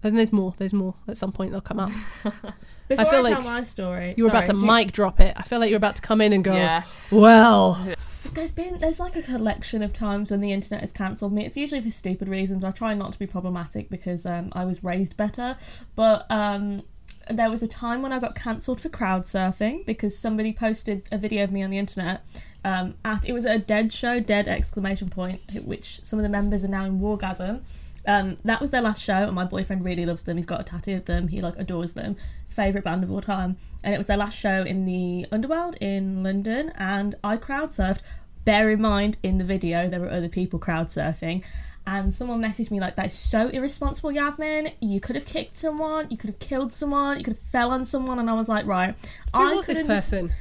and 0.02 0.18
there's 0.18 0.32
more. 0.32 0.54
There's 0.58 0.72
more. 0.72 0.94
At 1.08 1.16
some 1.16 1.32
point, 1.32 1.52
they'll 1.52 1.60
come 1.60 1.80
up. 1.80 1.90
Before 2.22 3.06
I, 3.06 3.10
feel 3.10 3.22
tell 3.22 3.22
like 3.22 3.44
my 3.44 3.62
story, 3.62 4.14
You 4.16 4.24
were 4.24 4.30
about 4.30 4.46
to 4.46 4.52
sorry, 4.52 4.60
do 4.60 4.66
mic 4.66 4.92
drop 4.92 5.20
it. 5.20 5.34
I 5.36 5.42
feel 5.42 5.60
like 5.60 5.70
you're 5.70 5.76
about 5.76 5.96
to 5.96 6.02
come 6.02 6.20
in 6.20 6.32
and 6.32 6.42
go, 6.42 6.52
Yeah. 6.54 6.82
well, 7.12 7.74
There's 8.32 8.52
been 8.52 8.78
there's 8.78 9.00
like 9.00 9.16
a 9.16 9.22
collection 9.22 9.82
of 9.82 9.92
times 9.92 10.30
when 10.30 10.40
the 10.40 10.52
internet 10.52 10.80
has 10.80 10.92
cancelled 10.92 11.32
me. 11.32 11.44
It's 11.44 11.56
usually 11.56 11.80
for 11.80 11.90
stupid 11.90 12.28
reasons. 12.28 12.62
I 12.62 12.70
try 12.70 12.94
not 12.94 13.12
to 13.12 13.18
be 13.18 13.26
problematic 13.26 13.90
because 13.90 14.24
um, 14.24 14.50
I 14.52 14.64
was 14.64 14.84
raised 14.84 15.16
better. 15.16 15.56
But 15.96 16.30
um, 16.30 16.82
there 17.28 17.50
was 17.50 17.62
a 17.62 17.68
time 17.68 18.02
when 18.02 18.12
I 18.12 18.20
got 18.20 18.34
cancelled 18.34 18.80
for 18.80 18.88
crowd 18.88 19.24
surfing 19.24 19.84
because 19.84 20.16
somebody 20.16 20.52
posted 20.52 21.08
a 21.10 21.18
video 21.18 21.44
of 21.44 21.52
me 21.52 21.62
on 21.62 21.70
the 21.70 21.78
internet. 21.78 22.24
Um, 22.64 22.94
at 23.04 23.24
it 23.28 23.32
was 23.32 23.46
a 23.46 23.58
dead 23.58 23.92
show, 23.92 24.20
dead 24.20 24.46
exclamation 24.46 25.08
point, 25.08 25.40
which 25.64 26.00
some 26.04 26.18
of 26.18 26.22
the 26.22 26.28
members 26.28 26.64
are 26.64 26.68
now 26.68 26.84
in 26.84 27.00
Wargasm. 27.00 27.62
Um, 28.06 28.36
that 28.44 28.60
was 28.60 28.70
their 28.70 28.80
last 28.80 29.02
show, 29.02 29.24
and 29.24 29.34
my 29.34 29.44
boyfriend 29.44 29.84
really 29.84 30.06
loves 30.06 30.22
them. 30.22 30.36
He's 30.36 30.46
got 30.46 30.60
a 30.60 30.64
tattoo 30.64 30.96
of 30.96 31.04
them. 31.04 31.28
He 31.28 31.40
like 31.40 31.58
adores 31.58 31.92
them. 31.92 32.16
His 32.44 32.54
favorite 32.54 32.84
band 32.84 33.04
of 33.04 33.10
all 33.10 33.20
time, 33.20 33.56
and 33.84 33.94
it 33.94 33.98
was 33.98 34.06
their 34.06 34.16
last 34.16 34.38
show 34.38 34.62
in 34.62 34.86
the 34.86 35.26
Underworld 35.30 35.76
in 35.80 36.22
London. 36.22 36.72
And 36.76 37.14
I 37.22 37.36
crowd 37.36 37.70
surfed. 37.70 38.00
Bear 38.44 38.70
in 38.70 38.80
mind, 38.80 39.18
in 39.22 39.38
the 39.38 39.44
video 39.44 39.88
there 39.88 40.00
were 40.00 40.10
other 40.10 40.28
people 40.28 40.58
crowd 40.58 40.88
surfing, 40.88 41.44
and 41.86 42.12
someone 42.12 42.40
messaged 42.40 42.70
me 42.70 42.80
like, 42.80 42.96
"That 42.96 43.06
is 43.06 43.12
so 43.12 43.48
irresponsible, 43.48 44.12
Yasmin. 44.12 44.72
You 44.80 45.00
could 45.00 45.14
have 45.16 45.26
kicked 45.26 45.56
someone. 45.56 46.06
You 46.10 46.16
could 46.16 46.30
have 46.30 46.38
killed 46.38 46.72
someone. 46.72 47.18
You 47.18 47.24
could 47.24 47.34
have 47.34 47.42
fell 47.50 47.70
on 47.70 47.84
someone." 47.84 48.18
And 48.18 48.30
I 48.30 48.32
was 48.34 48.48
like, 48.48 48.66
"Right, 48.66 48.94
who 49.34 49.40
I 49.50 49.54
was 49.54 49.66
this 49.66 49.78
couldn't- 49.78 49.94
person? 49.94 50.32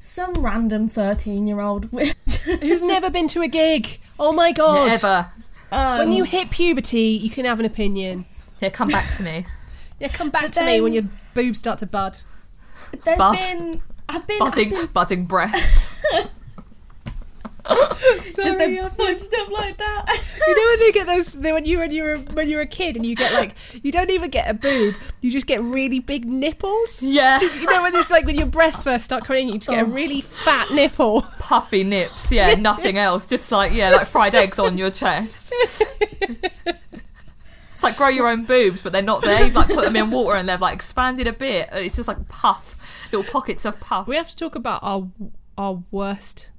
Some 0.00 0.32
random 0.34 0.88
thirteen-year-old. 0.88 1.86
Who's 2.60 2.82
never 2.82 3.08
been 3.10 3.26
to 3.28 3.40
a 3.42 3.48
gig? 3.48 3.98
Oh 4.18 4.32
my 4.32 4.52
god! 4.52 4.86
Never. 4.88 5.26
um, 5.72 5.98
When 5.98 6.12
you 6.12 6.24
hit 6.24 6.50
puberty, 6.50 7.18
you 7.22 7.30
can 7.30 7.44
have 7.46 7.58
an 7.60 7.64
opinion. 7.66 8.26
Yeah, 8.60 8.68
come 8.70 8.88
back 8.88 9.04
to 9.16 9.22
me. 9.22 9.46
Yeah, 10.00 10.08
come 10.08 10.28
back 10.28 10.42
But 10.42 10.52
to 10.54 10.60
me 10.62 10.66
then- 10.72 10.82
when 10.82 10.92
your 10.92 11.04
boobs 11.34 11.58
start 11.60 11.78
to 11.78 11.86
bud. 11.86 12.18
There's 13.04 13.16
Bud. 13.16 13.38
been. 13.38 13.80
I've 14.08 14.26
been. 14.26 14.42
I've 14.42 14.54
been 14.54 14.86
budding 14.92 15.24
breasts. 15.26 15.90
just 17.70 18.34
Sorry, 18.34 18.76
Yasmin. 18.76 19.06
punched 19.06 19.34
up 19.34 19.48
like 19.50 19.78
that. 19.78 20.04
You 20.46 20.54
know 20.54 20.70
when 20.70 20.78
they 20.80 20.92
get 20.92 21.06
those 21.34 21.34
when 21.36 21.64
you 21.64 21.78
when 21.78 21.92
you're 21.92 22.18
when 22.18 22.50
you're 22.50 22.60
a 22.60 22.66
kid 22.66 22.96
and 22.96 23.06
you 23.06 23.16
get 23.16 23.32
like 23.32 23.54
you 23.82 23.90
don't 23.90 24.10
even 24.10 24.30
get 24.30 24.50
a 24.50 24.54
boob, 24.54 24.94
you 25.22 25.30
just 25.30 25.46
get 25.46 25.62
really 25.62 25.98
big 25.98 26.26
nipples. 26.26 27.02
Yeah. 27.02 27.40
You 27.40 27.70
know 27.70 27.82
when 27.82 27.94
it's 27.96 28.10
like 28.10 28.26
when 28.26 28.36
your 28.36 28.46
breasts 28.46 28.84
first 28.84 29.06
start 29.06 29.24
coming 29.24 29.48
you 29.48 29.54
just 29.54 29.70
get 29.70 29.82
a 29.82 29.86
oh. 29.86 29.90
really 29.90 30.20
fat 30.20 30.70
nipple. 30.72 31.22
Puffy 31.38 31.84
nips. 31.84 32.30
Yeah, 32.30 32.54
nothing 32.54 32.98
else. 32.98 33.26
Just 33.26 33.50
like, 33.50 33.72
yeah, 33.72 33.90
like 33.90 34.08
fried 34.08 34.34
eggs 34.34 34.58
on 34.58 34.76
your 34.76 34.90
chest. 34.90 35.52
It's 37.74 37.82
like 37.82 37.96
grow 37.96 38.08
your 38.08 38.28
own 38.28 38.44
boobs, 38.44 38.82
but 38.82 38.92
they're 38.92 39.02
not 39.02 39.22
there. 39.22 39.44
You've 39.44 39.54
like 39.54 39.68
put 39.68 39.84
them 39.84 39.96
in 39.96 40.10
water 40.10 40.36
and 40.36 40.48
they've 40.48 40.60
like 40.60 40.74
expanded 40.74 41.26
a 41.26 41.32
bit. 41.32 41.70
It's 41.72 41.96
just 41.96 42.08
like 42.08 42.28
puff, 42.28 43.08
little 43.10 43.30
pockets 43.30 43.64
of 43.64 43.80
puff. 43.80 44.06
We 44.06 44.16
have 44.16 44.28
to 44.28 44.36
talk 44.36 44.54
about 44.54 44.80
our 44.82 45.08
our 45.56 45.82
worst 45.90 46.50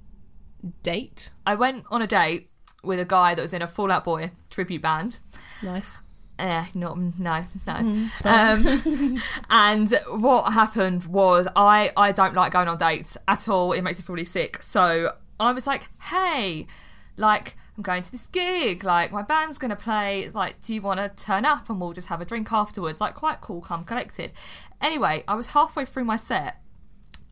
date. 0.83 1.31
I 1.45 1.55
went 1.55 1.85
on 1.91 2.01
a 2.01 2.07
date 2.07 2.49
with 2.83 2.99
a 2.99 3.05
guy 3.05 3.35
that 3.35 3.41
was 3.41 3.53
in 3.53 3.61
a 3.61 3.67
Fall 3.67 3.91
Out 3.91 4.03
Boy 4.05 4.31
tribute 4.49 4.81
band. 4.81 5.19
Nice. 5.63 6.01
Eh, 6.37 6.65
not 6.73 6.97
no, 6.97 7.45
no. 7.65 8.09
um, 8.25 9.21
and 9.49 9.93
what 10.09 10.51
happened 10.51 11.05
was 11.05 11.47
I 11.55 11.91
I 11.95 12.11
don't 12.11 12.33
like 12.33 12.51
going 12.51 12.67
on 12.67 12.77
dates 12.77 13.17
at 13.27 13.47
all. 13.47 13.71
It 13.71 13.81
makes 13.81 13.99
me 13.99 14.03
feel 14.03 14.15
really 14.15 14.25
sick. 14.25 14.61
So 14.61 15.13
I 15.39 15.53
was 15.53 15.65
like, 15.65 15.87
hey, 16.01 16.67
like 17.15 17.55
I'm 17.77 17.83
going 17.83 18.03
to 18.03 18.11
this 18.11 18.27
gig. 18.27 18.83
Like 18.83 19.13
my 19.13 19.21
band's 19.21 19.57
gonna 19.57 19.77
play. 19.77 20.21
It's 20.21 20.35
like, 20.35 20.59
do 20.59 20.73
you 20.73 20.81
want 20.81 20.99
to 20.99 21.23
turn 21.23 21.45
up 21.45 21.69
and 21.69 21.79
we'll 21.79 21.93
just 21.93 22.09
have 22.09 22.19
a 22.19 22.25
drink 22.25 22.51
afterwards? 22.51 22.99
Like 22.99 23.15
quite 23.15 23.39
cool, 23.39 23.61
calm, 23.61 23.85
collected. 23.85 24.33
Anyway, 24.81 25.23
I 25.29 25.35
was 25.35 25.51
halfway 25.51 25.85
through 25.85 26.03
my 26.03 26.17
set. 26.17 26.57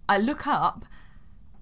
I 0.07 0.17
look 0.17 0.47
up 0.47 0.85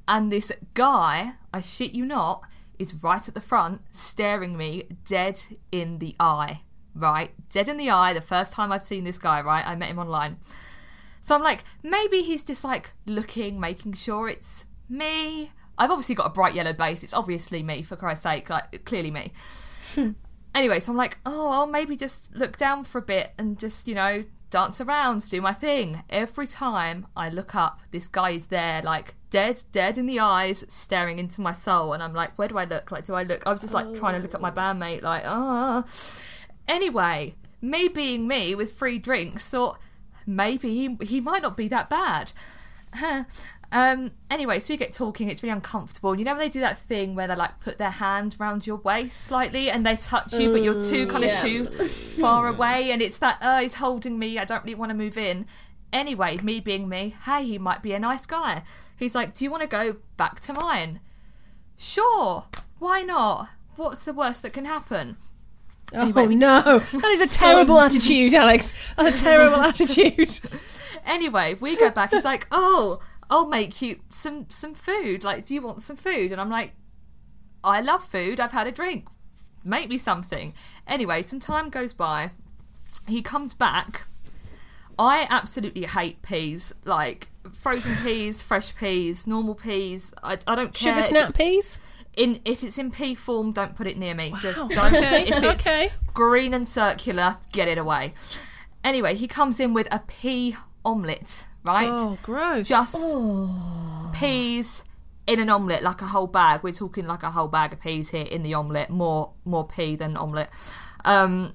and 0.08 0.32
this 0.32 0.52
guy, 0.74 1.34
I 1.54 1.62
shit 1.62 1.94
you 1.94 2.06
not, 2.06 2.44
is 2.80 3.04
right 3.04 3.28
at 3.28 3.34
the 3.34 3.42
front, 3.42 3.82
staring 3.92 4.58
me 4.58 4.84
dead 5.06 5.40
in 5.72 6.00
the 6.00 6.16
eye. 6.20 6.62
Right? 6.94 7.32
Dead 7.50 7.70
in 7.70 7.78
the 7.78 7.90
eye, 7.90 8.14
the 8.14 8.22
first 8.22 8.54
time 8.54 8.72
I've 8.72 8.84
seen 8.84 9.04
this 9.04 9.18
guy, 9.18 9.42
right? 9.42 9.66
I 9.66 9.76
met 9.76 9.90
him 9.90 10.00
online. 10.00 10.38
So 11.22 11.36
I'm 11.36 11.44
like, 11.44 11.64
maybe 11.84 12.24
he's 12.24 12.44
just 12.44 12.64
like 12.64 12.94
looking, 13.06 13.60
making 13.60 13.94
sure 13.94 14.28
it's 14.28 14.66
me. 14.90 15.52
I've 15.78 15.92
obviously 15.92 16.16
got 16.16 16.28
a 16.28 16.32
bright 16.32 16.56
yellow 16.56 16.74
base. 16.74 17.04
It's 17.04 17.14
obviously 17.14 17.64
me, 17.64 17.82
for 17.82 17.96
Christ's 17.96 18.24
sake. 18.24 18.50
Like, 18.50 18.84
clearly 18.86 19.12
me. 19.12 19.32
anyway, 20.56 20.80
so 20.80 20.92
I'm 20.92 20.98
like, 20.98 21.20
oh, 21.26 21.50
I'll 21.50 21.68
maybe 21.68 21.96
just 21.96 22.36
look 22.36 22.58
down 22.58 22.84
for 22.84 22.98
a 22.98 23.04
bit 23.04 23.30
and 23.38 23.58
just, 23.58 23.88
you 23.88 23.96
know, 23.96 24.26
dance 24.52 24.80
around, 24.80 25.28
do 25.30 25.42
my 25.42 25.54
thing. 25.54 26.04
Every 26.10 26.46
time 26.46 27.08
I 27.18 27.30
look 27.30 27.56
up, 27.56 27.80
this 27.90 28.08
guy 28.08 28.32
is 28.32 28.48
there, 28.48 28.82
like 28.84 29.16
dead, 29.32 29.64
dead 29.72 29.98
in 29.98 30.06
the 30.06 30.20
eyes, 30.20 30.64
staring 30.68 31.18
into 31.18 31.42
my 31.42 31.54
soul. 31.54 31.94
And 31.94 32.04
I'm 32.04 32.14
like, 32.14 32.38
where 32.38 32.48
do 32.48 32.58
I 32.58 32.66
look? 32.66 32.92
Like, 32.92 33.06
do 33.06 33.14
I 33.14 33.24
look? 33.24 33.48
I 33.48 33.52
was 33.52 33.62
just 33.62 33.74
like 33.74 33.96
trying 33.96 34.16
to 34.16 34.22
look 34.22 34.36
at 34.36 34.42
my 34.42 34.52
bandmate, 34.52 35.02
like, 35.02 35.24
ah. 35.26 35.84
Anyway, 36.68 37.36
me 37.62 37.88
being 37.88 38.28
me 38.28 38.54
with 38.54 38.74
free 38.74 39.00
drinks, 39.00 39.48
thought 39.48 39.80
maybe 40.28 40.70
he, 40.70 41.06
he 41.06 41.20
might 41.20 41.42
not 41.42 41.58
be 41.58 41.68
that 41.70 41.90
bad. 41.90 42.34
Um, 43.74 44.12
anyway, 44.30 44.60
so 44.60 44.74
we 44.74 44.78
get 44.78 44.94
talking, 44.94 45.30
it's 45.30 45.42
really 45.44 45.54
uncomfortable. 45.54 46.18
You 46.18 46.26
know 46.26 46.34
when 46.34 46.40
they 46.40 46.50
do 46.50 46.60
that 46.60 46.78
thing 46.78 47.16
where 47.16 47.28
they 47.28 47.36
like 47.36 47.60
put 47.62 47.78
their 47.78 47.92
hand 47.92 48.36
round 48.38 48.68
your 48.68 48.76
waist 48.78 49.22
slightly 49.22 49.70
and 49.70 49.86
they 49.86 49.96
touch 49.96 50.34
you, 50.34 50.52
but 50.52 50.62
you're 50.62 50.82
too 50.82 51.08
kind 51.08 51.24
of 51.24 51.30
yeah. 51.30 51.42
too 51.42 51.66
far 51.66 52.48
away, 52.48 52.92
and 52.92 53.02
it's 53.02 53.18
that, 53.20 53.38
oh, 53.42 53.60
he's 53.60 53.76
holding 53.76 54.20
me, 54.20 54.38
I 54.38 54.44
don't 54.44 54.64
really 54.64 54.76
want 54.76 54.90
to 54.90 54.96
move 54.96 55.18
in. 55.18 55.46
Anyway, 55.94 56.38
me 56.44 56.60
being 56.60 56.90
me, 56.90 57.16
hey, 57.24 57.46
he 57.46 57.58
might 57.58 57.82
be 57.82 57.94
a 57.94 58.00
nice 58.00 58.26
guy. 58.26 58.64
He's 58.98 59.16
like, 59.16 59.34
do 59.34 59.46
you 59.46 59.52
want 59.52 59.62
to 59.62 59.68
go 59.68 59.98
back 60.18 60.42
to 60.42 60.54
mine? 60.54 61.00
Sure, 61.78 62.46
why 62.80 63.04
not? 63.04 63.50
What's 63.78 64.04
the 64.04 64.14
worst 64.14 64.42
that 64.42 64.54
can 64.54 64.66
happen? 64.66 65.18
Oh 65.94 66.26
no, 66.26 66.80
that 66.80 67.12
is 67.12 67.22
a 67.22 67.28
terrible 67.28 67.80
attitude, 67.80 68.34
Alex. 68.34 68.94
That's 68.96 69.20
a 69.20 69.24
terrible 69.24 69.58
attitude. 69.62 70.30
Anyway, 71.06 71.56
we 71.60 71.76
go 71.78 71.90
back. 71.90 72.12
He's 72.12 72.24
like, 72.24 72.48
"Oh, 72.52 73.02
Oh, 73.32 73.44
I'll 73.44 73.48
make 73.48 73.82
you 73.82 74.02
some 74.10 74.46
some 74.50 74.74
food. 74.74 75.24
Like, 75.24 75.46
do 75.46 75.54
you 75.54 75.62
want 75.62 75.82
some 75.82 75.96
food?" 75.96 76.32
And 76.32 76.40
I'm 76.42 76.50
like, 76.50 76.74
"I 77.64 77.82
love 77.82 78.04
food. 78.04 78.40
I've 78.40 78.52
had 78.52 78.68
a 78.68 78.72
drink. 78.72 79.08
Make 79.64 79.90
me 79.90 79.98
something." 79.98 80.54
Anyway, 80.86 81.22
some 81.24 81.40
time 81.40 81.70
goes 81.70 81.94
by. 81.94 82.32
He 83.08 83.22
comes 83.22 83.54
back. 83.54 84.06
I 85.00 85.26
absolutely 85.30 85.86
hate 85.86 86.22
peas. 86.22 86.76
Like 86.86 87.30
frozen 87.54 87.96
peas, 88.04 88.44
fresh 88.44 88.76
peas, 88.76 89.26
normal 89.26 89.56
peas. 89.56 90.14
I, 90.22 90.38
I 90.46 90.56
don't 90.56 90.74
care. 90.74 90.94
Sugar 90.94 91.04
snap 91.08 91.34
peas. 91.34 91.80
In 92.18 92.42
if 92.44 92.62
it's 92.64 92.78
in 92.78 92.92
pea 92.92 93.16
form, 93.16 93.52
don't 93.54 93.76
put 93.76 93.88
it 93.88 93.98
near 93.98 94.14
me. 94.14 94.34
Just 94.42 94.60
Wow. 94.60 94.68
don't. 94.68 94.94
Okay, 94.96 95.22
If 95.30 95.42
it's 95.44 95.66
okay. 95.68 95.90
green 96.14 96.54
and 96.54 96.68
circular, 96.68 97.38
get 97.54 97.68
it 97.70 97.78
away. 97.78 98.14
Anyway, 98.84 99.16
he 99.16 99.28
comes 99.28 99.60
in 99.60 99.74
with 99.74 99.88
a 99.94 100.00
pea 100.06 100.58
omelette, 100.84 101.46
right? 101.64 101.90
Oh, 101.90 102.18
gross. 102.24 102.68
Just 102.68 102.96
peas 104.14 104.84
in 105.28 105.40
an 105.40 105.50
omelette, 105.50 105.84
like 105.84 106.02
a 106.02 106.08
whole 106.08 106.28
bag. 106.28 106.62
We're 106.64 106.74
talking 106.74 107.06
like 107.08 107.24
a 107.24 107.32
whole 107.32 107.48
bag 107.48 107.74
of 107.74 107.82
peas 107.82 108.12
here 108.12 108.26
in 108.26 108.44
the 108.44 108.54
omelette. 108.54 108.90
More 108.90 109.34
more 109.46 109.66
pea 109.68 109.96
than 109.96 110.18
omelette. 110.18 110.50
Um, 111.06 111.54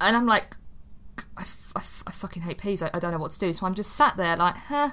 and 0.00 0.16
I'm 0.16 0.26
like, 0.26 0.56
I, 1.36 1.42
f- 1.42 1.72
I 1.76 1.80
f- 1.80 2.04
I 2.06 2.10
fucking 2.12 2.42
hate 2.42 2.58
peas. 2.58 2.82
I, 2.82 2.90
I 2.92 2.98
don't 2.98 3.12
know 3.12 3.18
what 3.18 3.32
to 3.32 3.38
do. 3.38 3.52
So 3.52 3.66
I'm 3.66 3.74
just 3.74 3.92
sat 3.92 4.16
there 4.16 4.36
like, 4.36 4.56
huh. 4.56 4.90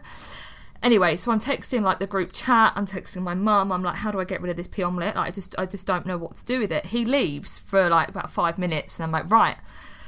Anyway, 0.84 1.16
so 1.16 1.32
I'm 1.32 1.39
texting 1.39 1.82
like 1.82 1.98
the 1.98 2.06
group 2.06 2.32
chat. 2.32 2.74
I'm 2.76 2.86
texting 2.86 3.24
my 3.24 3.34
mum. 3.34 3.72
I'm 3.72 3.82
like, 3.82 3.96
how 3.96 4.12
do 4.12 4.20
I 4.20 4.24
get 4.24 4.41
rid 4.41 4.52
of 4.52 4.56
this 4.56 4.68
pea 4.68 4.84
omelette? 4.84 5.16
Like, 5.16 5.30
I 5.30 5.32
just 5.32 5.58
I 5.58 5.66
just 5.66 5.88
don't 5.88 6.06
know 6.06 6.18
what 6.18 6.36
to 6.36 6.46
do 6.46 6.60
with 6.60 6.72
it. 6.72 6.88
He 6.88 7.06
leaves 7.06 7.58
for 7.58 7.89
like 7.89 8.10
about 8.10 8.30
five 8.30 8.58
minutes, 8.60 9.00
and 9.00 9.06
I'm 9.06 9.12
like, 9.12 9.32
right. 9.32 9.58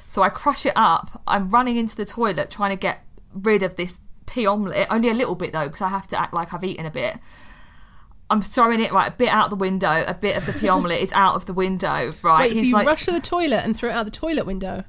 So 0.08 0.22
I 0.22 0.30
crush 0.30 0.66
it 0.66 0.74
up. 0.76 1.22
I'm 1.28 1.50
running 1.50 1.78
into 1.78 1.96
the 1.96 2.06
toilet 2.06 2.52
trying 2.52 2.72
to 2.72 2.80
get 2.80 3.00
rid 3.34 3.64
of 3.64 3.76
this 3.76 4.00
pea 4.28 4.46
omelette. 4.46 4.88
Only 4.92 5.10
a 5.10 5.14
little 5.14 5.36
bit 5.36 5.54
though, 5.54 5.66
because 5.66 5.82
I 5.82 5.90
have 5.90 6.08
to 6.10 6.20
act 6.20 6.34
like 6.34 6.54
I've 6.54 6.64
eaten 6.64 6.86
a 6.86 6.92
bit. 6.92 7.18
I'm 8.30 8.42
throwing 8.42 8.82
it 8.82 8.92
right 8.92 9.12
a 9.12 9.16
bit 9.16 9.30
out 9.30 9.50
the 9.50 9.56
window. 9.56 10.04
A 10.06 10.14
bit 10.14 10.38
of 10.38 10.46
the 10.46 10.54
pea 10.54 10.70
omelette 10.70 11.02
is 11.02 11.14
out 11.14 11.36
of 11.36 11.46
the 11.46 11.54
window. 11.54 12.14
Right? 12.22 12.52
Wait, 12.52 12.58
so 12.58 12.62
you 12.62 12.74
like, 12.74 12.86
rush 12.86 13.06
to 13.06 13.12
the 13.12 13.22
toilet 13.22 13.64
and 13.64 13.76
throw 13.76 13.90
it 13.90 13.94
out 13.94 14.06
the 14.06 14.12
toilet 14.12 14.46
window? 14.46 14.84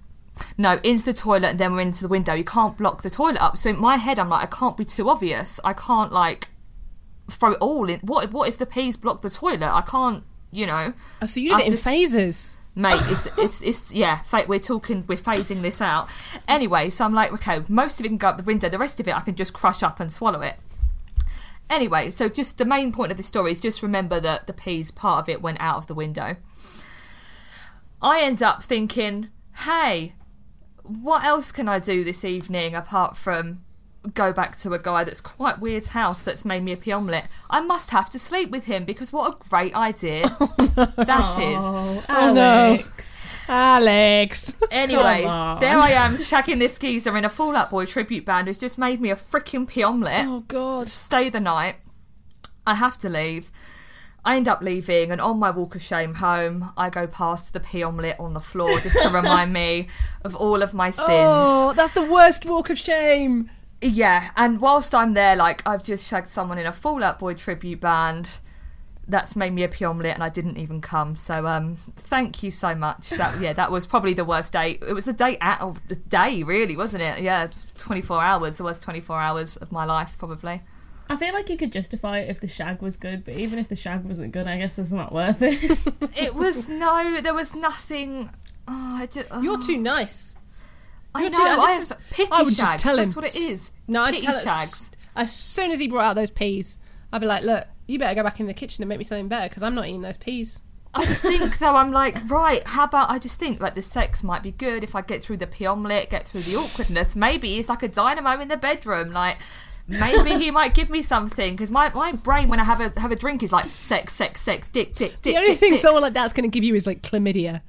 no, 0.57 0.79
into 0.83 1.05
the 1.05 1.13
toilet 1.13 1.49
and 1.49 1.59
then 1.59 1.73
we're 1.73 1.81
into 1.81 2.03
the 2.03 2.09
window. 2.09 2.35
You 2.35 2.45
can't 2.45 2.77
block 2.77 3.03
the 3.03 3.11
toilet 3.11 3.41
up. 3.41 3.57
So 3.57 3.71
in 3.71 3.81
my 3.81 3.97
head, 3.97 4.19
I'm 4.19 4.29
like, 4.29 4.43
I 4.43 4.57
can't 4.57 4.77
be 4.77 4.85
too 4.85 5.09
obvious. 5.09 5.61
I 5.65 5.73
can't 5.73 6.13
like 6.13 6.49
throw 7.31 7.53
it 7.53 7.59
all 7.61 7.89
in. 7.89 8.01
What 8.01 8.33
what 8.33 8.49
if 8.49 8.59
the 8.59 8.67
peas 8.67 8.97
block 8.97 9.23
the 9.23 9.31
toilet? 9.31 9.63
I 9.63 9.83
can't. 9.83 10.25
You 10.51 10.67
know. 10.67 10.95
Oh, 11.21 11.27
so 11.27 11.41
you 11.41 11.57
did 11.57 11.67
it 11.67 11.73
in 11.73 11.77
phases. 11.77 12.57
Mate 12.79 13.01
it's, 13.07 13.27
it's, 13.37 13.63
it's 13.63 13.93
yeah 13.93 14.23
we're 14.47 14.59
talking 14.59 15.05
we're 15.07 15.17
phasing 15.17 15.63
this 15.63 15.81
out. 15.81 16.09
Anyway 16.47 16.89
so 16.89 17.05
i'm 17.05 17.13
like 17.13 17.33
okay 17.33 17.63
most 17.69 17.99
of 17.99 18.07
it 18.07 18.09
can 18.09 18.19
go 18.19 18.29
up 18.29 18.37
the 18.37 18.43
window. 18.43 18.69
The 18.69 18.79
rest 18.79 19.01
of 19.01 19.09
it 19.09 19.17
i 19.17 19.21
can 19.21 19.35
just 19.35 19.53
crush 19.53 19.83
up 19.83 20.01
and 20.01 20.11
swallow 20.11 20.41
it. 20.41 20.57
Anyway 21.69 22.11
so 22.11 22.29
just 22.29 22.57
the 22.57 22.65
main 22.65 22.93
point 22.93 23.11
of 23.11 23.17
the 23.17 23.23
story 23.23 23.51
is 23.51 23.61
just 23.61 23.83
remember 23.83 24.21
that 24.21 24.47
the 24.47 24.53
peas 24.53 24.91
part 24.91 25.25
of 25.25 25.29
it 25.29 25.43
went 25.43 25.61
out 25.61 25.77
of 25.77 25.87
the 25.87 25.95
window. 25.95 26.37
I 28.01 28.21
end 28.21 28.43
up 28.43 28.63
thinking 28.63 29.29
hey 29.67 30.15
what 30.85 31.25
else 31.25 31.53
can 31.53 31.69
i 31.69 31.79
do 31.79 32.03
this 32.03 32.25
evening 32.25 32.75
apart 32.75 33.17
from 33.17 33.63
go 34.15 34.33
back 34.33 34.57
to 34.57 34.73
a 34.73 34.79
guy 34.79 35.05
that's 35.05 35.21
quite 35.21 35.59
weird's 35.61 35.89
house 35.89 36.23
that's 36.23 36.45
made 36.45 36.63
me 36.63 36.73
a 36.73 36.77
pea 36.77 36.93
omelette 36.93 37.29
i 37.51 37.61
must 37.61 37.91
have 37.91 38.09
to 38.09 38.19
sleep 38.19 38.51
with 38.51 38.65
him 38.67 38.85
because 38.85 39.13
what 39.13 39.33
a 39.33 39.49
great 39.49 39.75
idea 39.75 40.23
oh, 40.41 40.55
that 40.97 41.39
is 41.39 41.63
Oh, 41.65 42.05
Oh, 42.09 42.33
no. 42.33 42.75
Alex. 42.75 43.37
Alex. 43.49 44.61
Anyway, 44.71 45.23
there 45.23 45.79
I 45.79 45.91
am 45.91 46.15
shagging 46.15 46.59
this 46.59 46.79
geezer 46.79 47.17
in 47.17 47.25
a 47.25 47.29
Fall 47.29 47.57
Out 47.57 47.71
Boy 47.71 47.87
tribute 47.87 48.25
band 48.25 48.47
who's 48.47 48.59
just 48.59 48.79
made 48.79 49.01
me 49.01 49.11
a 49.11 49.17
freaking 49.17 49.67
pea 49.69 49.83
omelette. 49.83 50.27
oh 50.27 50.41
God. 50.49 50.87
Stay 50.89 51.29
the 51.31 51.41
night. 51.41 51.77
I 52.67 52.75
have 52.75 52.99
to 52.99 53.09
leave. 53.09 53.51
I 54.25 54.37
end 54.37 54.49
up 54.49 54.61
leaving, 54.61 55.11
and 55.11 55.21
on 55.21 55.39
my 55.39 55.51
walk 55.51 55.75
of 55.75 55.81
shame 55.83 56.15
home, 56.15 56.71
I 56.77 56.91
go 56.91 57.07
past 57.07 57.53
the 57.53 57.61
pea 57.61 57.83
omelette 57.83 58.19
on 58.21 58.35
the 58.35 58.41
floor 58.41 58.79
just 58.81 59.01
to 59.03 59.09
remind 59.09 59.53
me 59.63 59.89
of 60.23 60.35
all 60.37 60.63
of 60.63 60.75
my 60.75 60.91
sins. 60.91 61.09
Oh, 61.09 61.73
that's 61.75 61.95
the 61.95 62.05
worst 62.05 62.45
walk 62.45 62.69
of 62.69 62.79
shame. 62.79 63.51
Yeah, 63.81 64.31
and 64.37 64.61
whilst 64.61 64.95
I'm 64.95 65.15
there, 65.15 65.37
like 65.37 65.63
I've 65.67 65.85
just 65.85 66.09
shagged 66.09 66.29
someone 66.29 66.59
in 66.59 66.67
a 66.67 66.73
Fall 66.73 67.03
Out 67.03 67.19
Boy 67.19 67.35
tribute 67.35 67.81
band. 67.81 68.39
That's 69.07 69.37
made 69.37 69.55
me 69.55 69.63
a 69.63 69.69
pea 69.69 69.87
omelette, 69.87 70.15
and 70.15 70.23
I 70.23 70.29
didn't 70.29 70.59
even 70.59 70.83
come. 70.83 71.17
So, 71.17 71.47
um, 71.47 71.77
thank 71.77 72.43
you 72.43 72.51
so 72.51 72.75
much. 72.75 73.09
That 73.11 73.41
yeah, 73.41 73.55
that 73.55 73.71
was 73.71 73.87
probably 73.87 74.13
the 74.15 74.25
worst 74.25 74.53
day. 74.53 74.79
It 74.87 74.93
was 74.93 75.05
the 75.05 75.13
day 75.15 75.39
out 75.41 75.61
of 75.63 75.87
the 75.89 75.95
day, 75.95 76.43
really, 76.43 76.77
wasn't 76.77 77.05
it? 77.05 77.23
Yeah, 77.23 77.49
24 77.79 78.21
hours. 78.21 78.59
The 78.59 78.65
worst 78.65 78.83
24 78.83 79.19
hours 79.19 79.57
of 79.57 79.73
my 79.73 79.85
life, 79.85 80.17
probably. 80.19 80.63
I 81.11 81.17
feel 81.17 81.33
like 81.33 81.49
you 81.49 81.57
could 81.57 81.73
justify 81.73 82.19
it 82.19 82.29
if 82.29 82.41
the 82.41 82.49
shag 82.49 82.83
was 82.83 82.97
good, 82.97 83.25
but 83.25 83.35
even 83.35 83.59
if 83.59 83.69
the 83.69 83.77
shag 83.77 84.05
wasn't 84.05 84.33
good, 84.33 84.47
I 84.47 84.59
guess 84.59 84.79
it's 84.79 84.93
not 84.93 85.13
worth 85.13 85.41
it. 85.41 85.59
It 86.19 86.35
was 86.35 86.69
no, 86.69 87.21
there 87.23 87.33
was 87.33 87.55
nothing. 87.55 88.29
Oh, 88.67 88.99
I 89.01 89.07
just, 89.07 89.29
oh, 89.31 89.41
You're 89.41 89.61
too 89.61 89.79
nice. 89.79 90.37
I 91.19 91.29
know. 91.29 91.39
too- 91.39 91.43
I 91.63 91.71
have 91.73 91.83
is- 91.83 91.97
pity 92.11 92.31
I 92.33 92.43
would 92.43 92.55
shags. 92.55 92.71
just 92.73 92.85
tell 92.85 92.97
him. 92.99 93.05
That's 93.05 93.17
what 93.17 93.25
it 93.25 93.37
is. 93.37 93.73
No, 93.87 94.03
I'd 94.03 94.15
pity 94.15 94.27
tell 94.27 94.37
it 94.37 94.43
shags. 94.45 94.91
as 95.17 95.33
soon 95.33 95.71
as 95.71 95.79
he 95.81 95.89
brought 95.89 96.05
out 96.05 96.15
those 96.17 96.31
peas. 96.31 96.79
I'd 97.13 97.21
be 97.21 97.27
like, 97.27 97.43
look, 97.45 97.67
you 97.87 97.99
better 97.99 98.15
go 98.15 98.23
back 98.23 98.39
in 98.41 98.47
the 98.47 98.55
kitchen 98.55 98.83
and 98.83 98.89
make 98.89 98.99
me 98.99 99.05
something 99.05 99.29
better 99.29 99.49
because 99.49 99.63
I'm 99.63 99.75
not 99.75 99.87
eating 99.87 100.03
those 100.03 100.19
peas. 100.19 100.61
I 100.95 101.05
just 101.07 101.23
think 101.23 101.59
though 101.59 101.77
I'm 101.77 101.91
like 101.93 102.17
right. 102.31 102.63
How 102.67 102.85
about 102.85 103.11
I 103.11 103.19
just 103.19 103.39
think 103.39 103.61
like 103.61 103.75
the 103.75 103.83
sex 103.83 104.23
might 104.25 104.43
be 104.43 104.53
good 104.53 104.83
if 104.83 104.95
I 104.95 105.01
get 105.03 105.23
through 105.23 105.37
the 105.39 105.47
pea 105.47 105.67
omelette, 105.67 106.11
get 106.11 106.27
through 106.27 106.43
the 106.43 106.57
awkwardness. 106.57 107.15
Maybe 107.17 107.59
it's 107.59 107.69
like 107.69 107.83
a 107.83 107.89
dynamo 107.89 108.41
in 108.41 108.49
the 108.49 108.57
bedroom. 108.57 109.11
Like 109.13 109.39
maybe 109.89 110.31
he 110.37 110.51
might 110.51 110.75
give 110.75 110.91
me 110.91 111.03
something 111.03 111.55
because 111.55 111.71
my, 111.71 111.91
my 111.95 112.13
brain 112.13 112.49
when 112.49 112.61
I 112.61 112.65
have 112.65 112.81
a 112.81 113.01
have 113.01 113.11
a 113.11 113.17
drink 113.17 113.43
is 113.43 113.53
like 113.53 113.67
sex, 113.67 114.13
sex, 114.13 114.41
sex, 114.43 114.69
dick, 114.69 114.95
dick, 114.95 115.13
dick. 115.13 115.23
The 115.23 115.37
only 115.37 115.53
dick, 115.53 115.59
thing 115.59 115.73
dick. 115.73 115.81
someone 115.81 116.03
like 116.03 116.13
that's 116.13 116.33
going 116.33 116.49
to 116.49 116.55
give 116.55 116.63
you 116.63 116.75
is 116.75 116.87
like 116.87 117.03
chlamydia. 117.03 117.63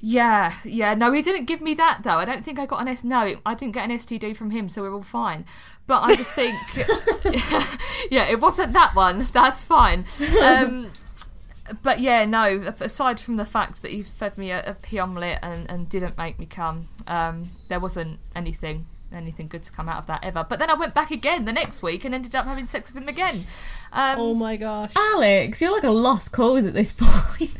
Yeah, 0.00 0.54
yeah. 0.64 0.94
No, 0.94 1.12
he 1.12 1.20
didn't 1.20 1.44
give 1.44 1.60
me 1.60 1.74
that 1.74 2.00
though. 2.04 2.10
I 2.10 2.24
don't 2.24 2.44
think 2.44 2.58
I 2.58 2.66
got 2.66 2.80
an 2.80 2.88
S. 2.88 3.04
No, 3.04 3.34
I 3.44 3.54
didn't 3.54 3.74
get 3.74 3.88
an 3.88 3.96
STD 3.96 4.36
from 4.36 4.50
him, 4.50 4.68
so 4.68 4.82
we're 4.82 4.94
all 4.94 5.02
fine. 5.02 5.44
But 5.86 6.02
I 6.02 6.16
just 6.16 6.34
think, 6.34 6.54
yeah, 8.10 8.28
it 8.28 8.40
wasn't 8.40 8.72
that 8.74 8.94
one. 8.94 9.26
That's 9.32 9.64
fine. 9.64 10.04
Um, 10.42 10.90
but 11.82 12.00
yeah, 12.00 12.24
no. 12.24 12.72
Aside 12.80 13.20
from 13.20 13.36
the 13.36 13.44
fact 13.44 13.82
that 13.82 13.90
he 13.90 14.02
fed 14.02 14.36
me 14.38 14.50
a, 14.50 14.62
a 14.64 14.74
pea 14.74 14.98
omelette 14.98 15.40
and, 15.42 15.70
and 15.70 15.88
didn't 15.88 16.18
make 16.18 16.38
me 16.38 16.46
come, 16.46 16.88
um, 17.06 17.50
there 17.68 17.80
wasn't 17.80 18.18
anything 18.34 18.86
anything 19.12 19.48
good 19.48 19.62
to 19.62 19.72
come 19.72 19.88
out 19.88 19.98
of 19.98 20.06
that 20.06 20.22
ever. 20.24 20.44
But 20.48 20.58
then 20.58 20.70
I 20.70 20.74
went 20.74 20.94
back 20.94 21.10
again 21.10 21.44
the 21.44 21.52
next 21.52 21.82
week 21.82 22.04
and 22.04 22.14
ended 22.14 22.34
up 22.34 22.44
having 22.46 22.66
sex 22.66 22.92
with 22.92 23.02
him 23.02 23.08
again. 23.08 23.46
Um, 23.92 24.18
Oh 24.18 24.34
my 24.34 24.56
gosh. 24.56 24.92
Alex, 24.96 25.60
you're 25.60 25.72
like 25.72 25.84
a 25.84 25.90
lost 25.90 26.32
cause 26.32 26.66
at 26.66 26.74
this 26.74 26.92
point. 26.96 27.56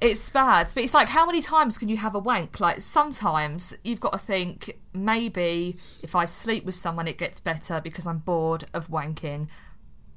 It's 0.00 0.30
bad, 0.30 0.68
but 0.74 0.82
it's 0.82 0.94
like 0.94 1.08
how 1.08 1.26
many 1.26 1.40
times 1.40 1.78
can 1.78 1.88
you 1.88 1.96
have 1.96 2.14
a 2.16 2.18
wank? 2.18 2.58
Like 2.58 2.80
sometimes 2.80 3.76
you've 3.84 4.00
got 4.00 4.12
to 4.12 4.18
think 4.18 4.78
maybe 4.92 5.76
if 6.02 6.16
I 6.16 6.24
sleep 6.24 6.64
with 6.64 6.74
someone 6.74 7.06
it 7.06 7.18
gets 7.18 7.38
better 7.38 7.80
because 7.80 8.06
I'm 8.08 8.18
bored 8.18 8.64
of 8.74 8.88
wanking, 8.88 9.48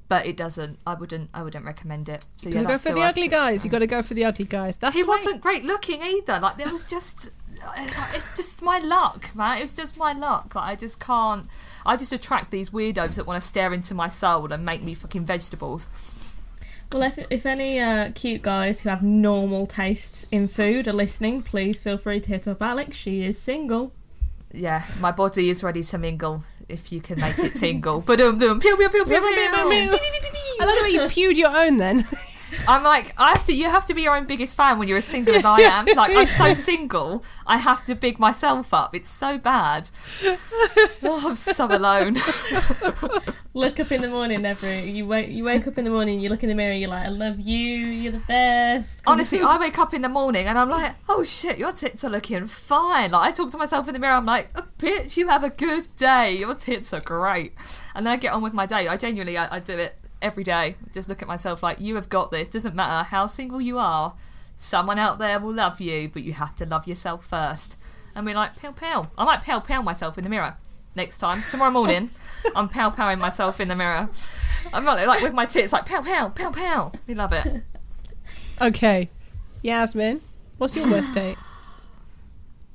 but 0.08 0.26
it 0.26 0.36
doesn't. 0.36 0.80
I 0.84 0.94
wouldn't. 0.94 1.30
I 1.32 1.44
wouldn't 1.44 1.64
recommend 1.64 2.08
it. 2.08 2.26
So 2.34 2.48
You 2.48 2.56
yeah, 2.56 2.62
gotta 2.62 2.74
go 2.74 2.78
for 2.78 2.92
the 2.94 3.02
ugly 3.02 3.28
guys. 3.28 3.64
You 3.64 3.70
gotta 3.70 3.86
go 3.86 4.02
for 4.02 4.14
the 4.14 4.24
ugly 4.24 4.44
guys. 4.44 4.76
That's 4.76 4.96
He 4.96 5.02
the 5.02 5.08
wasn't 5.08 5.40
great 5.40 5.64
looking 5.64 6.02
either. 6.02 6.40
Like 6.40 6.56
there 6.58 6.72
was 6.72 6.84
just. 6.84 7.30
It's 7.76 8.34
just 8.36 8.62
my 8.62 8.78
luck, 8.78 9.34
man. 9.34 9.62
It's 9.62 9.76
just 9.76 9.96
my 9.96 10.12
luck. 10.12 10.54
Like 10.54 10.64
I 10.64 10.74
just 10.74 10.98
can't. 11.00 11.46
I 11.84 11.96
just 11.96 12.12
attract 12.12 12.50
these 12.50 12.70
weirdos 12.70 13.14
that 13.16 13.26
want 13.26 13.40
to 13.40 13.46
stare 13.46 13.72
into 13.72 13.94
my 13.94 14.08
soul 14.08 14.52
and 14.52 14.64
make 14.64 14.82
me 14.82 14.94
fucking 14.94 15.24
vegetables. 15.24 15.88
Well, 16.92 17.02
if, 17.02 17.18
if 17.30 17.46
any 17.46 17.80
uh, 17.80 18.12
cute 18.14 18.42
guys 18.42 18.80
who 18.80 18.88
have 18.88 19.02
normal 19.02 19.66
tastes 19.66 20.26
in 20.30 20.46
food 20.46 20.86
are 20.86 20.92
listening, 20.92 21.42
please 21.42 21.78
feel 21.78 21.98
free 21.98 22.20
to 22.20 22.28
hit 22.28 22.46
up 22.46 22.62
Alex. 22.62 22.96
She 22.96 23.24
is 23.24 23.38
single. 23.38 23.92
Yeah, 24.52 24.84
my 25.00 25.10
body 25.10 25.50
is 25.50 25.62
ready 25.64 25.82
to 25.82 25.98
mingle 25.98 26.44
if 26.68 26.92
you 26.92 27.00
can 27.00 27.20
make 27.20 27.38
it 27.38 27.54
tingle. 27.54 28.00
But 28.00 28.20
um, 28.20 28.38
pew 28.38 28.58
pew 28.58 28.76
pew 28.76 28.88
pew 28.88 29.04
pew. 29.04 29.14
I 29.14 30.64
love 30.64 30.76
the 30.78 30.82
way 30.84 30.90
you 30.90 31.08
pewed 31.08 31.36
your 31.36 31.54
own 31.54 31.76
then. 31.76 32.06
I'm 32.68 32.82
like, 32.82 33.14
I 33.18 33.30
have 33.30 33.44
to. 33.44 33.52
You 33.54 33.70
have 33.70 33.86
to 33.86 33.94
be 33.94 34.02
your 34.02 34.16
own 34.16 34.26
biggest 34.26 34.56
fan 34.56 34.78
when 34.78 34.88
you're 34.88 34.98
as 34.98 35.04
single 35.04 35.34
as 35.34 35.44
I 35.44 35.60
am. 35.60 35.86
Like, 35.86 36.14
I'm 36.14 36.26
so 36.26 36.54
single. 36.70 37.24
I 37.46 37.58
have 37.58 37.84
to 37.84 37.94
big 37.94 38.18
myself 38.18 38.74
up. 38.74 38.94
It's 38.94 39.08
so 39.08 39.38
bad. 39.38 39.90
Oh, 41.08 41.28
I'm 41.28 41.36
so 41.36 41.66
alone. 41.66 42.14
Look 43.54 43.78
up 43.78 43.92
in 43.92 44.02
the 44.02 44.08
morning, 44.08 44.44
every 44.44 44.90
you 44.90 45.06
wake 45.06 45.30
you 45.30 45.44
wake 45.44 45.66
up 45.66 45.78
in 45.78 45.84
the 45.84 45.90
morning, 45.90 46.20
you 46.20 46.28
look 46.28 46.42
in 46.42 46.48
the 46.48 46.54
mirror, 46.54 46.74
you're 46.74 46.90
like, 46.90 47.06
I 47.06 47.08
love 47.08 47.40
you, 47.40 47.56
you're 47.56 48.12
the 48.12 48.18
best. 48.18 49.00
Honestly, 49.06 49.40
I 49.40 49.56
wake 49.56 49.78
up 49.78 49.94
in 49.94 50.02
the 50.02 50.08
morning 50.08 50.46
and 50.46 50.58
I'm 50.58 50.68
like, 50.68 50.92
oh 51.08 51.24
shit, 51.24 51.56
your 51.58 51.72
tits 51.72 52.04
are 52.04 52.10
looking 52.10 52.46
fine. 52.46 53.12
Like, 53.12 53.28
I 53.28 53.32
talk 53.32 53.50
to 53.52 53.56
myself 53.56 53.88
in 53.88 53.94
the 53.94 53.98
mirror. 54.00 54.14
I'm 54.14 54.26
like, 54.26 54.50
oh, 54.56 54.66
bitch, 54.78 55.16
you 55.16 55.28
have 55.28 55.44
a 55.44 55.48
good 55.48 55.88
day. 55.96 56.36
Your 56.36 56.54
tits 56.54 56.92
are 56.92 57.00
great. 57.00 57.52
And 57.94 58.04
then 58.04 58.12
I 58.12 58.16
get 58.16 58.32
on 58.34 58.42
with 58.42 58.52
my 58.52 58.66
day. 58.66 58.88
I 58.88 58.96
genuinely, 58.96 59.38
I, 59.38 59.56
I 59.56 59.60
do 59.60 59.78
it 59.78 59.96
every 60.22 60.44
day. 60.44 60.76
Just 60.92 61.08
look 61.08 61.22
at 61.22 61.28
myself 61.28 61.62
like, 61.62 61.80
you 61.80 61.94
have 61.96 62.08
got 62.08 62.30
this. 62.30 62.48
Doesn't 62.48 62.74
matter 62.74 63.04
how 63.08 63.26
single 63.26 63.60
you 63.60 63.78
are. 63.78 64.14
Someone 64.56 64.98
out 64.98 65.18
there 65.18 65.38
will 65.38 65.52
love 65.54 65.80
you, 65.80 66.08
but 66.08 66.22
you 66.22 66.32
have 66.34 66.54
to 66.56 66.64
love 66.66 66.86
yourself 66.86 67.24
first. 67.26 67.78
And 68.14 68.24
we're 68.24 68.34
like, 68.34 68.56
pow 68.56 68.72
pow. 68.72 69.08
I 69.18 69.24
might 69.24 69.42
pow 69.42 69.60
pow 69.60 69.82
myself 69.82 70.16
in 70.16 70.24
the 70.24 70.30
mirror 70.30 70.56
next 70.94 71.18
time. 71.18 71.42
Tomorrow 71.50 71.70
morning, 71.70 72.08
I'm 72.56 72.68
pow 72.68 72.88
powing 72.90 73.18
myself 73.18 73.60
in 73.60 73.68
the 73.68 73.76
mirror. 73.76 74.08
I'm 74.72 74.84
not 74.84 75.06
like 75.06 75.22
with 75.22 75.34
my 75.34 75.44
tits, 75.46 75.72
like 75.72 75.84
pow 75.86 76.00
pow, 76.02 76.30
pow 76.30 76.50
pow. 76.50 76.92
We 77.06 77.14
love 77.14 77.32
it. 77.34 77.62
okay, 78.62 79.10
Yasmin, 79.62 80.22
what's 80.58 80.74
your 80.76 80.90
worst 80.90 81.12
date? 81.14 81.36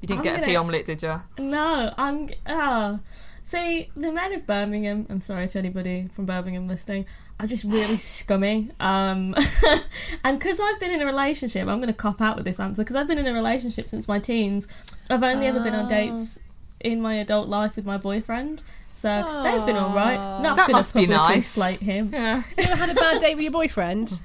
You 0.01 0.07
didn't 0.07 0.19
I'm 0.19 0.23
get 0.23 0.33
a 0.33 0.37
gonna- 0.37 0.47
pea 0.47 0.55
omelette, 0.55 0.85
did 0.85 1.01
you? 1.01 1.21
No, 1.39 1.93
I'm. 1.97 2.29
Oh. 2.47 2.99
See, 3.43 3.89
the 3.95 4.11
men 4.11 4.33
of 4.33 4.45
Birmingham, 4.45 5.07
I'm 5.09 5.19
sorry 5.19 5.47
to 5.47 5.57
anybody 5.57 6.07
from 6.13 6.27
Birmingham 6.27 6.67
listening, 6.67 7.07
are 7.43 7.47
just 7.47 7.63
really 7.63 7.97
scummy. 7.97 8.69
Um, 8.79 9.35
and 10.23 10.39
because 10.39 10.59
I've 10.59 10.79
been 10.79 10.91
in 10.91 11.01
a 11.01 11.05
relationship, 11.05 11.67
I'm 11.67 11.77
going 11.79 11.87
to 11.87 11.93
cop 11.93 12.21
out 12.21 12.35
with 12.35 12.45
this 12.45 12.59
answer, 12.59 12.83
because 12.83 12.95
I've 12.95 13.07
been 13.07 13.17
in 13.17 13.27
a 13.27 13.33
relationship 13.33 13.89
since 13.89 14.07
my 14.07 14.19
teens. 14.19 14.67
I've 15.09 15.23
only 15.23 15.47
ever 15.47 15.59
been 15.59 15.73
on 15.75 15.85
Oh. 15.85 15.89
dates 15.89 16.39
in 16.79 17.01
my 17.01 17.15
adult 17.15 17.47
life 17.49 17.75
with 17.75 17.85
my 17.85 17.97
boyfriend. 17.97 18.61
So 18.93 19.41
they've 19.43 19.65
been 19.65 19.77
alright. 19.77 20.17
Not 20.41 20.55
That 20.57 20.67
gonna 20.67 20.73
must 20.73 20.93
be 20.93 21.07
publicly 21.07 21.35
nice. 21.37 21.47
slate 21.47 21.79
him. 21.79 22.11
Yeah. 22.13 22.43
You 22.57 22.63
ever 22.65 22.75
had 22.75 22.89
a 22.91 22.93
bad 22.93 23.19
date 23.21 23.33
with 23.35 23.43
your 23.43 23.51
boyfriend? 23.51 24.19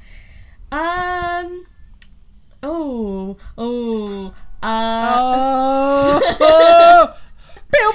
Um. 0.71 1.67
Oh. 2.62 3.37
Oh. 3.57 4.35
Uh, 4.62 5.12
Oh, 5.19 6.21
oh, 6.41 7.16
pew 7.77 7.93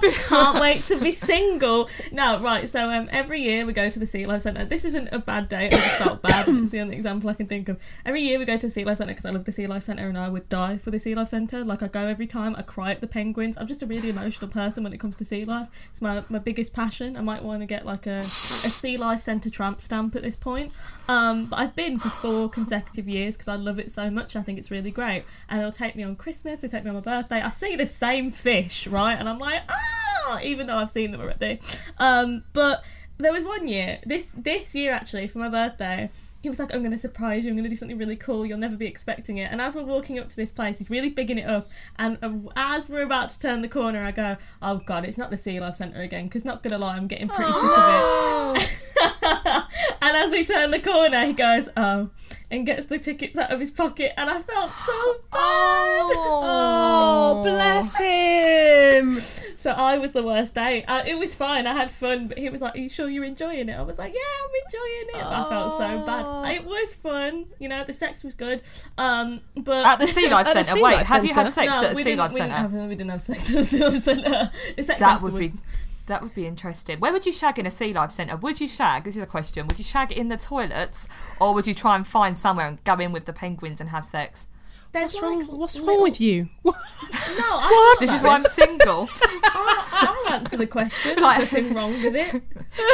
pew. 0.00 0.12
Can't 0.28 0.60
wait 0.60 0.78
to 0.84 0.98
be 0.98 1.12
single. 1.12 1.88
No, 2.12 2.40
right. 2.40 2.68
So 2.68 2.90
um, 2.90 3.08
every 3.10 3.40
year 3.42 3.66
we 3.66 3.72
go 3.72 3.90
to 3.90 3.98
the 3.98 4.06
Sea 4.06 4.26
Life 4.26 4.42
Centre. 4.42 4.64
This 4.64 4.84
isn't 4.84 5.08
a 5.12 5.18
bad 5.18 5.48
day. 5.48 5.66
I 5.66 5.70
just 5.70 5.98
felt 5.98 6.22
bad. 6.22 6.48
It's 6.58 6.72
the 6.72 6.80
only 6.80 6.96
example 6.96 7.30
I 7.30 7.34
can 7.34 7.46
think 7.46 7.68
of. 7.68 7.78
Every 8.04 8.22
year 8.22 8.38
we 8.38 8.44
go 8.44 8.56
to 8.56 8.66
the 8.66 8.70
Sea 8.70 8.84
Life 8.84 8.98
Centre 8.98 9.12
because 9.12 9.26
I 9.26 9.30
love 9.30 9.44
the 9.44 9.52
Sea 9.52 9.66
Life 9.66 9.82
Centre 9.84 10.08
and 10.08 10.18
I 10.18 10.28
would 10.28 10.48
die 10.48 10.76
for 10.76 10.90
the 10.90 10.98
Sea 10.98 11.14
Life 11.14 11.28
Centre. 11.28 11.64
Like 11.64 11.82
I 11.82 11.88
go 11.88 12.06
every 12.06 12.26
time. 12.26 12.54
I 12.56 12.62
cry 12.62 12.90
at 12.90 13.00
the 13.00 13.06
penguins. 13.06 13.56
I'm 13.58 13.66
just 13.66 13.82
a 13.82 13.86
really 13.86 14.08
emotional 14.08 14.50
person 14.50 14.84
when 14.84 14.92
it 14.92 14.98
comes 14.98 15.16
to 15.16 15.24
sea 15.24 15.44
life. 15.44 15.68
It's 15.90 16.02
my, 16.02 16.22
my 16.28 16.38
biggest 16.38 16.72
passion. 16.72 17.16
I 17.16 17.20
might 17.20 17.42
want 17.42 17.62
to 17.62 17.66
get 17.66 17.86
like 17.86 18.06
a, 18.06 18.18
a 18.18 18.22
Sea 18.22 18.96
Life 18.96 19.20
Centre 19.20 19.50
tramp 19.50 19.80
stamp 19.80 20.14
at 20.16 20.22
this 20.22 20.36
point. 20.36 20.72
Um, 21.08 21.46
but 21.46 21.58
I've 21.58 21.74
been 21.74 21.98
for 21.98 22.08
four 22.08 22.48
consecutive 22.48 23.08
years 23.08 23.34
because 23.36 23.48
I 23.48 23.56
love 23.56 23.78
it 23.78 23.90
so 23.90 24.10
much. 24.10 24.36
I 24.36 24.42
think 24.42 24.58
it's 24.58 24.70
really 24.70 24.90
great. 24.90 25.24
And 25.48 25.60
it'll 25.60 25.72
take 25.72 25.96
me 25.96 26.02
on 26.02 26.16
Christmas. 26.16 26.62
It'll 26.62 26.76
take 26.76 26.84
me 26.84 26.90
on 26.90 26.96
my 26.96 27.00
birthday. 27.00 27.40
I 27.40 27.50
see 27.50 27.76
the 27.76 27.86
same 27.86 28.30
fish, 28.30 28.86
right? 28.86 29.07
And 29.16 29.28
I'm 29.28 29.38
like, 29.38 29.62
ah, 29.68 30.40
even 30.42 30.66
though 30.66 30.76
I've 30.76 30.90
seen 30.90 31.10
them 31.12 31.20
already. 31.20 31.60
Um, 31.98 32.44
but 32.52 32.84
there 33.18 33.32
was 33.32 33.44
one 33.44 33.66
year, 33.68 33.98
this 34.04 34.32
this 34.32 34.74
year 34.74 34.92
actually, 34.92 35.28
for 35.28 35.38
my 35.38 35.48
birthday. 35.48 36.10
He 36.40 36.48
was 36.48 36.60
like, 36.60 36.72
I'm 36.72 36.82
going 36.82 36.92
to 36.92 36.98
surprise 36.98 37.44
you. 37.44 37.50
I'm 37.50 37.56
going 37.56 37.64
to 37.64 37.68
do 37.68 37.74
something 37.74 37.98
really 37.98 38.14
cool. 38.14 38.46
You'll 38.46 38.58
never 38.58 38.76
be 38.76 38.86
expecting 38.86 39.38
it. 39.38 39.50
And 39.50 39.60
as 39.60 39.74
we're 39.74 39.82
walking 39.82 40.20
up 40.20 40.28
to 40.28 40.36
this 40.36 40.52
place, 40.52 40.78
he's 40.78 40.88
really 40.88 41.10
bigging 41.10 41.36
it 41.36 41.48
up. 41.48 41.68
And 41.98 42.16
uh, 42.22 42.30
as 42.54 42.90
we're 42.90 43.02
about 43.02 43.30
to 43.30 43.40
turn 43.40 43.60
the 43.60 43.66
corner, 43.68 44.04
I 44.04 44.12
go, 44.12 44.36
Oh, 44.62 44.76
God, 44.76 45.04
it's 45.04 45.18
not 45.18 45.30
the 45.30 45.36
Sea 45.36 45.58
Life 45.58 45.74
Centre 45.74 46.00
again. 46.00 46.26
Because, 46.26 46.44
not 46.44 46.62
going 46.62 46.70
to 46.70 46.78
lie, 46.78 46.94
I'm 46.94 47.08
getting 47.08 47.26
pretty 47.26 47.50
sick 47.52 47.70
of 47.76 48.56
it. 48.56 49.64
and 50.00 50.16
as 50.16 50.30
we 50.32 50.44
turn 50.44 50.70
the 50.70 50.80
corner, 50.80 51.24
he 51.26 51.32
goes, 51.32 51.68
Oh, 51.76 52.10
and 52.50 52.64
gets 52.64 52.86
the 52.86 52.98
tickets 52.98 53.36
out 53.36 53.50
of 53.52 53.60
his 53.60 53.70
pocket. 53.70 54.12
And 54.16 54.30
I 54.30 54.40
felt 54.40 54.72
so 54.72 55.16
bad. 55.32 56.12
Oh, 56.50 57.42
bless 57.42 57.96
him. 57.96 59.18
So 59.56 59.70
I 59.72 59.98
was 59.98 60.12
the 60.12 60.22
worst 60.22 60.54
date. 60.54 60.84
Uh, 60.88 61.02
it 61.06 61.18
was 61.18 61.34
fine. 61.34 61.66
I 61.66 61.72
had 61.74 61.90
fun, 61.90 62.28
but 62.28 62.38
he 62.38 62.48
was 62.48 62.62
like, 62.62 62.74
"Are 62.74 62.78
you 62.78 62.88
sure 62.88 63.08
you're 63.08 63.24
enjoying 63.24 63.68
it?" 63.68 63.72
I 63.74 63.82
was 63.82 63.98
like, 63.98 64.14
"Yeah, 64.14 64.20
I'm 64.20 64.50
enjoying 64.64 65.08
it." 65.08 65.24
But 65.28 65.46
I 65.46 65.48
felt 65.48 65.72
so 65.72 66.06
bad. 66.06 66.54
It 66.56 66.64
was 66.64 66.94
fun. 66.94 67.46
You 67.58 67.68
know, 67.68 67.84
the 67.84 67.92
sex 67.92 68.24
was 68.24 68.34
good. 68.34 68.62
Um, 68.96 69.40
but 69.56 69.84
At 69.84 69.98
the 69.98 70.06
Sea 70.06 70.28
Life 70.30 70.46
Centre. 70.48 70.74
Wait, 70.74 70.82
Life 70.82 71.06
have 71.08 71.24
you 71.24 71.34
had 71.34 71.50
sex 71.50 71.66
no, 71.72 71.82
at 71.84 71.90
the 71.90 71.96
Sea 71.96 72.04
didn't, 72.04 72.18
Life 72.18 72.32
we 72.32 72.40
didn't 72.40 72.52
Centre? 72.52 72.78
have 72.78 72.88
we 72.88 72.94
didn't 72.94 73.10
have 73.10 73.22
sex 73.22 73.48
at 73.50 73.56
the 73.56 73.64
Sea 73.64 73.84
Life 73.84 74.02
Centre. 74.02 74.50
The 74.76 74.82
sex 74.82 75.00
That 75.00 75.22
would 75.22 75.36
be 75.36 75.46
afterwards. 75.46 75.62
That 76.08 76.22
would 76.22 76.34
be 76.34 76.46
interesting. 76.46 76.98
Where 77.00 77.12
would 77.12 77.24
you 77.24 77.32
shag 77.32 77.58
in 77.58 77.66
a 77.66 77.70
sea 77.70 77.92
life 77.92 78.10
centre? 78.10 78.36
Would 78.36 78.60
you 78.60 78.68
shag? 78.68 79.04
This 79.04 79.16
is 79.16 79.22
a 79.22 79.26
question. 79.26 79.66
Would 79.68 79.78
you 79.78 79.84
shag 79.84 80.12
in 80.12 80.28
the 80.28 80.36
toilets, 80.36 81.08
or 81.40 81.54
would 81.54 81.66
you 81.66 81.74
try 81.74 81.96
and 81.96 82.06
find 82.06 82.36
somewhere 82.36 82.66
and 82.66 82.82
go 82.84 82.94
in 82.96 83.12
with 83.12 83.24
the 83.24 83.32
penguins 83.32 83.80
and 83.80 83.90
have 83.90 84.04
sex? 84.04 84.48
There's 84.92 85.12
What's 85.14 85.22
wrong? 85.22 85.38
like 85.40 85.52
What's 85.52 85.74
little- 85.78 85.94
wrong 85.94 86.02
with 86.02 86.20
you? 86.20 86.48
No, 86.64 87.44
I 87.60 87.96
This 88.00 88.12
is 88.14 88.22
why 88.22 88.34
I'm 88.34 88.42
single. 88.44 89.06
I'll, 89.44 90.08
I'll 90.08 90.32
answer 90.34 90.56
the 90.56 90.66
question. 90.66 91.22
Like- 91.22 91.38
There's 91.50 91.52
nothing 91.52 91.74
wrong 91.74 91.90
with 92.02 92.14
it. 92.16 92.42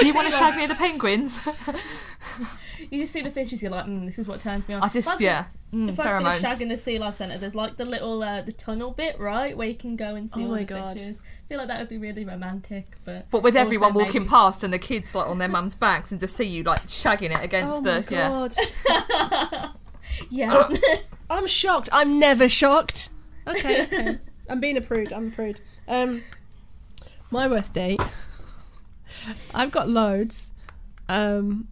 Do 0.00 0.06
you 0.06 0.12
want 0.14 0.26
to 0.26 0.32
shag 0.32 0.56
near 0.56 0.68
the 0.68 0.74
penguins? 0.74 1.40
You 2.94 3.00
just 3.00 3.12
see 3.12 3.22
the 3.22 3.30
fishes, 3.30 3.60
you're 3.60 3.72
like, 3.72 3.86
mm, 3.86 4.04
this 4.04 4.20
is 4.20 4.28
what 4.28 4.40
turns 4.40 4.68
me 4.68 4.74
on. 4.76 4.82
I 4.82 4.86
If 4.86 4.94
was 4.94 5.04
just 5.04 5.20
yeah. 5.20 5.46
Mm, 5.72 5.88
If 5.88 5.98
I 5.98 6.14
was 6.14 6.22
going 6.24 6.40
shag 6.40 6.62
in 6.62 6.68
the 6.68 6.76
Sea 6.76 7.00
Life 7.00 7.16
Centre, 7.16 7.36
there's 7.38 7.56
like 7.56 7.76
the 7.76 7.84
little 7.84 8.22
uh, 8.22 8.42
the 8.42 8.52
tunnel 8.52 8.92
bit, 8.92 9.18
right, 9.18 9.56
where 9.56 9.66
you 9.66 9.74
can 9.74 9.96
go 9.96 10.14
and 10.14 10.30
see 10.30 10.42
Oh 10.42 10.44
all 10.46 10.50
my 10.52 10.58
the 10.58 10.64
God. 10.74 10.96
fishes. 10.96 11.20
I 11.24 11.48
feel 11.48 11.58
like 11.58 11.66
that 11.66 11.80
would 11.80 11.88
be 11.88 11.98
really 11.98 12.24
romantic, 12.24 12.86
but 13.04 13.28
But 13.32 13.42
with 13.42 13.56
also 13.56 13.66
everyone 13.66 13.94
walking 13.94 14.22
maybe- 14.22 14.30
past 14.30 14.62
and 14.62 14.72
the 14.72 14.78
kids 14.78 15.12
like 15.14 15.28
on 15.28 15.38
their 15.38 15.48
mum's 15.56 15.74
backs 15.74 16.12
and 16.12 16.20
just 16.20 16.36
see 16.36 16.44
you 16.44 16.62
like 16.62 16.82
shagging 16.82 17.32
it 17.36 17.42
against 17.44 17.78
Oh 17.78 17.80
my 17.80 18.00
the 18.00 18.14
yeah. 18.14 18.28
god. 18.28 19.70
Yeah, 20.30 20.68
I'm 21.28 21.46
shocked. 21.48 21.88
I'm 21.92 22.20
never 22.20 22.48
shocked. 22.48 23.08
Okay, 23.48 23.82
okay. 23.82 24.18
I'm 24.48 24.60
being 24.60 24.76
a 24.76 24.80
prude. 24.80 25.12
I'm 25.12 25.28
a 25.28 25.30
prude. 25.32 25.60
Um, 25.88 26.22
my 27.32 27.48
worst 27.48 27.74
date. 27.74 28.00
I've 29.54 29.72
got 29.72 29.88
loads. 29.88 30.52
Um, 31.08 31.66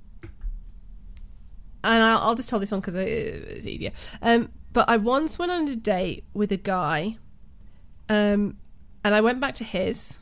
and 1.84 2.02
I'll, 2.02 2.18
I'll 2.18 2.34
just 2.34 2.48
tell 2.48 2.58
this 2.58 2.70
one 2.70 2.80
because 2.80 2.94
it's 2.94 3.66
easier. 3.66 3.92
Um, 4.20 4.50
but 4.72 4.88
I 4.88 4.96
once 4.96 5.38
went 5.38 5.52
on 5.52 5.68
a 5.68 5.76
date 5.76 6.24
with 6.32 6.52
a 6.52 6.56
guy. 6.56 7.16
Um, 8.08 8.58
and 9.04 9.14
I 9.14 9.20
went 9.20 9.40
back 9.40 9.54
to 9.56 9.64
his, 9.64 10.18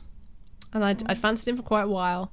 and 0.73 0.83
I'd, 0.83 1.09
I'd 1.09 1.17
fancied 1.17 1.49
him 1.49 1.57
for 1.57 1.63
quite 1.63 1.83
a 1.83 1.87
while. 1.87 2.31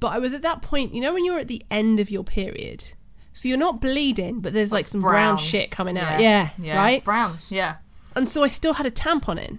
But 0.00 0.08
I 0.08 0.18
was 0.18 0.34
at 0.34 0.42
that 0.42 0.62
point, 0.62 0.94
you 0.94 1.00
know, 1.00 1.12
when 1.12 1.24
you're 1.24 1.38
at 1.38 1.48
the 1.48 1.64
end 1.70 1.98
of 2.00 2.10
your 2.10 2.24
period. 2.24 2.84
So 3.32 3.48
you're 3.48 3.58
not 3.58 3.80
bleeding, 3.80 4.40
but 4.40 4.52
there's 4.52 4.72
like 4.72 4.84
some 4.84 5.00
brown, 5.00 5.34
brown. 5.34 5.38
shit 5.38 5.70
coming 5.70 5.96
out. 5.96 6.20
Yeah, 6.20 6.76
right? 6.76 7.04
Brown, 7.04 7.38
yeah. 7.48 7.76
And 8.16 8.28
so 8.28 8.42
I 8.42 8.48
still 8.48 8.74
had 8.74 8.86
a 8.86 8.90
tampon 8.90 9.38
in. 9.38 9.58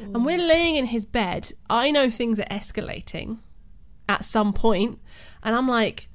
And 0.00 0.24
we're 0.24 0.38
laying 0.38 0.76
in 0.76 0.86
his 0.86 1.04
bed. 1.04 1.52
I 1.68 1.90
know 1.90 2.10
things 2.10 2.40
are 2.40 2.44
escalating 2.44 3.38
at 4.08 4.24
some 4.24 4.52
point, 4.52 4.98
And 5.42 5.54
I'm 5.54 5.68
like, 5.68 6.08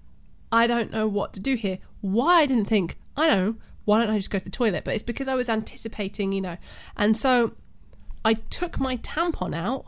I 0.51 0.67
don't 0.67 0.91
know 0.91 1.07
what 1.07 1.33
to 1.33 1.39
do 1.39 1.55
here. 1.55 1.79
Why 2.05 2.41
I 2.41 2.45
didn't 2.45 2.65
think, 2.65 2.97
I 3.17 3.27
know, 3.27 3.55
why 3.85 3.99
don't 3.99 4.13
I 4.13 4.17
just 4.17 4.29
go 4.29 4.37
to 4.37 4.43
the 4.43 4.51
toilet? 4.51 4.83
But 4.83 4.93
it's 4.93 5.03
because 5.03 5.27
I 5.27 5.33
was 5.33 5.49
anticipating, 5.49 6.31
you 6.31 6.41
know. 6.41 6.57
And 6.95 7.17
so 7.17 7.53
I 8.23 8.35
took 8.35 8.79
my 8.79 8.97
tampon 8.97 9.55
out 9.55 9.85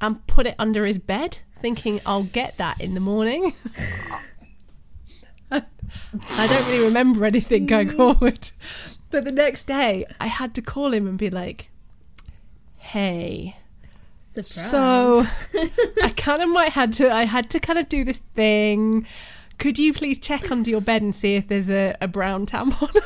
and 0.00 0.24
put 0.28 0.46
it 0.46 0.54
under 0.60 0.86
his 0.86 0.98
bed, 0.98 1.38
thinking 1.58 1.98
I'll 2.06 2.22
get 2.24 2.56
that 2.58 2.80
in 2.80 2.94
the 2.94 3.00
morning. 3.00 3.52
I 5.50 6.46
don't 6.46 6.68
really 6.68 6.86
remember 6.86 7.24
anything 7.24 7.66
going 7.66 7.88
mm. 7.88 7.96
forward. 7.96 8.50
But 9.10 9.24
the 9.24 9.32
next 9.32 9.64
day, 9.64 10.04
I 10.20 10.26
had 10.26 10.54
to 10.54 10.62
call 10.62 10.92
him 10.92 11.08
and 11.08 11.18
be 11.18 11.30
like, 11.30 11.70
hey. 12.76 13.56
Surprise. 14.20 14.70
So 14.70 15.24
I 16.02 16.10
kind 16.16 16.42
of 16.42 16.48
might 16.50 16.70
had 16.70 16.92
to 16.94 17.10
I 17.10 17.24
had 17.24 17.50
to 17.50 17.60
kind 17.60 17.78
of 17.78 17.88
do 17.88 18.04
this 18.04 18.18
thing. 18.34 19.06
Could 19.58 19.78
you 19.78 19.92
please 19.92 20.18
check 20.18 20.50
under 20.50 20.70
your 20.70 20.80
bed 20.80 21.02
and 21.02 21.14
see 21.14 21.34
if 21.34 21.48
there's 21.48 21.70
a, 21.70 21.96
a 22.00 22.08
brown 22.08 22.46
tampon 22.46 22.82
under 22.94 23.02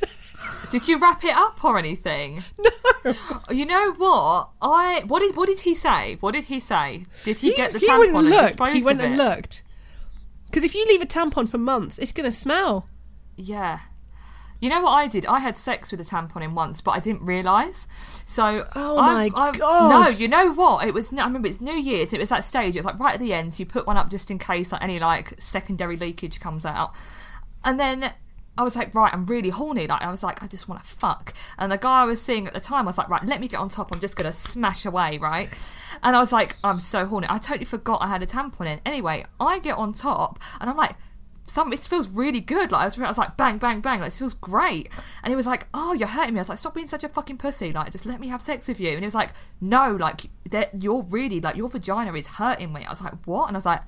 there? 0.00 0.70
Did 0.70 0.88
you 0.88 0.98
wrap 0.98 1.24
it 1.24 1.36
up 1.36 1.64
or 1.64 1.78
anything? 1.78 2.42
No. 2.58 3.12
You 3.50 3.66
know 3.66 3.92
what? 3.92 4.50
I 4.60 5.02
what 5.06 5.20
did 5.20 5.36
what 5.36 5.46
did 5.46 5.60
he 5.60 5.74
say? 5.74 6.16
What 6.20 6.32
did 6.32 6.44
he 6.46 6.58
say? 6.58 7.04
Did 7.24 7.38
he, 7.38 7.54
get 7.54 7.72
the 7.72 7.78
he 7.78 7.86
tampon 7.86 8.18
and 8.18 8.30
looked. 8.30 8.46
dispose 8.58 8.68
He 8.74 8.82
went 8.82 8.98
of 9.00 9.06
and 9.06 9.14
it? 9.14 9.18
looked. 9.18 9.62
Because 10.46 10.64
if 10.64 10.74
you 10.74 10.84
leave 10.86 11.02
a 11.02 11.06
tampon 11.06 11.48
for 11.48 11.58
months, 11.58 11.98
it's 11.98 12.12
going 12.12 12.28
to 12.28 12.36
smell. 12.36 12.88
Yeah. 13.36 13.80
You 14.60 14.70
know 14.70 14.80
what 14.80 14.92
I 14.92 15.06
did? 15.06 15.26
I 15.26 15.40
had 15.40 15.58
sex 15.58 15.90
with 15.90 16.00
a 16.00 16.04
tampon 16.04 16.42
in 16.42 16.54
once, 16.54 16.80
but 16.80 16.92
I 16.92 17.00
didn't 17.00 17.24
realise. 17.26 17.86
So, 18.24 18.66
Oh 18.74 18.98
I've- 18.98 19.30
my 19.34 19.42
I've- 19.48 19.58
God. 19.58 19.90
No, 20.06 20.10
you 20.10 20.28
know 20.28 20.52
what? 20.52 20.86
It 20.86 20.94
was. 20.94 21.12
I 21.12 21.24
remember 21.24 21.48
it's 21.48 21.60
New 21.60 21.76
Year's. 21.76 22.12
It 22.12 22.20
was 22.20 22.30
that 22.30 22.44
stage. 22.44 22.74
It 22.74 22.78
was 22.80 22.86
like 22.86 22.98
right 22.98 23.14
at 23.14 23.20
the 23.20 23.32
end. 23.34 23.54
So 23.54 23.60
you 23.60 23.66
put 23.66 23.86
one 23.86 23.96
up 23.96 24.10
just 24.10 24.30
in 24.30 24.38
case 24.38 24.72
like 24.72 24.82
any 24.82 24.98
like 24.98 25.34
secondary 25.38 25.96
leakage 25.96 26.40
comes 26.40 26.64
out, 26.64 26.92
and 27.64 27.78
then 27.78 28.12
I 28.58 28.62
was 28.62 28.74
like, 28.74 28.94
right, 28.94 29.12
I'm 29.12 29.26
really 29.26 29.50
horny. 29.50 29.86
Like 29.86 30.00
I 30.00 30.10
was 30.10 30.22
like, 30.22 30.42
I 30.42 30.46
just 30.46 30.66
want 30.66 30.82
to 30.82 30.88
fuck. 30.88 31.34
And 31.58 31.70
the 31.70 31.76
guy 31.76 32.00
I 32.00 32.04
was 32.06 32.22
seeing 32.22 32.46
at 32.46 32.54
the 32.54 32.60
time, 32.60 32.86
I 32.86 32.88
was 32.88 32.96
like, 32.96 33.10
right, 33.10 33.22
let 33.26 33.38
me 33.38 33.48
get 33.48 33.58
on 33.60 33.68
top. 33.68 33.92
I'm 33.92 34.00
just 34.00 34.16
gonna 34.16 34.32
smash 34.32 34.86
away, 34.86 35.18
right? 35.18 35.50
And 36.02 36.16
I 36.16 36.18
was 36.18 36.32
like, 36.32 36.56
I'm 36.64 36.80
so 36.80 37.04
horny. 37.04 37.26
I 37.28 37.36
totally 37.36 37.66
forgot 37.66 38.00
I 38.00 38.06
had 38.08 38.22
a 38.22 38.26
tampon 38.26 38.66
in. 38.66 38.80
Anyway, 38.86 39.26
I 39.38 39.58
get 39.58 39.76
on 39.76 39.92
top, 39.92 40.38
and 40.60 40.70
I'm 40.70 40.76
like 40.76 40.94
some 41.46 41.72
it 41.72 41.78
feels 41.80 42.08
really 42.08 42.40
good. 42.40 42.72
Like 42.72 42.82
I 42.82 42.84
was, 42.86 42.98
I 42.98 43.06
was 43.06 43.18
like 43.18 43.36
bang, 43.36 43.58
bang, 43.58 43.80
bang. 43.80 44.00
Like 44.00 44.08
this 44.08 44.18
feels 44.18 44.34
great. 44.34 44.88
And 45.22 45.30
he 45.30 45.36
was 45.36 45.46
like, 45.46 45.68
"Oh, 45.72 45.92
you're 45.92 46.08
hurting 46.08 46.34
me." 46.34 46.40
I 46.40 46.42
was 46.42 46.48
like, 46.48 46.58
"Stop 46.58 46.74
being 46.74 46.86
such 46.86 47.04
a 47.04 47.08
fucking 47.08 47.38
pussy. 47.38 47.72
Like 47.72 47.92
just 47.92 48.04
let 48.04 48.20
me 48.20 48.28
have 48.28 48.42
sex 48.42 48.68
with 48.68 48.80
you." 48.80 48.90
And 48.90 48.98
he 48.98 49.04
was 49.04 49.14
like, 49.14 49.30
"No, 49.60 49.94
like 49.94 50.22
that 50.50 50.82
you're 50.82 51.02
really 51.02 51.40
like 51.40 51.56
your 51.56 51.68
vagina 51.68 52.12
is 52.14 52.26
hurting 52.26 52.72
me." 52.72 52.84
I 52.84 52.90
was 52.90 53.02
like, 53.02 53.14
"What?" 53.26 53.48
And 53.48 53.56
I 53.56 53.58
was 53.58 53.66
like. 53.66 53.82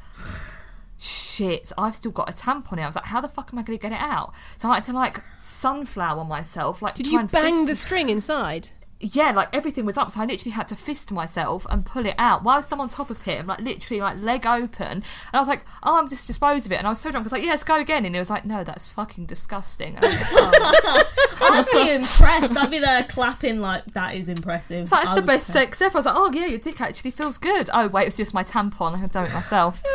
Shit, 1.01 1.71
I've 1.79 1.95
still 1.95 2.11
got 2.11 2.29
a 2.29 2.33
tampon 2.33 2.73
in. 2.73 2.79
I 2.81 2.87
was 2.87 2.97
like, 2.97 3.05
how 3.05 3.21
the 3.21 3.29
fuck 3.29 3.51
am 3.53 3.59
I 3.61 3.63
going 3.63 3.79
to 3.79 3.81
get 3.81 3.93
it 3.93 4.01
out? 4.01 4.33
So 4.57 4.69
I 4.69 4.75
had 4.77 4.85
to 4.85 4.93
like 4.93 5.23
sunflower 5.37 6.25
myself. 6.25 6.83
Like, 6.83 6.97
Did 6.97 7.07
try 7.07 7.13
you 7.13 7.19
and 7.21 7.31
bang 7.31 7.53
fist- 7.53 7.67
the 7.69 7.75
string 7.77 8.09
inside? 8.09 8.71
Yeah, 9.01 9.31
like 9.31 9.49
everything 9.53 9.85
was 9.85 9.97
up, 9.97 10.11
so 10.11 10.21
I 10.21 10.25
literally 10.25 10.51
had 10.53 10.67
to 10.69 10.77
fist 10.77 11.13
myself 11.13 11.67
and 11.71 11.87
pull 11.87 12.05
it 12.05 12.17
out 12.19 12.43
whilst 12.43 12.73
I'm 12.73 12.81
on 12.81 12.89
top 12.89 13.11
of 13.11 13.23
him, 13.23 13.47
like 13.47 13.61
literally 13.61 14.01
like 14.01 14.21
leg 14.21 14.45
open. 14.45 14.87
And 14.87 15.05
I 15.33 15.39
was 15.39 15.47
like, 15.47 15.65
oh, 15.85 15.99
I'm 15.99 16.09
just 16.09 16.27
dispose 16.27 16.67
of 16.67 16.73
it. 16.73 16.77
And 16.77 16.87
I 16.87 16.91
was 16.91 17.01
so 17.01 17.11
drunk, 17.11 17.25
I 17.25 17.27
was 17.27 17.33
like, 17.33 17.43
yeah, 17.45 17.51
let's 17.51 17.63
go 17.65 17.77
again. 17.77 18.05
And 18.05 18.15
he 18.15 18.19
was 18.19 18.31
like, 18.31 18.45
no, 18.45 18.65
that's 18.65 18.89
fucking 18.89 19.27
disgusting. 19.27 19.97
I 20.03 20.07
like, 20.07 20.19
oh. 20.33 21.05
I'd 21.41 21.67
be 21.73 21.93
impressed. 21.93 22.57
I'd 22.57 22.71
be 22.71 22.81
there 22.81 23.05
clapping 23.05 23.61
like 23.61 23.85
that 23.95 24.17
is 24.17 24.29
impressive. 24.29 24.83
It's 24.83 24.93
I 24.93 25.15
the 25.15 25.23
best 25.23 25.47
say. 25.47 25.53
sex 25.53 25.81
ever. 25.81 25.97
I 25.97 25.99
was 25.99 26.07
like, 26.07 26.15
oh 26.17 26.33
yeah, 26.33 26.47
your 26.47 26.59
dick 26.59 26.81
actually 26.81 27.13
feels 27.13 27.39
good. 27.39 27.71
Oh 27.73 27.87
wait, 27.89 28.09
it's 28.09 28.17
just 28.17 28.35
my 28.35 28.43
tampon. 28.43 28.95
I 28.95 28.99
had 28.99 29.11
done 29.11 29.27
it 29.27 29.33
myself. 29.33 29.83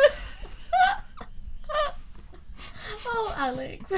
Oh, 3.06 3.34
Alex. 3.36 3.92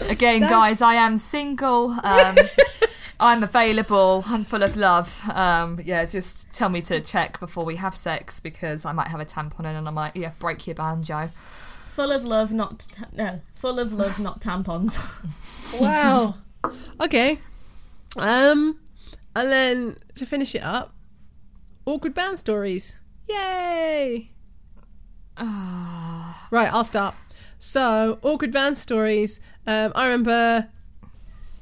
Again, 0.00 0.40
That's- 0.40 0.50
guys, 0.50 0.82
I 0.82 0.94
am 0.94 1.18
single. 1.18 1.90
Um, 2.02 2.36
I'm 3.20 3.42
available. 3.42 4.24
I'm 4.26 4.44
full 4.44 4.62
of 4.62 4.76
love. 4.76 5.22
Um, 5.34 5.80
yeah, 5.84 6.04
just 6.04 6.52
tell 6.52 6.68
me 6.68 6.80
to 6.82 7.00
check 7.00 7.40
before 7.40 7.64
we 7.64 7.76
have 7.76 7.96
sex 7.96 8.38
because 8.38 8.84
I 8.84 8.92
might 8.92 9.08
have 9.08 9.20
a 9.20 9.24
tampon 9.24 9.60
in 9.60 9.74
and 9.74 9.88
I 9.88 9.90
might 9.90 10.14
yeah 10.16 10.32
break 10.38 10.66
your 10.66 10.74
banjo. 10.74 11.30
full 11.36 12.12
of 12.12 12.24
love, 12.28 12.52
not 12.52 12.78
ta- 12.78 13.08
no. 13.12 13.40
Full 13.54 13.78
of 13.80 13.92
love, 13.92 14.18
not 14.20 14.40
tampons. 14.40 14.98
Wow. 15.80 16.36
okay. 17.00 17.40
Um, 18.16 18.78
and 19.36 19.50
then 19.52 19.96
to 20.14 20.24
finish 20.24 20.54
it 20.54 20.62
up, 20.62 20.94
awkward 21.84 22.14
band 22.14 22.38
stories. 22.38 22.94
Yay! 23.28 24.30
right, 25.38 26.72
I'll 26.72 26.84
start. 26.84 27.14
So, 27.58 28.18
awkward 28.22 28.52
band 28.52 28.78
stories. 28.78 29.40
Um, 29.66 29.92
I 29.94 30.06
remember 30.06 30.68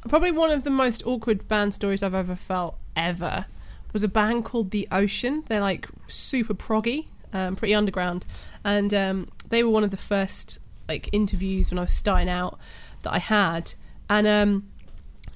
probably 0.08 0.30
one 0.30 0.50
of 0.50 0.62
the 0.64 0.70
most 0.70 1.04
awkward 1.06 1.48
band 1.48 1.74
stories 1.74 2.02
I've 2.02 2.14
ever 2.14 2.36
felt 2.36 2.76
ever 2.94 3.46
was 3.92 4.02
a 4.02 4.08
band 4.08 4.44
called 4.44 4.70
The 4.70 4.86
Ocean. 4.92 5.44
They're 5.46 5.60
like 5.60 5.88
super 6.06 6.54
proggy, 6.54 7.06
um, 7.32 7.56
pretty 7.56 7.74
underground, 7.74 8.26
and 8.64 8.92
um, 8.92 9.28
they 9.48 9.62
were 9.62 9.70
one 9.70 9.84
of 9.84 9.90
the 9.90 9.96
first 9.96 10.58
like 10.88 11.08
interviews 11.12 11.70
when 11.70 11.78
I 11.78 11.82
was 11.82 11.92
starting 11.92 12.28
out 12.28 12.58
that 13.02 13.12
I 13.12 13.18
had, 13.18 13.74
and 14.08 14.26
um, 14.26 14.68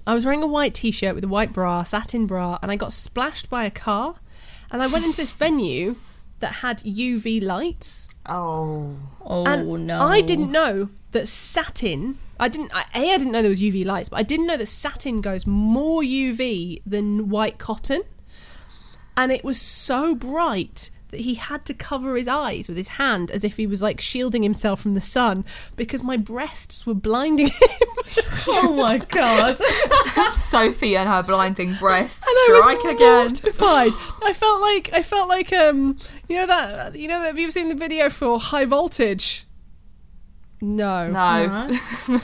I 0.06 0.14
was 0.14 0.24
wearing 0.24 0.42
a 0.42 0.46
white 0.46 0.74
t-shirt 0.74 1.14
with 1.14 1.24
a 1.24 1.28
white 1.28 1.52
bra, 1.52 1.82
satin 1.84 2.26
bra, 2.26 2.58
and 2.62 2.70
I 2.70 2.76
got 2.76 2.92
splashed 2.92 3.50
by 3.50 3.64
a 3.64 3.70
car, 3.70 4.16
and 4.70 4.82
I 4.82 4.86
went 4.86 5.04
into 5.04 5.16
this 5.16 5.32
venue 5.32 5.96
that 6.40 6.54
had 6.54 6.78
UV 6.78 7.42
lights. 7.42 8.08
Oh. 8.26 8.96
Oh 9.24 9.44
And 9.44 9.86
no! 9.86 9.98
I 9.98 10.20
didn't 10.20 10.50
know 10.50 10.88
that 11.12 11.28
satin. 11.28 12.18
I 12.41 12.49
didn't. 12.49 12.74
I, 12.74 12.84
a, 12.95 13.12
I 13.14 13.18
didn't 13.18 13.32
know 13.32 13.43
there 13.43 13.51
was 13.51 13.61
UV 13.61 13.84
lights, 13.84 14.09
but 14.09 14.16
I 14.18 14.22
didn't 14.22 14.47
know 14.47 14.57
that 14.57 14.66
satin 14.66 15.20
goes 15.20 15.47
more 15.47 16.03
UV 16.03 16.82
than 16.86 17.28
white 17.28 17.59
cotton. 17.59 18.03
And 19.16 19.30
it 19.30 19.45
was 19.45 19.61
so 19.61 20.14
bright 20.14 20.91
that 21.09 21.20
he 21.20 21.34
had 21.34 21.64
to 21.66 21.74
cover 21.74 22.16
his 22.16 22.28
eyes 22.28 22.68
with 22.68 22.76
his 22.76 22.88
hand 22.88 23.30
as 23.32 23.43
if 23.45 23.57
he 23.57 23.66
was 23.66 23.82
like 23.82 24.01
shielding 24.01 24.43
himself 24.45 24.80
from 24.80 24.95
the 24.95 25.01
sun 25.01 25.45
because 25.76 26.03
my 26.05 26.16
breasts 26.16 26.86
were 26.86 26.95
blinding 26.95 27.47
him. 27.49 27.88
Oh 28.49 28.74
my 28.76 28.99
god! 28.99 29.59
Sophie 30.32 30.97
and 30.97 31.09
her 31.09 31.22
blinding 31.22 31.74
breasts. 31.74 32.26
And 32.26 32.34
I 32.34 32.53
was 32.53 32.62
Strike 32.80 32.95
again. 32.95 33.26
mortified. 33.26 33.93
I 34.24 34.32
felt 34.32 34.61
like 34.61 34.91
I 34.93 35.03
felt 35.03 35.28
like 35.28 35.53
um 35.53 35.99
you 36.28 36.36
know 36.36 36.47
that 36.47 36.95
you 36.97 37.09
know 37.09 37.20
that 37.20 37.26
have 37.26 37.38
you 37.38 37.45
ever 37.47 37.53
seen 37.53 37.68
the 37.68 37.74
video 37.74 38.09
for 38.09 38.38
high 38.38 38.64
voltage? 38.64 39.47
No. 40.61 41.08
No. 41.11 41.70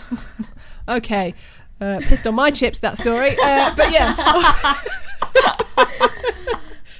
Okay. 0.88 1.34
Uh, 1.80 1.98
pissed 2.00 2.26
on 2.28 2.34
my 2.36 2.50
chips 2.52 2.78
that 2.78 2.96
story. 2.96 3.34
Uh, 3.42 3.74
but 3.74 3.90
yeah. 3.90 4.14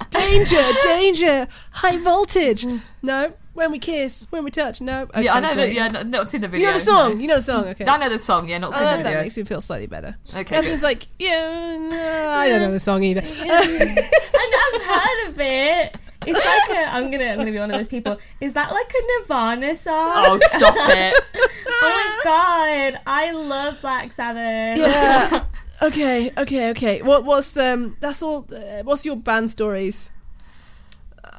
danger, 0.09 0.61
danger, 0.83 1.47
high 1.71 1.97
voltage. 1.97 2.65
No, 3.01 3.33
when 3.53 3.71
we 3.71 3.79
kiss, 3.79 4.27
when 4.29 4.43
we 4.43 4.51
touch. 4.51 4.81
No. 4.81 5.03
Okay, 5.03 5.23
yeah, 5.23 5.35
I 5.35 5.39
know 5.39 5.55
that. 5.55 5.73
Yeah, 5.73 5.87
not, 5.87 6.07
not 6.07 6.29
seen 6.29 6.41
the 6.41 6.47
video. 6.49 6.67
You 6.67 6.73
know 6.73 6.79
the 6.79 6.83
song. 6.83 7.13
no. 7.15 7.21
You 7.21 7.27
know 7.27 7.35
the 7.37 7.41
song. 7.41 7.65
Okay. 7.69 7.85
I 7.85 7.97
know 7.97 8.09
the 8.09 8.19
song. 8.19 8.49
Yeah, 8.49 8.57
not 8.57 8.69
Oh, 8.73 8.73
seen 8.73 8.83
that, 8.83 8.97
the 8.97 9.03
that 9.03 9.23
makes 9.23 9.37
me 9.37 9.43
feel 9.45 9.61
slightly 9.61 9.87
better. 9.87 10.17
Okay. 10.35 10.55
Jasmine's 10.55 10.83
like, 10.83 11.07
yeah, 11.17 11.77
no, 11.77 12.27
I 12.29 12.49
don't 12.49 12.61
know 12.61 12.71
the 12.71 12.79
song 12.79 13.03
either. 13.03 13.21
and 13.41 13.51
I've 13.51 14.81
heard 14.83 15.29
of 15.29 15.39
it. 15.39 15.95
It's 16.27 16.45
like 16.45 16.77
a. 16.77 16.89
I'm 16.93 17.09
gonna. 17.09 17.25
I'm 17.25 17.37
gonna 17.37 17.51
be 17.51 17.59
one 17.59 17.71
of 17.71 17.77
those 17.77 17.87
people. 17.87 18.17
Is 18.41 18.53
that 18.53 18.71
like 18.71 18.91
a 18.91 19.21
Nirvana 19.21 19.75
song? 19.75 20.11
Oh, 20.15 20.37
stop 20.41 20.75
it! 20.77 21.13
Oh 21.79 21.81
my 21.81 22.21
god! 22.23 23.01
I 23.05 23.31
love 23.31 23.79
Black 23.81 24.11
Sabbath. 24.11 24.79
Yeah. 24.79 25.45
okay. 25.83 26.31
Okay. 26.37 26.69
Okay. 26.71 27.01
What? 27.03 27.23
What's 27.23 27.55
um? 27.55 27.97
That's 27.99 28.23
all. 28.23 28.47
Uh, 28.51 28.81
what's 28.83 29.05
your 29.05 29.15
band 29.15 29.51
stories? 29.51 30.09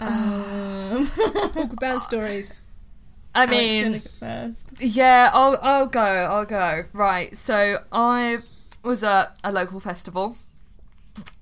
Um, 0.01 1.11
Awkward 1.19 1.77
band 1.81 2.03
stories. 2.03 2.61
I 3.35 3.43
Alex, 3.43 3.51
mean, 3.51 3.85
gonna 3.93 4.03
first. 4.47 4.69
Yeah, 4.81 5.31
I'll 5.33 5.59
I'll 5.61 5.87
go. 5.87 6.01
I'll 6.01 6.45
go. 6.47 6.85
Right. 6.93 7.37
So 7.37 7.79
I 7.91 8.39
was 8.85 9.03
at 9.03 9.37
a 9.43 9.51
local 9.53 9.81
festival 9.81 10.37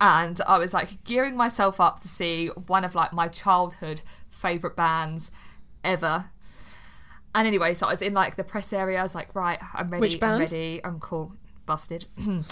and 0.00 0.40
I 0.46 0.58
was 0.58 0.74
like 0.74 1.04
gearing 1.04 1.36
myself 1.36 1.80
up 1.80 2.00
to 2.00 2.08
see 2.08 2.48
one 2.48 2.84
of 2.84 2.94
like 2.94 3.12
my 3.12 3.28
childhood 3.28 4.02
favorite 4.28 4.76
bands 4.76 5.30
ever. 5.84 6.30
And 7.34 7.46
anyway, 7.46 7.74
so 7.74 7.86
I 7.86 7.90
was 7.90 8.02
in 8.02 8.14
like 8.14 8.36
the 8.36 8.44
press 8.44 8.72
area. 8.72 8.98
I 8.98 9.02
was 9.02 9.14
like, 9.14 9.34
right, 9.34 9.58
I'm 9.74 9.90
ready. 9.90 10.00
Which 10.00 10.20
band? 10.20 10.34
I'm 10.34 10.40
ready. 10.40 10.80
I'm 10.82 11.00
cool. 11.00 11.34
Busted. 11.66 12.06
um, 12.26 12.44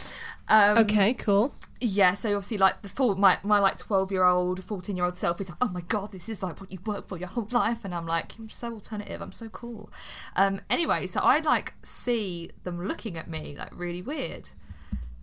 Okay. 0.50 1.14
Cool. 1.14 1.54
yeah, 1.80 2.14
so 2.14 2.30
obviously, 2.34 2.58
like 2.58 2.82
the 2.82 2.88
full 2.88 3.14
my 3.14 3.38
my 3.44 3.60
like 3.60 3.78
twelve 3.78 4.10
year 4.10 4.24
old, 4.24 4.64
fourteen 4.64 4.96
year 4.96 5.04
old 5.04 5.16
self 5.16 5.40
is 5.40 5.48
like, 5.48 5.58
oh 5.60 5.68
my 5.68 5.82
god, 5.82 6.10
this 6.10 6.28
is 6.28 6.42
like 6.42 6.60
what 6.60 6.72
you 6.72 6.80
work 6.84 7.06
for 7.06 7.16
your 7.16 7.28
whole 7.28 7.46
life, 7.52 7.84
and 7.84 7.94
I'm 7.94 8.06
like, 8.06 8.36
I'm 8.38 8.48
so 8.48 8.74
alternative, 8.74 9.22
I'm 9.22 9.30
so 9.32 9.48
cool. 9.48 9.88
Um, 10.34 10.60
anyway, 10.68 11.06
so 11.06 11.20
I 11.20 11.38
like 11.38 11.74
see 11.84 12.50
them 12.64 12.84
looking 12.88 13.16
at 13.16 13.28
me 13.28 13.54
like 13.56 13.70
really 13.72 14.02
weird, 14.02 14.50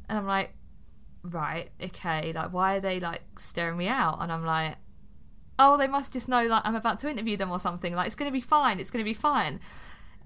and 0.08 0.18
I'm 0.20 0.26
like, 0.26 0.54
right, 1.24 1.72
okay, 1.82 2.34
like 2.34 2.54
why 2.54 2.78
are 2.78 2.80
they 2.80 3.00
like 3.00 3.22
staring 3.38 3.78
me 3.78 3.88
out? 3.88 4.18
And 4.22 4.32
I'm 4.32 4.46
like, 4.46 4.76
oh, 5.60 5.78
they 5.78 5.88
must 5.88 6.14
just 6.14 6.28
know 6.28 6.46
like 6.46 6.64
I'm 6.66 6.76
about 6.76 7.00
to 7.00 7.10
interview 7.10 7.38
them 7.38 7.52
or 7.52 7.60
something. 7.60 7.94
Like 7.96 8.08
it's 8.08 8.16
gonna 8.16 8.32
be 8.32 8.42
fine, 8.42 8.80
it's 8.80 8.92
gonna 8.92 9.04
be 9.04 9.14
fine. 9.14 9.60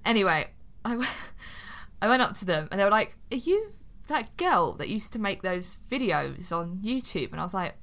Anyway, 0.04 0.48
I 0.84 0.96
went, 0.96 1.12
I 2.02 2.08
went 2.08 2.22
up 2.22 2.34
to 2.36 2.46
them 2.46 2.68
and 2.72 2.80
they 2.80 2.84
were 2.84 2.92
like, 2.92 3.18
are 3.32 3.38
you 3.38 3.72
that 4.08 4.38
girl 4.38 4.74
that 4.74 4.90
used 4.90 5.14
to 5.14 5.20
make 5.20 5.42
those 5.42 5.80
videos 5.90 6.52
on 6.52 6.78
YouTube? 6.78 7.32
And 7.32 7.40
I 7.40 7.44
was 7.44 7.54
like, 7.54 7.76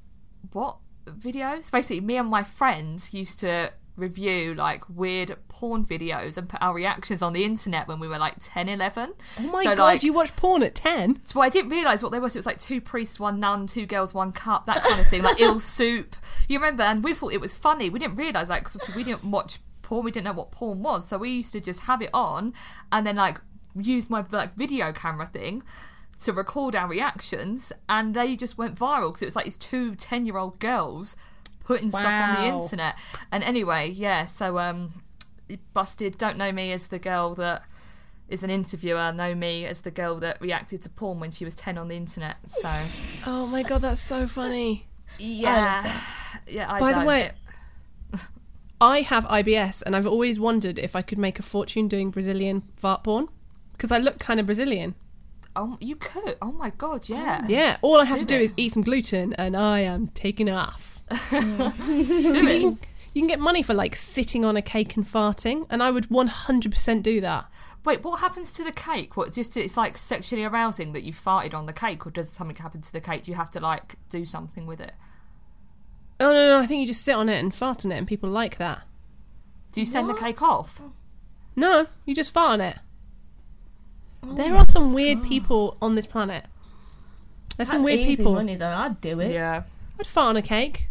what 0.52 0.78
videos? 1.06 1.70
Basically, 1.70 2.00
me 2.00 2.16
and 2.16 2.28
my 2.28 2.42
friends 2.42 3.12
used 3.12 3.40
to 3.40 3.72
review 4.02 4.54
like 4.54 4.82
weird 4.88 5.36
porn 5.48 5.84
videos 5.86 6.36
and 6.36 6.48
put 6.48 6.60
our 6.60 6.74
reactions 6.74 7.22
on 7.22 7.32
the 7.32 7.44
internet 7.44 7.88
when 7.88 7.98
we 8.00 8.06
were 8.08 8.18
like 8.18 8.34
10 8.40 8.68
11 8.68 9.12
Oh 9.40 9.42
my 9.50 9.62
So, 9.64 9.76
god! 9.76 9.84
like- 9.84 10.02
you 10.02 10.12
watched 10.12 10.36
porn 10.36 10.62
at 10.62 10.74
ten? 10.74 11.22
so 11.24 11.40
I 11.40 11.48
didn't 11.48 11.70
realise 11.70 12.02
what 12.02 12.12
they 12.12 12.18
were. 12.20 12.28
So 12.28 12.36
it 12.36 12.40
was 12.40 12.46
like 12.46 12.58
two 12.60 12.80
priests, 12.80 13.18
one 13.18 13.40
nun, 13.40 13.66
two 13.66 13.86
girls, 13.86 14.12
one 14.12 14.32
cup, 14.32 14.66
that 14.66 14.82
kind 14.84 15.00
of 15.00 15.06
thing, 15.06 15.22
like 15.22 15.40
ill 15.40 15.58
soup. 15.76 16.16
You 16.48 16.58
remember? 16.58 16.82
And 16.82 17.02
we 17.02 17.14
thought 17.14 17.32
it 17.32 17.40
was 17.40 17.56
funny. 17.56 17.88
We 17.88 17.98
didn't 17.98 18.16
realise 18.16 18.48
like 18.50 18.64
because 18.70 18.94
we 18.94 19.04
didn't 19.04 19.24
watch 19.24 19.58
porn. 19.82 20.04
We 20.04 20.10
didn't 20.10 20.26
know 20.26 20.32
what 20.34 20.50
porn 20.50 20.82
was. 20.82 21.08
So 21.08 21.16
we 21.18 21.30
used 21.30 21.52
to 21.52 21.60
just 21.60 21.80
have 21.80 22.02
it 22.02 22.10
on 22.12 22.52
and 22.90 23.06
then 23.06 23.16
like 23.16 23.40
use 23.74 24.10
my 24.10 24.24
like 24.30 24.54
video 24.54 24.92
camera 24.92 25.26
thing 25.26 25.62
to 26.22 26.32
record 26.32 26.76
our 26.76 26.88
reactions. 26.88 27.72
And 27.88 28.14
they 28.14 28.36
just 28.36 28.58
went 28.58 28.76
viral 28.78 29.08
because 29.10 29.22
it 29.22 29.26
was 29.26 29.36
like 29.36 29.46
these 29.46 29.56
two 29.56 29.94
10 29.94 30.26
year 30.26 30.36
old 30.36 30.58
girls 30.58 31.16
putting 31.64 31.90
stuff 31.90 32.04
on 32.38 32.42
the 32.58 32.62
internet. 32.62 32.96
And 33.30 33.42
anyway, 33.44 33.90
yeah. 33.90 34.24
So 34.26 34.58
um, 34.58 35.02
busted. 35.72 36.18
Don't 36.18 36.36
know 36.36 36.52
me 36.52 36.72
as 36.72 36.88
the 36.88 36.98
girl 36.98 37.34
that 37.36 37.62
is 38.28 38.42
an 38.42 38.48
interviewer 38.50 39.12
know 39.12 39.34
me 39.34 39.66
as 39.66 39.82
the 39.82 39.90
girl 39.90 40.16
that 40.16 40.40
reacted 40.40 40.80
to 40.82 40.88
porn 40.88 41.20
when 41.20 41.30
she 41.30 41.44
was 41.44 41.54
10 41.54 41.76
on 41.76 41.88
the 41.88 41.96
internet. 41.96 42.36
So, 42.48 42.68
Oh 43.26 43.46
my 43.46 43.62
god, 43.62 43.82
that's 43.82 44.00
so 44.00 44.26
funny. 44.26 44.86
yeah. 45.18 46.00
Yeah, 46.46 46.72
I 46.72 46.80
By 46.80 46.92
the 46.98 47.04
way- 47.04 47.32
I 48.80 49.02
have 49.02 49.24
IBS, 49.26 49.82
and 49.84 49.94
I've 49.94 50.06
always 50.06 50.40
wondered 50.40 50.78
if 50.78 50.96
I 50.96 51.02
could 51.02 51.18
make 51.18 51.38
a 51.38 51.42
fortune 51.42 51.88
doing 51.88 52.10
Brazilian 52.10 52.62
fart 52.76 53.04
porn 53.04 53.28
because 53.72 53.92
I 53.92 53.98
look 53.98 54.18
kind 54.18 54.40
of 54.40 54.46
Brazilian. 54.46 54.94
oh, 55.54 55.76
you 55.80 55.94
could. 55.96 56.36
Oh 56.42 56.52
my 56.52 56.70
god, 56.70 57.08
yeah. 57.08 57.44
Yeah, 57.46 57.76
all 57.82 58.00
I 58.00 58.04
have 58.04 58.18
to 58.18 58.24
Do 58.24 58.36
do 58.36 58.40
it. 58.40 58.44
is 58.46 58.54
eat 58.56 58.72
some 58.72 58.82
gluten, 58.82 59.34
and 59.34 59.56
I 59.56 59.80
am 59.80 60.08
taking 60.08 60.48
off. 60.50 60.91
Mm. 61.12 61.76
Do 61.86 61.94
You 61.94 62.32
can, 62.32 62.78
you 63.14 63.20
can 63.22 63.26
get 63.28 63.40
money 63.40 63.62
for 63.62 63.74
like 63.74 63.94
sitting 63.96 64.44
on 64.44 64.56
a 64.56 64.62
cake 64.62 64.96
and 64.96 65.06
farting, 65.06 65.66
and 65.70 65.82
I 65.82 65.90
would 65.90 66.08
100% 66.08 67.02
do 67.02 67.20
that. 67.20 67.46
Wait, 67.84 68.02
what 68.04 68.20
happens 68.20 68.52
to 68.52 68.64
the 68.64 68.72
cake? 68.72 69.16
What, 69.16 69.32
just 69.32 69.56
it's 69.56 69.76
like 69.76 69.98
sexually 69.98 70.44
arousing 70.44 70.92
that 70.92 71.02
you 71.02 71.12
farted 71.12 71.52
on 71.52 71.66
the 71.66 71.72
cake, 71.72 72.06
or 72.06 72.10
does 72.10 72.30
something 72.30 72.56
happen 72.56 72.80
to 72.80 72.92
the 72.92 73.00
cake? 73.00 73.24
Do 73.24 73.30
you 73.30 73.36
have 73.36 73.50
to 73.50 73.60
like 73.60 73.96
do 74.08 74.24
something 74.24 74.66
with 74.66 74.80
it? 74.80 74.92
Oh 76.20 76.32
no, 76.32 76.48
no, 76.50 76.58
I 76.60 76.66
think 76.66 76.80
you 76.80 76.86
just 76.86 77.02
sit 77.02 77.14
on 77.16 77.28
it 77.28 77.38
and 77.38 77.54
fart 77.54 77.84
on 77.84 77.92
it, 77.92 77.96
and 77.98 78.06
people 78.06 78.30
like 78.30 78.56
that. 78.58 78.82
Do 79.72 79.80
you 79.80 79.86
send 79.86 80.06
What? 80.06 80.16
the 80.16 80.22
cake 80.22 80.40
off? 80.42 80.80
No, 81.56 81.86
you 82.06 82.14
just 82.14 82.32
fart 82.32 82.52
on 82.52 82.60
it. 82.60 82.78
Oh 84.22 84.34
there 84.34 84.54
are 84.54 84.68
some 84.68 84.94
weird 84.94 85.22
people 85.24 85.76
on 85.82 85.96
this 85.96 86.06
planet. 86.06 86.46
There's 87.56 87.68
some 87.70 87.82
weird 87.82 88.00
easy 88.00 88.16
people. 88.18 88.34
money 88.34 88.54
though. 88.56 88.68
I'd 88.70 89.00
do 89.00 89.18
it. 89.20 89.32
Yeah. 89.32 89.64
I'd 89.98 90.06
fart 90.06 90.28
on 90.30 90.36
a 90.36 90.42
cake. 90.42 90.88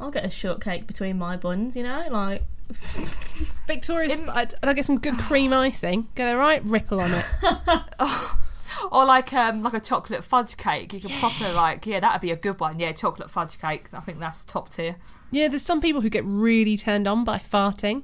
I'll 0.00 0.10
get 0.10 0.24
a 0.24 0.30
shortcake 0.30 0.86
between 0.86 1.18
my 1.18 1.36
buns. 1.36 1.76
You 1.76 1.84
know, 1.84 2.06
like 2.10 2.42
Victoria's. 3.66 4.20
I'd, 4.28 4.54
I'd 4.62 4.76
get 4.76 4.84
some 4.84 4.98
good 4.98 5.18
cream 5.18 5.52
icing. 5.52 6.08
Get 6.14 6.34
a 6.34 6.36
right 6.36 6.62
ripple 6.64 7.00
on 7.00 7.10
it. 7.12 7.24
Or 8.90 9.04
like 9.04 9.32
um 9.32 9.62
like 9.62 9.72
a 9.74 9.80
chocolate 9.80 10.24
fudge 10.24 10.56
cake. 10.56 10.92
You 10.92 11.00
could 11.00 11.12
proper 11.12 11.52
like 11.52 11.86
yeah, 11.86 12.00
that'd 12.00 12.20
be 12.20 12.32
a 12.32 12.36
good 12.36 12.60
one. 12.60 12.78
Yeah, 12.78 12.92
chocolate 12.92 13.30
fudge 13.30 13.58
cake. 13.60 13.86
I 13.92 14.00
think 14.00 14.18
that's 14.18 14.44
top 14.44 14.68
tier. 14.68 14.96
Yeah, 15.30 15.48
there's 15.48 15.62
some 15.62 15.80
people 15.80 16.00
who 16.00 16.10
get 16.10 16.24
really 16.24 16.76
turned 16.76 17.06
on 17.06 17.24
by 17.24 17.38
farting. 17.38 18.02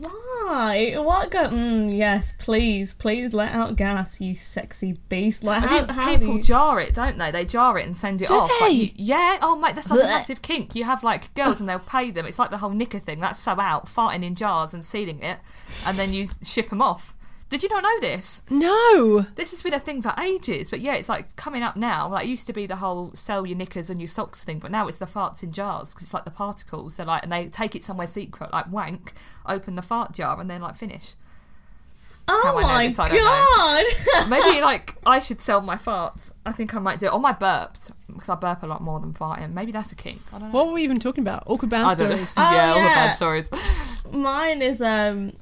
Why? 0.00 0.94
What 0.96 1.30
go? 1.30 1.48
Mm, 1.48 1.96
yes, 1.96 2.34
please, 2.38 2.92
please 2.94 3.34
let 3.34 3.52
out 3.52 3.76
gas, 3.76 4.20
you 4.20 4.34
sexy 4.34 4.98
beast. 5.08 5.44
Like 5.44 5.62
I 5.62 5.92
how, 5.92 6.16
people 6.16 6.36
you- 6.36 6.42
jar 6.42 6.80
it, 6.80 6.94
don't 6.94 7.18
they? 7.18 7.30
They 7.30 7.44
jar 7.44 7.78
it 7.78 7.84
and 7.86 7.96
send 7.96 8.22
it 8.22 8.28
Do 8.28 8.34
off. 8.34 8.50
Like, 8.60 8.70
they? 8.70 8.74
you- 8.76 8.90
yeah. 8.96 9.38
Oh 9.42 9.56
mate, 9.56 9.74
that's 9.74 9.90
like 9.90 10.00
a 10.00 10.04
massive 10.04 10.42
kink. 10.42 10.74
You 10.74 10.84
have 10.84 11.02
like 11.04 11.32
girls 11.34 11.60
and 11.60 11.68
they'll 11.68 11.78
pay 11.78 12.10
them. 12.10 12.26
It's 12.26 12.38
like 12.38 12.50
the 12.50 12.58
whole 12.58 12.70
knicker 12.70 12.98
thing. 12.98 13.20
That's 13.20 13.38
so 13.38 13.58
out. 13.60 13.86
Farting 13.86 14.24
in 14.24 14.34
jars 14.34 14.74
and 14.74 14.84
sealing 14.84 15.22
it, 15.22 15.38
and 15.86 15.96
then 15.96 16.12
you 16.12 16.28
ship 16.42 16.68
them 16.68 16.82
off 16.82 17.16
Did 17.52 17.62
you 17.62 17.68
not 17.68 17.82
know 17.82 18.00
this? 18.00 18.42
No. 18.48 19.26
This 19.34 19.50
has 19.50 19.62
been 19.62 19.74
a 19.74 19.78
thing 19.78 20.00
for 20.00 20.14
ages, 20.18 20.70
but 20.70 20.80
yeah, 20.80 20.94
it's 20.94 21.10
like 21.10 21.36
coming 21.36 21.62
up 21.62 21.76
now. 21.76 22.08
Like 22.08 22.24
it 22.24 22.28
used 22.30 22.46
to 22.46 22.54
be 22.54 22.64
the 22.64 22.76
whole 22.76 23.10
sell 23.12 23.44
your 23.44 23.58
knickers 23.58 23.90
and 23.90 24.00
your 24.00 24.08
socks 24.08 24.42
thing, 24.42 24.58
but 24.58 24.70
now 24.70 24.88
it's 24.88 24.96
the 24.96 25.04
farts 25.04 25.42
in 25.42 25.52
jars 25.52 25.90
because 25.90 26.04
it's 26.04 26.14
like 26.14 26.24
the 26.24 26.30
particles. 26.30 26.96
They're 26.96 27.04
like, 27.04 27.22
and 27.22 27.30
they 27.30 27.48
take 27.48 27.76
it 27.76 27.84
somewhere 27.84 28.06
secret, 28.06 28.54
like 28.54 28.72
wank, 28.72 29.12
open 29.44 29.74
the 29.74 29.82
fart 29.82 30.12
jar, 30.12 30.40
and 30.40 30.48
then 30.48 30.62
like 30.62 30.76
finish. 30.76 31.14
Oh 32.26 32.40
How 32.42 32.56
I 32.56 32.62
know 32.62 32.68
my 32.68 32.86
this, 32.86 32.98
I 32.98 33.08
don't 33.08 33.18
know. 33.18 34.24
god! 34.24 34.28
Maybe 34.30 34.60
like 34.62 34.96
I 35.04 35.18
should 35.18 35.42
sell 35.42 35.60
my 35.60 35.76
farts. 35.76 36.32
I 36.46 36.52
think 36.52 36.74
I 36.74 36.78
might 36.78 37.00
do 37.00 37.06
it. 37.06 37.12
Or 37.12 37.20
my 37.20 37.34
burps 37.34 37.92
because 38.06 38.30
I 38.30 38.34
burp 38.36 38.62
a 38.62 38.66
lot 38.66 38.80
more 38.80 38.98
than 38.98 39.12
farting. 39.12 39.52
Maybe 39.52 39.72
that's 39.72 39.92
a 39.92 39.96
kink. 39.96 40.22
I 40.32 40.38
don't 40.38 40.48
know. 40.48 40.58
What 40.58 40.68
were 40.68 40.72
we 40.72 40.84
even 40.84 40.98
talking 40.98 41.20
about? 41.22 41.42
Awkward 41.46 41.68
don't 41.68 41.96
stories. 41.96 42.34
Oh, 42.38 42.50
yeah, 42.50 42.72
the 42.72 42.80
bad 42.80 43.10
stories. 43.10 43.50
Mine 44.10 44.62
is 44.62 44.80
um 44.80 45.32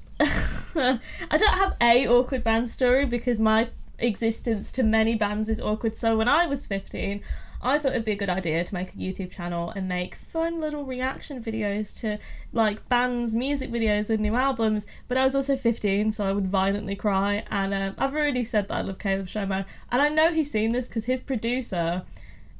I 1.30 1.36
don't 1.36 1.58
have 1.58 1.76
a 1.80 2.06
awkward 2.06 2.44
band 2.44 2.68
story 2.68 3.06
because 3.06 3.38
my 3.38 3.68
existence 3.98 4.72
to 4.72 4.82
many 4.82 5.14
bands 5.14 5.48
is 5.48 5.60
awkward. 5.60 5.96
So 5.96 6.16
when 6.16 6.28
I 6.28 6.46
was 6.46 6.66
15, 6.66 7.22
I 7.62 7.78
thought 7.78 7.92
it'd 7.92 8.04
be 8.04 8.12
a 8.12 8.16
good 8.16 8.30
idea 8.30 8.64
to 8.64 8.74
make 8.74 8.94
a 8.94 8.96
YouTube 8.96 9.30
channel 9.30 9.70
and 9.70 9.86
make 9.86 10.14
fun 10.14 10.60
little 10.60 10.84
reaction 10.84 11.42
videos 11.42 11.98
to 12.00 12.18
like 12.52 12.88
bands, 12.88 13.34
music 13.34 13.70
videos, 13.70 14.08
and 14.08 14.20
new 14.20 14.34
albums. 14.34 14.86
But 15.08 15.18
I 15.18 15.24
was 15.24 15.34
also 15.34 15.56
15, 15.56 16.12
so 16.12 16.26
I 16.26 16.32
would 16.32 16.46
violently 16.46 16.96
cry. 16.96 17.44
And 17.50 17.74
um, 17.74 17.94
I've 17.98 18.14
already 18.14 18.44
said 18.44 18.68
that 18.68 18.74
I 18.74 18.80
love 18.80 18.98
Caleb 18.98 19.26
Shomo, 19.26 19.66
and 19.92 20.02
I 20.02 20.08
know 20.08 20.32
he's 20.32 20.50
seen 20.50 20.72
this 20.72 20.88
because 20.88 21.04
his 21.04 21.20
producer 21.20 22.02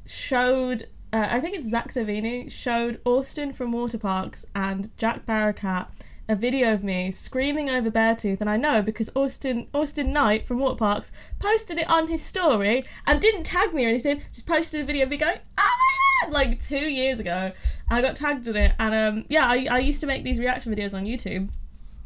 showed. 0.05 0.87
Uh, 1.13 1.27
I 1.29 1.39
think 1.41 1.55
it's 1.55 1.73
Zakk 1.73 1.87
Cervini 1.87 2.49
showed 2.49 3.01
Awsten 3.03 3.51
from 3.51 3.73
Waterparks 3.73 4.45
and 4.55 4.95
Jack 4.97 5.25
Barakat 5.25 5.87
a 6.27 6.35
video 6.35 6.73
of 6.73 6.83
me 6.83 7.11
screaming 7.11 7.69
over 7.69 7.91
Beartooth, 7.91 8.41
and 8.41 8.49
I 8.49 8.57
know 8.57 8.81
because 8.81 9.09
Awsten 9.15 9.67
Awsten 9.73 10.13
Knight 10.13 10.47
from 10.47 10.59
Waterparks 10.59 11.11
posted 11.39 11.77
it 11.77 11.89
on 11.89 12.07
his 12.07 12.23
story 12.23 12.83
and 13.05 13.19
didn't 13.19 13.43
tag 13.43 13.73
me 13.73 13.85
or 13.85 13.89
anything, 13.89 14.21
just 14.33 14.45
posted 14.45 14.81
a 14.81 14.85
video 14.85 15.03
of 15.03 15.09
me 15.09 15.17
going, 15.17 15.39
"Oh 15.57 15.77
my 15.79 16.27
god!" 16.27 16.33
like 16.33 16.61
two 16.61 16.89
years 16.89 17.19
ago. 17.19 17.51
I 17.89 18.01
got 18.01 18.15
tagged 18.15 18.47
in 18.47 18.55
it, 18.55 18.73
and 18.79 18.93
um, 18.93 19.25
yeah, 19.29 19.45
I, 19.45 19.67
I 19.69 19.79
used 19.79 19.99
to 20.01 20.07
make 20.07 20.23
these 20.23 20.39
reaction 20.39 20.73
videos 20.73 20.93
on 20.93 21.05
YouTube 21.05 21.49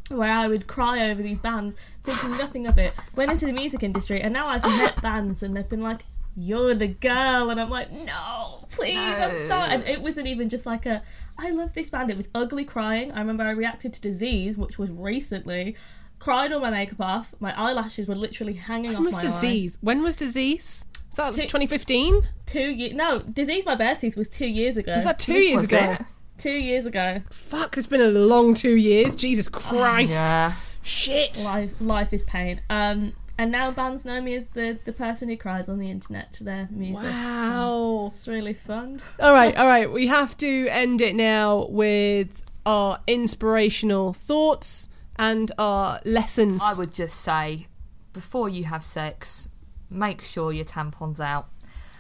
where 0.10 0.32
I 0.32 0.48
would 0.48 0.68
cry 0.68 1.10
over 1.10 1.22
these 1.22 1.40
bands, 1.40 1.78
thinking 2.04 2.32
nothing 2.38 2.68
of 2.68 2.78
it. 2.78 2.94
Went 3.16 3.32
into 3.32 3.46
the 3.46 3.54
music 3.54 3.84
industry, 3.84 4.22
and 4.22 4.34
now 4.34 4.48
I've 4.48 4.64
met 4.64 5.02
bands, 5.02 5.44
and 5.44 5.56
they've 5.56 5.68
been 5.68 5.82
like, 5.82 6.04
"You're 6.36 6.76
the 6.76 6.88
girl," 6.88 7.50
and 7.50 7.60
I'm 7.60 7.70
like, 7.70 7.92
"No, 7.92 8.66
please, 8.72 9.18
I'm 9.20 9.36
sorry." 9.36 9.72
And 9.72 9.84
it 9.84 10.02
wasn't 10.02 10.28
even 10.28 10.50
just 10.50 10.66
like 10.66 10.86
a, 10.86 11.02
"I 11.38 11.52
love 11.52 11.74
this 11.74 11.90
band." 11.90 12.10
It 12.12 12.18
was 12.18 12.30
ugly 12.36 12.66
crying. 12.66 13.12
I 13.12 13.20
remember 13.20 13.44
I 13.44 13.52
reacted 13.52 13.94
to 13.94 14.02
Disease, 14.02 14.58
which 14.58 14.78
was 14.80 14.90
recently. 14.92 15.76
Cried 16.18 16.52
all 16.54 16.62
my 16.62 16.70
makeup 16.72 17.02
off. 17.02 17.34
My 17.40 17.54
eyelashes 17.60 18.08
were 18.08 18.16
literally 18.16 18.54
hanging 18.54 18.92
When 18.94 18.98
off 18.98 19.04
was 19.06 19.14
my 19.16 19.20
eye. 19.20 19.24
disease? 19.24 19.78
When 19.82 20.02
was 20.02 20.16
disease? 20.16 20.86
Was 21.18 21.18
that 21.18 21.34
2015? 21.34 22.22
Two 22.46 22.72
years. 22.72 22.94
No, 22.94 23.20
Disease 23.20 23.66
by 23.66 23.76
Beartooth 23.76 24.16
was 24.16 24.30
two 24.30 24.48
years 24.48 24.78
ago. 24.78 24.94
Was 24.94 25.04
that 25.04 25.20
two 25.20 25.34
This 25.34 25.50
years 25.50 25.64
ago? 25.72 25.98
it. 26.00 26.02
two 26.38 26.52
years 26.52 26.86
ago? 26.86 27.22
Fuck, 27.30 27.78
it's 27.78 27.88
been 27.88 28.02
a 28.02 28.08
long 28.08 28.54
two 28.54 28.76
years. 28.76 29.16
Jesus 29.16 29.48
Christ. 29.50 30.14
Yeah. 30.26 30.54
Shit. 30.82 31.42
life 31.46 31.72
life 31.82 32.14
is 32.14 32.24
pain. 32.24 32.62
Um, 32.70 33.14
and 33.38 33.52
now 33.52 33.72
bands 33.72 34.06
know 34.06 34.22
me 34.22 34.36
as 34.36 34.48
the 34.48 34.78
the 34.86 34.94
person 34.94 35.30
who 35.30 35.38
cries 35.38 35.70
on 35.70 35.80
the 35.80 35.90
internet 35.90 36.34
to 36.34 36.44
their 36.44 36.68
music. 36.72 37.06
Wow. 37.06 38.08
It's 38.08 38.28
really 38.28 38.54
fun. 38.54 39.02
All 39.20 39.34
right, 39.34 39.56
all 39.56 39.68
right. 39.68 39.92
We 39.92 40.08
have 40.08 40.38
to 40.38 40.68
end 40.70 41.02
it 41.02 41.16
now 41.16 41.68
with 41.70 42.44
our 42.66 43.00
inspirational 43.08 44.14
thoughts 44.14 44.90
and 45.18 45.52
our 45.58 46.00
lessons. 46.06 46.62
I 46.64 46.74
would 46.78 46.92
just 46.92 47.20
say, 47.22 47.68
before 48.14 48.50
you 48.50 48.66
have 48.66 48.84
sex, 48.84 49.50
make 49.90 50.22
sure 50.22 50.52
your 50.52 50.66
tampon's 50.66 51.22
out. 51.22 51.48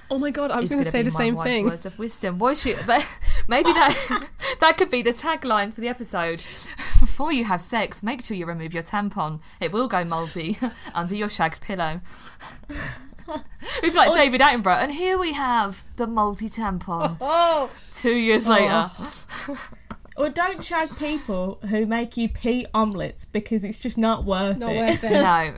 Oh 0.09 0.19
my 0.19 0.31
god, 0.31 0.51
I 0.51 0.59
was 0.59 0.71
going 0.71 0.83
to 0.83 0.89
say 0.89 1.03
be 1.03 1.09
the 1.09 1.13
my 1.13 1.19
same 1.19 1.35
wise 1.35 1.47
thing. 1.47 1.65
Words 1.65 1.85
of 1.85 1.99
wisdom. 1.99 2.39
What 2.39 2.57
should, 2.57 2.77
maybe 3.47 3.71
that 3.73 4.29
that 4.59 4.77
could 4.77 4.89
be 4.89 5.01
the 5.01 5.11
tagline 5.11 5.73
for 5.73 5.81
the 5.81 5.87
episode. 5.87 6.39
Before 6.99 7.31
you 7.31 7.45
have 7.45 7.61
sex, 7.61 8.01
make 8.03 8.23
sure 8.23 8.37
you 8.37 8.45
remove 8.45 8.73
your 8.73 8.83
tampon. 8.83 9.41
It 9.59 9.71
will 9.71 9.87
go 9.87 10.03
mouldy 10.03 10.57
under 10.93 11.15
your 11.15 11.29
shag's 11.29 11.59
pillow. 11.59 12.01
We've 13.81 13.91
be 13.91 13.97
like 13.97 14.11
oh. 14.11 14.15
David 14.15 14.41
Attenborough, 14.41 14.83
and 14.83 14.91
here 14.91 15.17
we 15.17 15.33
have 15.33 15.83
the 15.95 16.07
multi 16.07 16.47
tampon. 16.47 17.17
Oh, 17.19 17.71
Two 17.91 18.15
years 18.15 18.47
later, 18.47 18.91
oh. 18.99 19.69
Or 20.17 20.29
don't 20.29 20.63
shag 20.63 20.95
people 20.97 21.59
who 21.69 21.85
make 21.85 22.15
you 22.15 22.29
pee 22.29 22.65
omelets 22.73 23.25
because 23.25 23.65
it's 23.65 23.81
just 23.81 23.97
not 23.97 24.23
worth 24.23 24.57
it. 24.57 24.59
not 24.59 24.71
it. 24.71 24.77
worth 24.77 25.03
it. 25.03 25.11
no, 25.11 25.57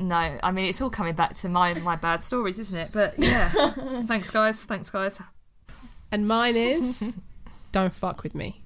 no. 0.00 0.38
I 0.42 0.52
mean, 0.52 0.66
it's 0.66 0.80
all 0.80 0.90
coming 0.90 1.14
back 1.14 1.34
to 1.34 1.48
my 1.48 1.74
my 1.74 1.96
bad 1.96 2.22
stories, 2.22 2.58
isn't 2.58 2.76
it? 2.76 2.90
But 2.92 3.14
yeah, 3.18 3.48
thanks 4.02 4.30
guys, 4.30 4.64
thanks 4.64 4.90
guys. 4.90 5.20
And 6.10 6.26
mine 6.26 6.56
is 6.56 7.16
don't 7.72 7.92
fuck 7.92 8.22
with 8.22 8.34
me. 8.34 8.64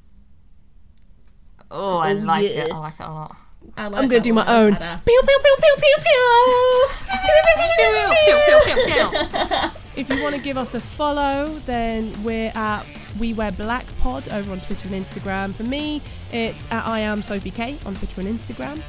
Oh, 1.70 1.98
I 1.98 2.12
oh, 2.12 2.14
like 2.14 2.44
yeah. 2.44 2.64
it. 2.64 2.72
I 2.72 2.78
like 2.78 2.94
it 3.00 3.06
a 3.06 3.12
lot. 3.12 3.36
I 3.76 3.86
like 3.88 4.02
I'm 4.02 4.08
gonna 4.08 4.20
do 4.20 4.32
my 4.32 4.44
one 4.44 4.54
own. 4.54 4.72
better. 4.74 5.02
Pew, 5.04 5.22
pew, 5.26 5.38
pew, 5.42 5.56
pew, 5.58 5.74
pew, 5.78 5.96
pew. 6.04 6.86
Pew, 7.08 7.40
pew, 7.46 8.14
pew, 8.26 8.60
pew, 8.64 9.50
pew. 9.50 9.70
If 9.96 10.08
you 10.08 10.20
want 10.24 10.34
to 10.34 10.40
give 10.40 10.56
us 10.56 10.74
a 10.74 10.80
follow, 10.80 11.56
then 11.66 12.12
we're 12.24 12.50
at 12.56 12.84
We 13.20 13.32
Wear 13.32 13.52
Black 13.52 13.86
Pod 13.98 14.28
over 14.28 14.50
on 14.50 14.58
Twitter 14.58 14.88
and 14.88 15.04
Instagram. 15.04 15.54
For 15.54 15.62
me, 15.62 16.02
it's 16.32 16.66
at 16.72 16.84
I 16.84 16.98
am 16.98 17.22
Sophie 17.22 17.52
K 17.52 17.76
on 17.86 17.94
Twitter 17.94 18.22
and 18.22 18.28
Instagram. 18.36 18.82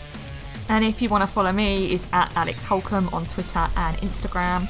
And 0.69 0.83
if 0.83 1.01
you 1.01 1.09
want 1.09 1.23
to 1.23 1.27
follow 1.27 1.51
me, 1.51 1.87
it's 1.93 2.07
at 2.11 2.35
Alex 2.35 2.65
Holcomb 2.65 3.09
on 3.09 3.25
Twitter 3.25 3.67
and 3.75 3.97
Instagram. 3.97 4.69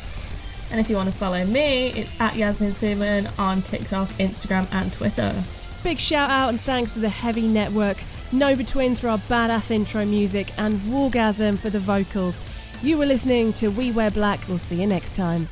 And 0.71 0.79
if 0.79 0.89
you 0.89 0.95
want 0.95 1.09
to 1.09 1.15
follow 1.15 1.45
me, 1.45 1.89
it's 1.91 2.19
at 2.19 2.35
Yasmin 2.35 2.71
Suman 2.71 3.31
on 3.39 3.61
TikTok, 3.61 4.09
Instagram, 4.09 4.67
and 4.71 4.91
Twitter. 4.91 5.43
Big 5.83 5.99
shout 5.99 6.29
out 6.29 6.49
and 6.49 6.59
thanks 6.59 6.93
to 6.95 6.99
the 6.99 7.09
Heavy 7.09 7.47
Network, 7.47 7.97
Nova 8.31 8.63
Twins 8.63 8.99
for 8.99 9.09
our 9.09 9.19
badass 9.19 9.69
intro 9.69 10.03
music, 10.03 10.51
and 10.57 10.79
Wargasm 10.81 11.59
for 11.59 11.69
the 11.69 11.79
vocals. 11.79 12.41
You 12.81 12.97
were 12.97 13.05
listening 13.05 13.53
to 13.53 13.69
We 13.69 13.91
Wear 13.91 14.11
Black. 14.11 14.47
We'll 14.47 14.57
see 14.57 14.81
you 14.81 14.87
next 14.87 15.15
time. 15.15 15.49